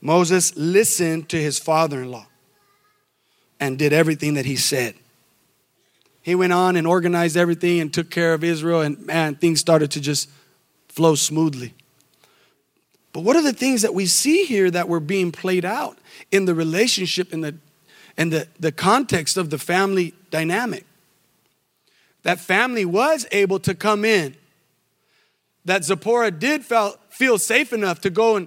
Moses 0.00 0.56
listened 0.56 1.28
to 1.30 1.40
his 1.40 1.58
father 1.58 2.02
in 2.02 2.10
law 2.10 2.26
and 3.58 3.78
did 3.78 3.92
everything 3.92 4.34
that 4.34 4.46
he 4.46 4.54
said. 4.54 4.94
He 6.22 6.36
went 6.36 6.52
on 6.52 6.76
and 6.76 6.86
organized 6.86 7.36
everything 7.36 7.80
and 7.80 7.92
took 7.92 8.10
care 8.10 8.32
of 8.32 8.44
Israel, 8.44 8.82
and 8.82 9.04
man, 9.06 9.34
things 9.34 9.58
started 9.60 9.90
to 9.92 10.00
just 10.00 10.28
flow 10.88 11.14
smoothly. 11.14 11.74
But 13.18 13.24
what 13.24 13.34
are 13.34 13.42
the 13.42 13.52
things 13.52 13.82
that 13.82 13.94
we 13.94 14.06
see 14.06 14.44
here 14.44 14.70
that 14.70 14.88
were 14.88 15.00
being 15.00 15.32
played 15.32 15.64
out 15.64 15.98
in 16.30 16.44
the 16.44 16.54
relationship 16.54 17.32
in 17.32 17.40
the, 17.40 17.56
in 18.16 18.30
the, 18.30 18.46
the 18.60 18.70
context 18.70 19.36
of 19.36 19.50
the 19.50 19.58
family 19.58 20.14
dynamic? 20.30 20.86
That 22.22 22.38
family 22.38 22.84
was 22.84 23.26
able 23.32 23.58
to 23.58 23.74
come 23.74 24.04
in. 24.04 24.36
That 25.64 25.82
Zipporah 25.82 26.30
did 26.30 26.64
felt, 26.64 26.96
feel 27.10 27.38
safe 27.38 27.72
enough 27.72 28.00
to 28.02 28.10
go 28.10 28.36
and 28.36 28.46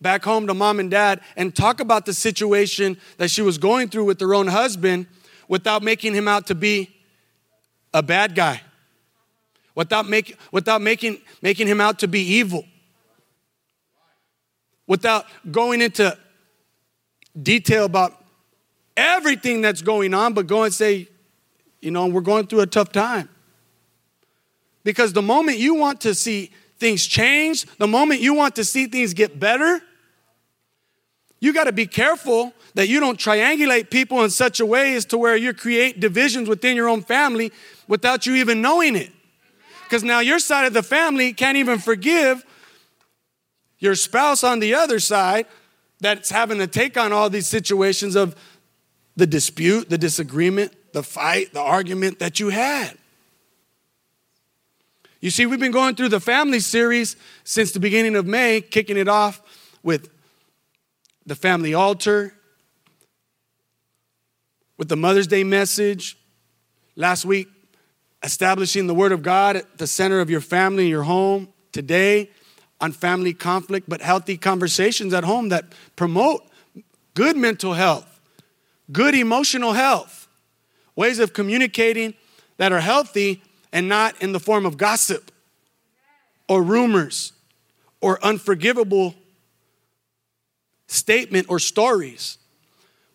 back 0.00 0.24
home 0.24 0.46
to 0.46 0.54
mom 0.54 0.80
and 0.80 0.90
dad 0.90 1.20
and 1.36 1.54
talk 1.54 1.78
about 1.78 2.06
the 2.06 2.14
situation 2.14 2.96
that 3.18 3.30
she 3.30 3.42
was 3.42 3.58
going 3.58 3.90
through 3.90 4.06
with 4.06 4.20
her 4.20 4.34
own 4.34 4.46
husband 4.46 5.04
without 5.48 5.82
making 5.82 6.14
him 6.14 6.28
out 6.28 6.46
to 6.46 6.54
be 6.54 6.96
a 7.92 8.02
bad 8.02 8.34
guy, 8.34 8.62
without, 9.74 10.08
make, 10.08 10.38
without 10.50 10.80
making, 10.80 11.20
making 11.42 11.66
him 11.66 11.78
out 11.78 11.98
to 11.98 12.08
be 12.08 12.20
evil, 12.20 12.64
without 14.92 15.24
going 15.50 15.80
into 15.80 16.14
detail 17.42 17.86
about 17.86 18.22
everything 18.94 19.62
that's 19.62 19.80
going 19.80 20.12
on, 20.12 20.34
but 20.34 20.46
go 20.46 20.64
and 20.64 20.74
say, 20.74 21.08
you 21.80 21.90
know, 21.90 22.08
we're 22.08 22.20
going 22.20 22.46
through 22.46 22.60
a 22.60 22.66
tough 22.66 22.92
time. 22.92 23.30
Because 24.84 25.14
the 25.14 25.22
moment 25.22 25.56
you 25.56 25.74
want 25.76 26.02
to 26.02 26.14
see 26.14 26.50
things 26.76 27.06
change, 27.06 27.64
the 27.78 27.86
moment 27.86 28.20
you 28.20 28.34
want 28.34 28.54
to 28.56 28.64
see 28.64 28.86
things 28.86 29.14
get 29.14 29.40
better, 29.40 29.80
you 31.40 31.54
got 31.54 31.64
to 31.64 31.72
be 31.72 31.86
careful 31.86 32.52
that 32.74 32.86
you 32.86 33.00
don't 33.00 33.18
triangulate 33.18 33.88
people 33.88 34.22
in 34.22 34.28
such 34.28 34.60
a 34.60 34.66
way 34.66 34.94
as 34.94 35.06
to 35.06 35.16
where 35.16 35.36
you 35.36 35.54
create 35.54 36.00
divisions 36.00 36.50
within 36.50 36.76
your 36.76 36.90
own 36.90 37.00
family 37.00 37.50
without 37.88 38.26
you 38.26 38.34
even 38.34 38.60
knowing 38.60 38.94
it. 38.94 39.10
Because 39.84 40.04
now 40.04 40.20
your 40.20 40.38
side 40.38 40.66
of 40.66 40.74
the 40.74 40.82
family 40.82 41.32
can't 41.32 41.56
even 41.56 41.78
forgive 41.78 42.44
your 43.82 43.96
spouse 43.96 44.44
on 44.44 44.60
the 44.60 44.74
other 44.74 45.00
side 45.00 45.44
that's 45.98 46.30
having 46.30 46.58
to 46.58 46.68
take 46.68 46.96
on 46.96 47.12
all 47.12 47.28
these 47.28 47.48
situations 47.48 48.14
of 48.14 48.36
the 49.16 49.26
dispute, 49.26 49.90
the 49.90 49.98
disagreement, 49.98 50.72
the 50.92 51.02
fight, 51.02 51.52
the 51.52 51.60
argument 51.60 52.20
that 52.20 52.38
you 52.38 52.50
had. 52.50 52.96
You 55.20 55.30
see, 55.30 55.46
we've 55.46 55.58
been 55.58 55.72
going 55.72 55.96
through 55.96 56.10
the 56.10 56.20
family 56.20 56.60
series 56.60 57.16
since 57.42 57.72
the 57.72 57.80
beginning 57.80 58.14
of 58.14 58.24
May, 58.24 58.60
kicking 58.60 58.96
it 58.96 59.08
off 59.08 59.42
with 59.82 60.10
the 61.26 61.34
family 61.34 61.74
altar, 61.74 62.34
with 64.78 64.88
the 64.88 64.96
Mother's 64.96 65.26
Day 65.26 65.42
message. 65.42 66.16
Last 66.94 67.24
week, 67.24 67.48
establishing 68.22 68.86
the 68.86 68.94
Word 68.94 69.10
of 69.10 69.24
God 69.24 69.56
at 69.56 69.78
the 69.78 69.88
center 69.88 70.20
of 70.20 70.30
your 70.30 70.40
family, 70.40 70.84
and 70.84 70.90
your 70.90 71.02
home. 71.02 71.48
Today, 71.72 72.30
on 72.82 72.92
family 72.92 73.32
conflict, 73.32 73.88
but 73.88 74.02
healthy 74.02 74.36
conversations 74.36 75.14
at 75.14 75.24
home 75.24 75.48
that 75.48 75.64
promote 75.96 76.42
good 77.14 77.36
mental 77.36 77.74
health, 77.74 78.20
good 78.90 79.14
emotional 79.14 79.72
health, 79.72 80.28
ways 80.96 81.18
of 81.18 81.32
communicating 81.32 82.12
that 82.58 82.72
are 82.72 82.80
healthy 82.80 83.40
and 83.72 83.88
not 83.88 84.20
in 84.20 84.32
the 84.32 84.40
form 84.40 84.66
of 84.66 84.76
gossip 84.76 85.30
or 86.48 86.62
rumors 86.62 87.32
or 88.00 88.22
unforgivable 88.22 89.14
statement 90.88 91.46
or 91.48 91.58
stories, 91.58 92.36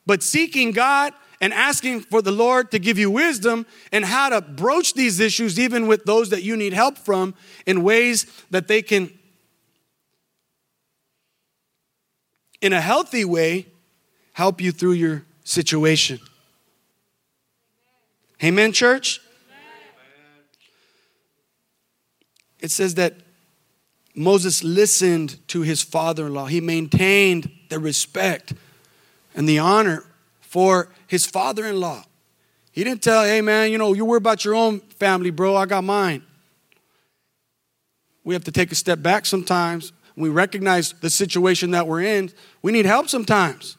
but 0.05 0.24
seeking 0.24 0.72
God 0.72 1.13
and 1.39 1.53
asking 1.53 2.01
for 2.01 2.22
the 2.22 2.32
Lord 2.32 2.72
to 2.72 2.80
give 2.80 2.97
you 2.97 3.11
wisdom 3.11 3.65
and 3.91 4.03
how 4.03 4.30
to 4.30 4.41
broach 4.41 4.93
these 4.93 5.20
issues, 5.20 5.59
even 5.59 5.88
with 5.88 6.05
those 6.05 6.30
that 6.30 6.41
you 6.41 6.57
need 6.57 6.74
help 6.74 6.97
from, 6.97 7.36
in 7.65 7.84
ways 7.84 8.26
that 8.49 8.68
they 8.68 8.82
can, 8.82 9.11
in 12.62 12.74
a 12.74 12.82
healthy 12.82 13.26
way, 13.26 13.68
help 14.34 14.62
you 14.62 14.72
through 14.72 14.93
your 14.93 15.26
situation. 15.43 16.20
Amen, 18.43 18.72
church? 18.72 19.22
It 22.60 22.72
says 22.72 22.95
that 22.95 23.16
Moses 24.16 24.64
listened 24.64 25.47
to 25.49 25.62
his 25.62 25.84
father 25.84 26.26
in 26.26 26.34
law. 26.34 26.45
He 26.45 26.60
maintained 26.60 27.51
the 27.70 27.80
respect 27.80 28.53
and 29.36 29.47
the 29.47 29.60
honor 29.60 30.03
for 30.41 30.89
his 31.05 31.26
father 31.26 31.66
in 31.66 31.80
law. 31.80 32.03
He 32.72 32.84
didn't 32.84 33.03
tell, 33.03 33.24
hey 33.24 33.41
man, 33.41 33.72
you 33.72 33.78
know, 33.78 33.93
you 33.93 34.05
worry 34.05 34.18
about 34.18 34.43
your 34.43 34.55
own 34.55 34.80
family, 34.80 35.30
bro. 35.30 35.55
I 35.55 35.66
got 35.66 35.84
mine. 35.84 36.24
We 38.24 38.34
have 38.34 38.43
to 38.45 38.51
take 38.51 38.72
a 38.72 38.76
step 38.76 39.01
back 39.01 39.26
sometimes. 39.26 39.93
We 40.18 40.30
recognize 40.30 40.93
the 40.93 41.11
situation 41.11 41.72
that 41.72 41.88
we're 41.88 42.01
in. 42.01 42.32
We 42.63 42.72
need 42.72 42.88
help 42.88 43.07
sometimes. 43.07 43.78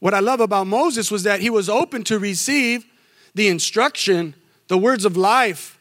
What 0.00 0.14
I 0.14 0.20
love 0.20 0.40
about 0.40 0.66
Moses 0.66 1.10
was 1.10 1.22
that 1.24 1.40
he 1.40 1.50
was 1.50 1.68
open 1.68 2.02
to 2.04 2.18
receive 2.18 2.84
the 3.34 3.48
instruction, 3.48 4.34
the 4.68 4.78
words 4.78 5.04
of 5.04 5.16
life. 5.16 5.78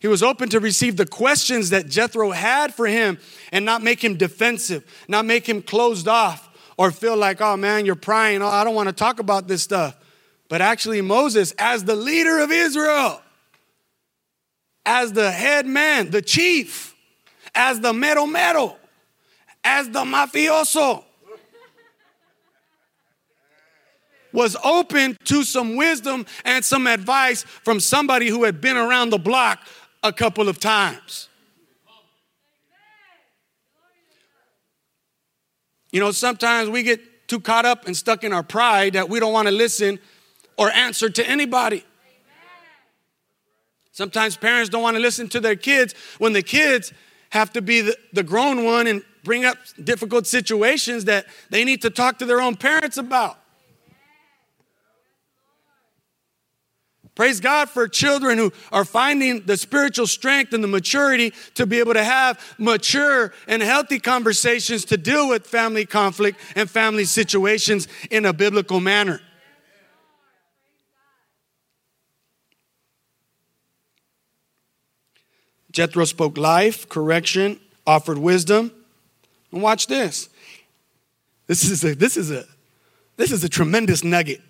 He 0.00 0.06
was 0.06 0.22
open 0.22 0.50
to 0.50 0.60
receive 0.60 0.96
the 0.98 1.06
questions 1.06 1.70
that 1.70 1.88
Jethro 1.88 2.30
had 2.30 2.74
for 2.74 2.86
him 2.86 3.18
and 3.50 3.64
not 3.64 3.82
make 3.82 4.04
him 4.04 4.16
defensive, 4.16 4.84
not 5.08 5.24
make 5.24 5.48
him 5.48 5.62
closed 5.62 6.06
off 6.06 6.50
or 6.76 6.90
feel 6.90 7.16
like, 7.16 7.40
oh 7.40 7.56
man, 7.56 7.86
you're 7.86 7.94
prying. 7.94 8.42
Oh, 8.42 8.48
I 8.48 8.64
don't 8.64 8.74
want 8.74 8.90
to 8.90 8.94
talk 8.94 9.18
about 9.18 9.48
this 9.48 9.62
stuff. 9.62 9.96
But 10.48 10.60
actually, 10.60 11.00
Moses, 11.00 11.52
as 11.58 11.84
the 11.84 11.96
leader 11.96 12.40
of 12.40 12.52
Israel, 12.52 13.22
as 14.84 15.12
the 15.12 15.30
head 15.30 15.66
man, 15.66 16.10
the 16.10 16.20
chief, 16.20 16.93
as 17.54 17.80
the 17.80 17.92
mero 17.92 18.26
mero, 18.26 18.76
as 19.62 19.88
the 19.88 20.00
mafioso, 20.00 21.04
was 24.32 24.56
open 24.64 25.16
to 25.24 25.44
some 25.44 25.76
wisdom 25.76 26.26
and 26.44 26.64
some 26.64 26.86
advice 26.88 27.44
from 27.44 27.78
somebody 27.78 28.28
who 28.28 28.42
had 28.44 28.60
been 28.60 28.76
around 28.76 29.10
the 29.10 29.18
block 29.18 29.60
a 30.02 30.12
couple 30.12 30.48
of 30.48 30.58
times. 30.58 31.28
You 35.92 36.00
know, 36.00 36.10
sometimes 36.10 36.68
we 36.68 36.82
get 36.82 37.28
too 37.28 37.38
caught 37.38 37.64
up 37.64 37.86
and 37.86 37.96
stuck 37.96 38.24
in 38.24 38.32
our 38.32 38.42
pride 38.42 38.94
that 38.94 39.08
we 39.08 39.20
don't 39.20 39.32
want 39.32 39.46
to 39.46 39.54
listen 39.54 40.00
or 40.58 40.68
answer 40.72 41.08
to 41.08 41.28
anybody. 41.28 41.84
Sometimes 43.92 44.36
parents 44.36 44.68
don't 44.68 44.82
want 44.82 44.96
to 44.96 45.00
listen 45.00 45.28
to 45.28 45.40
their 45.40 45.54
kids 45.54 45.94
when 46.18 46.32
the 46.32 46.42
kids 46.42 46.92
have 47.34 47.52
to 47.52 47.60
be 47.60 47.80
the, 47.80 47.98
the 48.12 48.22
grown 48.22 48.64
one 48.64 48.86
and 48.86 49.02
bring 49.24 49.44
up 49.44 49.58
difficult 49.82 50.24
situations 50.24 51.06
that 51.06 51.26
they 51.50 51.64
need 51.64 51.82
to 51.82 51.90
talk 51.90 52.20
to 52.20 52.24
their 52.24 52.40
own 52.40 52.54
parents 52.54 52.96
about. 52.96 53.36
Praise 57.16 57.40
God 57.40 57.68
for 57.68 57.88
children 57.88 58.38
who 58.38 58.52
are 58.70 58.84
finding 58.84 59.46
the 59.46 59.56
spiritual 59.56 60.06
strength 60.06 60.52
and 60.52 60.62
the 60.62 60.68
maturity 60.68 61.32
to 61.54 61.66
be 61.66 61.80
able 61.80 61.94
to 61.94 62.04
have 62.04 62.40
mature 62.56 63.32
and 63.48 63.62
healthy 63.62 63.98
conversations 63.98 64.84
to 64.86 64.96
deal 64.96 65.28
with 65.28 65.44
family 65.44 65.86
conflict 65.86 66.38
and 66.54 66.70
family 66.70 67.04
situations 67.04 67.88
in 68.10 68.26
a 68.26 68.32
biblical 68.32 68.78
manner. 68.78 69.20
Jethro 75.74 76.04
spoke 76.04 76.38
life, 76.38 76.88
correction, 76.88 77.60
offered 77.86 78.16
wisdom. 78.16 78.72
And 79.52 79.60
watch 79.60 79.88
this. 79.88 80.28
This 81.46 81.68
is 81.68 81.84
a 81.84 81.94
this 81.94 82.16
is 82.16 82.30
a 82.30 82.44
this 83.16 83.32
is 83.32 83.44
a 83.44 83.48
tremendous 83.48 84.02
nugget. 84.02 84.40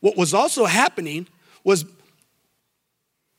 What 0.00 0.16
was 0.16 0.34
also 0.34 0.64
happening 0.64 1.28
was 1.62 1.84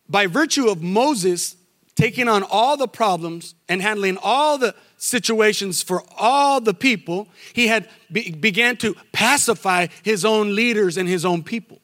by 0.07 0.27
virtue 0.27 0.69
of 0.69 0.81
Moses 0.81 1.55
taking 1.95 2.27
on 2.27 2.43
all 2.43 2.77
the 2.77 2.87
problems 2.87 3.55
and 3.67 3.81
handling 3.81 4.17
all 4.21 4.59
the 4.59 4.75
situations 4.97 5.81
for 5.81 6.03
all 6.15 6.61
the 6.61 6.73
people, 6.73 7.27
he 7.53 7.67
had 7.67 7.89
be, 8.11 8.31
began 8.31 8.77
to 8.77 8.95
pacify 9.11 9.87
his 10.03 10.23
own 10.23 10.55
leaders 10.55 10.97
and 10.97 11.09
his 11.09 11.25
own 11.25 11.41
people. 11.41 11.79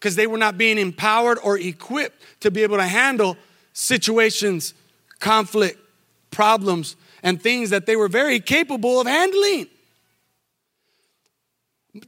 Because 0.00 0.16
they 0.16 0.26
were 0.26 0.38
not 0.38 0.56
being 0.56 0.78
empowered 0.78 1.38
or 1.44 1.58
equipped 1.58 2.22
to 2.40 2.50
be 2.50 2.62
able 2.62 2.78
to 2.78 2.86
handle 2.86 3.36
situations, 3.74 4.72
conflict, 5.18 5.78
problems, 6.30 6.96
and 7.22 7.40
things 7.40 7.68
that 7.70 7.84
they 7.84 7.96
were 7.96 8.08
very 8.08 8.40
capable 8.40 8.98
of 8.98 9.06
handling. 9.06 9.68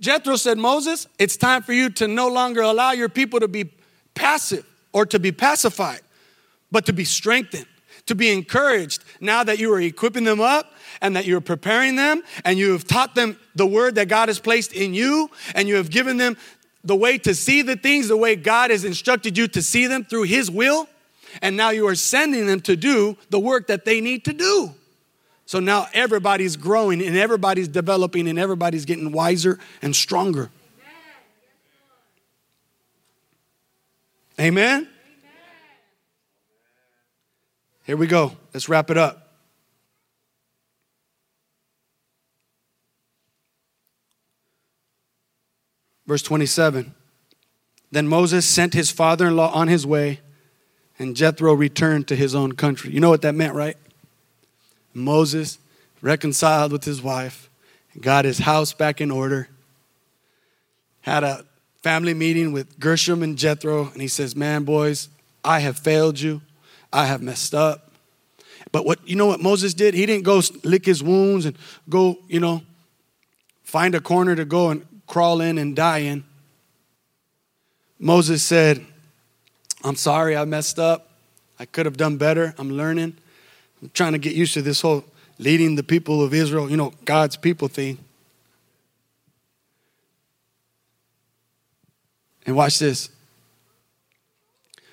Jethro 0.01 0.37
said, 0.37 0.57
Moses, 0.59 1.07
it's 1.19 1.37
time 1.37 1.63
for 1.63 1.73
you 1.73 1.91
to 1.91 2.09
no 2.09 2.29
longer 2.29 2.63
allow 2.63 2.93
your 2.93 3.09
people 3.09 3.41
to 3.41 3.49
be 3.49 3.71
passive 4.15 4.65
or 4.93 5.05
to 5.07 5.19
be 5.19 5.33
pacified, 5.33 6.01
but 6.71 6.87
to 6.87 6.93
be 6.93 7.05
strengthened, 7.05 7.67
to 8.07 8.15
be 8.15 8.31
encouraged 8.31 9.05
now 9.21 9.43
that 9.45 9.59
you 9.59 9.73
are 9.75 9.81
equipping 9.81 10.25
them 10.25 10.41
up 10.41 10.73
and 11.01 11.17
that 11.17 11.27
you're 11.27 11.41
preparing 11.41 11.97
them 11.97 12.23
and 12.45 12.59
you 12.59 12.73
have 12.73 12.87
taught 12.87 13.15
them 13.15 13.37
the 13.55 13.67
word 13.67 13.97
that 13.97 14.09
God 14.09 14.29
has 14.29 14.39
placed 14.39 14.73
in 14.73 14.95
you 14.95 15.31
and 15.55 15.69
you 15.69 15.77
have 15.77 15.91
given 15.91 16.17
them 16.17 16.37
the 16.85 16.97
way 16.97 17.19
to 17.19 17.35
see 17.35 17.63
the 17.63 17.77
things 17.77 18.09
the 18.09 18.17
way 18.17 18.37
God 18.37 18.71
has 18.71 18.85
instructed 18.85 19.39
you 19.39 19.49
to 19.49 19.63
see 19.63 19.87
them 19.87 20.05
through 20.05 20.25
His 20.25 20.51
will. 20.51 20.89
And 21.41 21.57
now 21.57 21.71
you 21.71 21.87
are 21.89 21.95
sending 21.95 22.47
them 22.47 22.61
to 22.63 22.77
do 22.77 23.17
the 23.31 23.41
work 23.41 23.69
that 23.69 23.85
they 23.85 24.01
need 24.01 24.25
to 24.27 24.33
do. 24.33 24.75
So 25.47 25.61
now 25.61 25.87
everybody's 25.93 26.57
growing 26.57 27.03
and 27.03 27.17
everybody's 27.17 27.69
developing 27.69 28.29
and 28.29 28.39
everybody's 28.39 28.85
getting 28.85 29.13
wiser 29.13 29.59
and 29.81 29.95
stronger. 29.95 30.51
Amen? 34.41 34.57
Amen? 34.65 34.89
Here 37.85 37.97
we 37.97 38.07
go. 38.07 38.33
Let's 38.55 38.69
wrap 38.69 38.91
it 38.91 38.97
up. 38.97 39.22
Verse 46.07 46.23
27 46.23 46.95
Then 47.91 48.09
Moses 48.09 48.47
sent 48.47 48.75
his 48.75 48.91
father 48.91 49.29
in 49.29 49.37
law 49.37 49.53
on 49.53 49.69
his 49.69 49.87
way, 49.87 50.21
and 50.99 51.17
Jethro 51.17 51.55
returned 51.55 52.09
to 52.09 52.17
his 52.17 52.35
own 52.35 52.53
country. 52.53 52.93
You 52.93 53.01
know 53.01 53.11
what 53.11 53.23
that 53.23 53.35
meant, 53.35 53.55
right? 53.55 53.77
Moses 54.95 55.59
reconciled 56.01 56.73
with 56.73 56.85
his 56.85 57.03
wife, 57.03 57.49
got 58.01 58.25
his 58.25 58.39
house 58.39 58.73
back 58.73 59.01
in 59.01 59.11
order, 59.11 59.49
had 61.03 61.25
a 61.25 61.45
family 61.83 62.15
meeting 62.15 62.53
with 62.53 62.79
Gershom 62.79 63.23
and 63.23 63.37
Jethro, 63.37 63.89
and 63.93 64.01
he 64.01 64.09
says, 64.09 64.37
Man, 64.37 64.65
boys, 64.65 65.09
I 65.45 65.61
have 65.61 65.79
failed 65.79 66.21
you. 66.21 66.43
I 66.93 67.07
have 67.07 67.23
messed 67.23 67.55
up. 67.55 67.91
But 68.71 68.87
what 68.87 69.07
you 69.07 69.17
know 69.17 69.27
what 69.27 69.41
Moses 69.41 69.75
did? 69.75 69.95
He 69.95 70.07
didn't 70.07 70.25
go 70.25 70.41
lick 70.63 70.85
his 70.85 71.03
wounds 71.03 71.47
and 71.47 71.57
go, 71.89 72.19
you 72.29 72.41
know, 72.41 72.63
find 73.63 73.95
a 73.95 74.01
corner 74.01 74.37
to 74.37 74.45
go 74.45 74.71
and 74.71 74.87
crawl 75.13 75.43
in 75.43 75.59
and 75.59 75.77
dying. 75.77 76.25
Moses 77.99 78.43
said, 78.43 78.83
I'm 79.85 79.95
sorry 79.95 80.35
I 80.35 80.47
messed 80.47 80.79
up. 80.79 81.11
I 81.59 81.67
could 81.67 81.85
have 81.85 81.99
done 81.99 82.17
better. 82.17 82.55
I'm 82.57 82.71
learning. 82.71 83.19
I'm 83.83 83.91
trying 83.93 84.13
to 84.13 84.19
get 84.19 84.35
used 84.35 84.55
to 84.55 84.63
this 84.63 84.81
whole 84.81 85.05
leading 85.39 85.77
the 85.77 85.83
people 85.83 86.25
of 86.25 86.33
Israel, 86.33 86.71
you 86.71 86.79
know, 86.79 86.95
God's 87.05 87.37
people 87.37 87.69
thing. 87.69 87.99
And 92.47 92.57
watch 92.57 92.79
this. 92.79 93.11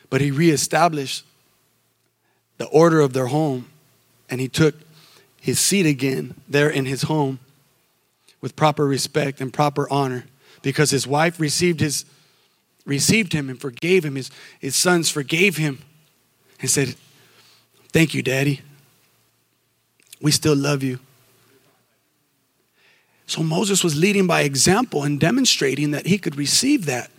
But 0.10 0.20
he 0.20 0.32
reestablished 0.32 1.24
the 2.58 2.66
order 2.66 3.00
of 3.00 3.14
their 3.14 3.28
home 3.28 3.68
and 4.30 4.42
he 4.42 4.50
took 4.50 4.76
his 5.40 5.62
seat 5.62 5.86
again 5.86 6.36
there 6.50 6.70
in 6.70 6.86
his 6.86 7.04
home 7.04 7.40
with 8.42 8.56
proper 8.56 8.86
respect 8.86 9.42
and 9.42 9.54
proper 9.54 9.90
honor 9.90 10.26
because 10.62 10.92
his 10.92 11.06
wife 11.06 11.40
received 11.40 11.80
his 11.80 12.06
received 12.86 13.34
him 13.34 13.50
and 13.50 13.62
forgave 13.62 14.04
him 14.04 14.16
his, 14.16 14.32
his 14.60 14.76
sons 14.76 15.10
forgave 15.10 15.58
him 15.58 15.80
and 16.60 16.70
said 16.70 16.96
thank 17.92 18.14
you 18.14 18.24
daddy 18.24 18.62
we 20.22 20.32
still 20.32 20.56
love 20.56 20.84
you. 20.84 21.00
So 23.26 23.44
Moses 23.44 23.84
was 23.84 23.96
leading 23.96 24.28
by 24.28 24.42
example 24.42 25.04
and 25.04 25.20
demonstrating 25.20 25.92
that 25.92 26.08
he 26.08 26.18
could 26.18 26.36
receive 26.36 26.86
that, 26.86 27.12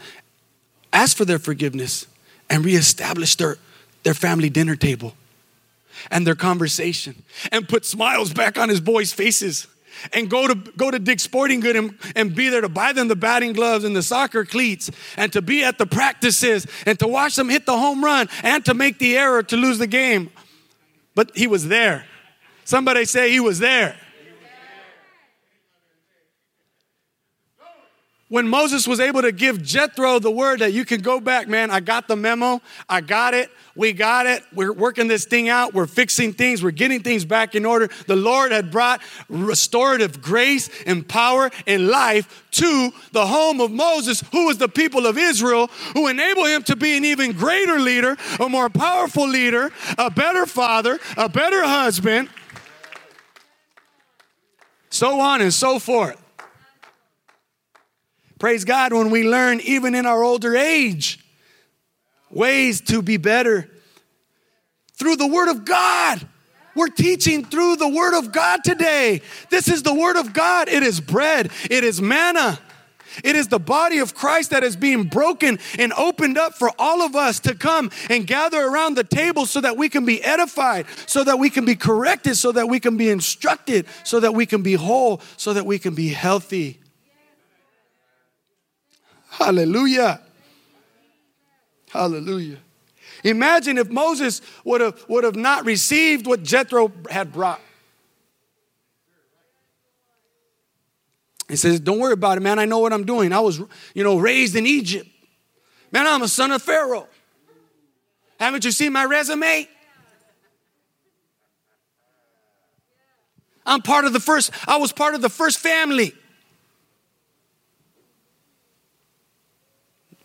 ask 0.92 1.16
for 1.16 1.24
their 1.24 1.38
forgiveness, 1.38 2.06
and 2.48 2.64
reestablish 2.64 3.36
their, 3.36 3.58
their 4.02 4.14
family 4.14 4.50
dinner 4.50 4.74
table 4.74 5.14
and 6.10 6.26
their 6.26 6.34
conversation 6.34 7.22
and 7.52 7.68
put 7.68 7.84
smiles 7.84 8.32
back 8.32 8.58
on 8.58 8.68
his 8.68 8.80
boys' 8.80 9.12
faces 9.12 9.68
and 10.12 10.28
go 10.28 10.46
to 10.46 10.54
go 10.54 10.90
to 10.90 10.98
Dick's 10.98 11.22
Sporting 11.22 11.60
Good 11.60 11.76
and, 11.76 11.98
and 12.16 12.34
be 12.34 12.48
there 12.48 12.60
to 12.60 12.68
buy 12.68 12.92
them 12.92 13.08
the 13.08 13.16
batting 13.16 13.52
gloves 13.52 13.84
and 13.84 13.94
the 13.94 14.02
soccer 14.02 14.44
cleats 14.44 14.90
and 15.16 15.32
to 15.32 15.42
be 15.42 15.64
at 15.64 15.78
the 15.78 15.86
practices 15.86 16.66
and 16.86 16.98
to 16.98 17.08
watch 17.08 17.36
them 17.36 17.48
hit 17.48 17.66
the 17.66 17.76
home 17.76 18.04
run 18.04 18.28
and 18.42 18.64
to 18.64 18.74
make 18.74 18.98
the 18.98 19.16
error 19.16 19.42
to 19.42 19.56
lose 19.56 19.78
the 19.78 19.86
game. 19.86 20.30
But 21.14 21.36
he 21.36 21.46
was 21.46 21.68
there. 21.68 22.04
Somebody 22.64 23.04
say 23.04 23.30
he 23.30 23.40
was 23.40 23.58
there. 23.58 23.96
When 28.30 28.46
Moses 28.46 28.86
was 28.86 29.00
able 29.00 29.22
to 29.22 29.32
give 29.32 29.60
Jethro 29.60 30.20
the 30.20 30.30
word 30.30 30.60
that 30.60 30.72
you 30.72 30.84
can 30.84 31.00
go 31.00 31.18
back, 31.18 31.48
man, 31.48 31.68
I 31.68 31.80
got 31.80 32.06
the 32.06 32.14
memo, 32.14 32.62
I 32.88 33.00
got 33.00 33.34
it, 33.34 33.50
we 33.74 33.92
got 33.92 34.26
it, 34.26 34.44
we're 34.54 34.72
working 34.72 35.08
this 35.08 35.24
thing 35.24 35.48
out, 35.48 35.74
we're 35.74 35.88
fixing 35.88 36.32
things, 36.32 36.62
we're 36.62 36.70
getting 36.70 37.02
things 37.02 37.24
back 37.24 37.56
in 37.56 37.66
order. 37.66 37.90
The 38.06 38.14
Lord 38.14 38.52
had 38.52 38.70
brought 38.70 39.00
restorative 39.28 40.22
grace 40.22 40.70
and 40.86 41.06
power 41.06 41.50
and 41.66 41.88
life 41.88 42.44
to 42.52 42.92
the 43.10 43.26
home 43.26 43.60
of 43.60 43.72
Moses, 43.72 44.22
who 44.30 44.46
was 44.46 44.58
the 44.58 44.68
people 44.68 45.06
of 45.06 45.18
Israel, 45.18 45.66
who 45.94 46.06
enabled 46.06 46.46
him 46.46 46.62
to 46.64 46.76
be 46.76 46.96
an 46.96 47.04
even 47.04 47.32
greater 47.32 47.80
leader, 47.80 48.16
a 48.38 48.48
more 48.48 48.70
powerful 48.70 49.26
leader, 49.26 49.72
a 49.98 50.08
better 50.08 50.46
father, 50.46 51.00
a 51.16 51.28
better 51.28 51.64
husband, 51.64 52.28
so 54.88 55.18
on 55.18 55.40
and 55.40 55.52
so 55.52 55.80
forth. 55.80 56.19
Praise 58.40 58.64
God 58.64 58.94
when 58.94 59.10
we 59.10 59.22
learn, 59.22 59.60
even 59.60 59.94
in 59.94 60.06
our 60.06 60.24
older 60.24 60.56
age, 60.56 61.22
ways 62.30 62.80
to 62.80 63.02
be 63.02 63.18
better 63.18 63.68
through 64.94 65.16
the 65.16 65.26
Word 65.26 65.50
of 65.50 65.66
God. 65.66 66.26
We're 66.74 66.88
teaching 66.88 67.44
through 67.44 67.76
the 67.76 67.88
Word 67.88 68.18
of 68.18 68.32
God 68.32 68.64
today. 68.64 69.20
This 69.50 69.68
is 69.68 69.82
the 69.82 69.92
Word 69.92 70.16
of 70.16 70.32
God. 70.32 70.70
It 70.70 70.82
is 70.82 71.00
bread, 71.00 71.50
it 71.70 71.84
is 71.84 72.00
manna. 72.00 72.58
It 73.24 73.36
is 73.36 73.48
the 73.48 73.58
body 73.58 73.98
of 73.98 74.14
Christ 74.14 74.50
that 74.50 74.62
is 74.62 74.76
being 74.76 75.02
broken 75.02 75.58
and 75.78 75.92
opened 75.92 76.38
up 76.38 76.54
for 76.54 76.70
all 76.78 77.02
of 77.02 77.16
us 77.16 77.40
to 77.40 77.56
come 77.56 77.90
and 78.08 78.26
gather 78.26 78.64
around 78.64 78.94
the 78.94 79.04
table 79.04 79.46
so 79.46 79.60
that 79.60 79.76
we 79.76 79.88
can 79.88 80.06
be 80.06 80.22
edified, 80.22 80.86
so 81.06 81.24
that 81.24 81.38
we 81.38 81.50
can 81.50 81.66
be 81.66 81.74
corrected, 81.74 82.36
so 82.36 82.52
that 82.52 82.68
we 82.68 82.80
can 82.80 82.96
be 82.96 83.10
instructed, 83.10 83.86
so 84.04 84.20
that 84.20 84.32
we 84.32 84.46
can 84.46 84.62
be 84.62 84.74
whole, 84.74 85.20
so 85.36 85.52
that 85.52 85.66
we 85.66 85.78
can 85.78 85.94
be 85.94 86.08
healthy. 86.08 86.79
Hallelujah. 89.40 90.20
Hallelujah. 91.90 92.58
Imagine 93.24 93.78
if 93.78 93.88
Moses 93.88 94.42
would 94.64 94.82
have, 94.82 95.04
would 95.08 95.24
have 95.24 95.34
not 95.34 95.64
received 95.64 96.26
what 96.26 96.42
Jethro 96.42 96.92
had 97.10 97.32
brought. 97.32 97.60
He 101.48 101.56
says, 101.56 101.80
Don't 101.80 101.98
worry 101.98 102.12
about 102.12 102.36
it, 102.36 102.42
man. 102.42 102.58
I 102.58 102.66
know 102.66 102.78
what 102.78 102.92
I'm 102.92 103.04
doing. 103.04 103.32
I 103.32 103.40
was, 103.40 103.60
you 103.94 104.04
know, 104.04 104.18
raised 104.18 104.54
in 104.56 104.66
Egypt. 104.66 105.08
Man, 105.90 106.06
I'm 106.06 106.22
a 106.22 106.28
son 106.28 106.52
of 106.52 106.62
Pharaoh. 106.62 107.08
Haven't 108.38 108.64
you 108.64 108.70
seen 108.70 108.92
my 108.92 109.04
resume? 109.04 109.68
I'm 113.66 113.82
part 113.82 114.04
of 114.04 114.12
the 114.12 114.20
first, 114.20 114.50
I 114.68 114.76
was 114.76 114.92
part 114.92 115.14
of 115.14 115.22
the 115.22 115.28
first 115.28 115.58
family. 115.58 116.12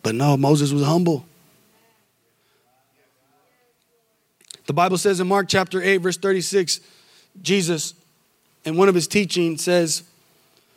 But 0.06 0.14
no, 0.14 0.38
Moses 0.38 0.72
was 0.72 0.84
humble. 0.84 1.26
The 4.68 4.74
Bible 4.74 4.99
says 4.99 5.20
in 5.20 5.26
Mark 5.26 5.47
chapter 5.49 5.82
8, 5.82 5.97
verse 5.97 6.18
36, 6.18 6.80
Jesus, 7.41 7.95
in 8.66 8.78
one 8.78 8.88
of 8.88 8.93
his 8.93 9.08
teachings, 9.08 9.64
says, 9.64 10.03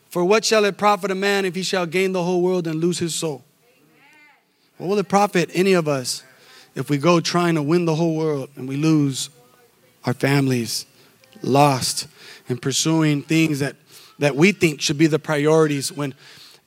For 0.09 0.24
what 0.24 0.47
shall 0.47 0.64
it 0.64 0.79
profit 0.79 1.11
a 1.11 1.14
man 1.14 1.45
if 1.45 1.55
he 1.55 1.62
shall 1.62 1.85
gain 1.85 2.12
the 2.12 2.22
whole 2.22 2.41
world 2.41 2.66
and 2.66 2.81
lose 2.81 3.01
his 3.01 3.14
soul? 3.14 3.45
What 4.79 4.89
will 4.89 4.99
it 4.99 5.11
profit 5.11 5.51
any 5.53 5.74
of 5.74 5.89
us 5.89 6.22
if 6.74 6.89
we 6.89 6.97
go 6.97 7.20
trying 7.20 7.57
to 7.57 7.62
win 7.62 7.85
the 7.85 7.97
whole 7.97 8.16
world 8.16 8.49
and 8.57 8.66
we 8.66 8.76
lose 8.76 9.29
our 10.07 10.14
families, 10.14 10.87
lost, 11.43 12.07
and 12.49 12.62
pursuing 12.62 13.20
things 13.20 13.59
that, 13.59 13.76
that 14.20 14.37
we 14.37 14.53
think 14.53 14.81
should 14.81 14.97
be 14.97 15.07
the 15.07 15.18
priorities 15.18 15.93
when 15.93 16.14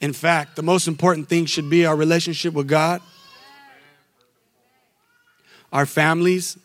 in 0.01 0.13
fact, 0.13 0.55
the 0.55 0.63
most 0.63 0.87
important 0.87 1.29
thing 1.29 1.45
should 1.45 1.69
be 1.69 1.85
our 1.85 1.95
relationship 1.95 2.55
with 2.55 2.67
God, 2.67 3.01
our 5.71 5.85
families, 5.85 6.57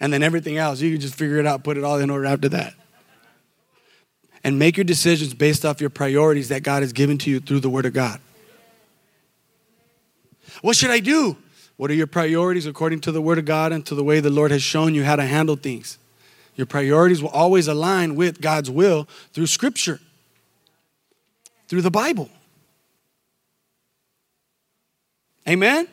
and 0.00 0.12
then 0.12 0.24
everything 0.24 0.58
else. 0.58 0.80
You 0.80 0.90
can 0.90 1.00
just 1.00 1.14
figure 1.14 1.38
it 1.38 1.46
out, 1.46 1.62
put 1.62 1.78
it 1.78 1.84
all 1.84 1.98
in 1.98 2.10
order 2.10 2.26
after 2.26 2.48
that. 2.50 2.74
And 4.42 4.58
make 4.58 4.76
your 4.76 4.84
decisions 4.84 5.34
based 5.34 5.64
off 5.64 5.80
your 5.80 5.90
priorities 5.90 6.48
that 6.48 6.62
God 6.62 6.82
has 6.82 6.92
given 6.92 7.16
to 7.18 7.30
you 7.30 7.40
through 7.40 7.60
the 7.60 7.70
Word 7.70 7.86
of 7.86 7.92
God. 7.92 8.20
What 10.62 10.76
should 10.76 10.90
I 10.90 11.00
do? 11.00 11.36
What 11.76 11.90
are 11.90 11.94
your 11.94 12.06
priorities 12.06 12.66
according 12.66 13.00
to 13.02 13.12
the 13.12 13.20
Word 13.20 13.38
of 13.38 13.44
God 13.44 13.72
and 13.72 13.84
to 13.86 13.94
the 13.94 14.04
way 14.04 14.20
the 14.20 14.30
Lord 14.30 14.50
has 14.50 14.62
shown 14.62 14.94
you 14.94 15.04
how 15.04 15.16
to 15.16 15.24
handle 15.24 15.56
things? 15.56 15.98
Your 16.56 16.66
priorities 16.66 17.22
will 17.22 17.30
always 17.30 17.68
align 17.68 18.16
with 18.16 18.40
God's 18.40 18.70
will 18.70 19.08
through 19.32 19.46
Scripture 19.46 20.00
through 21.68 21.82
the 21.82 21.90
Bible. 21.90 22.30
Amen? 25.48 25.88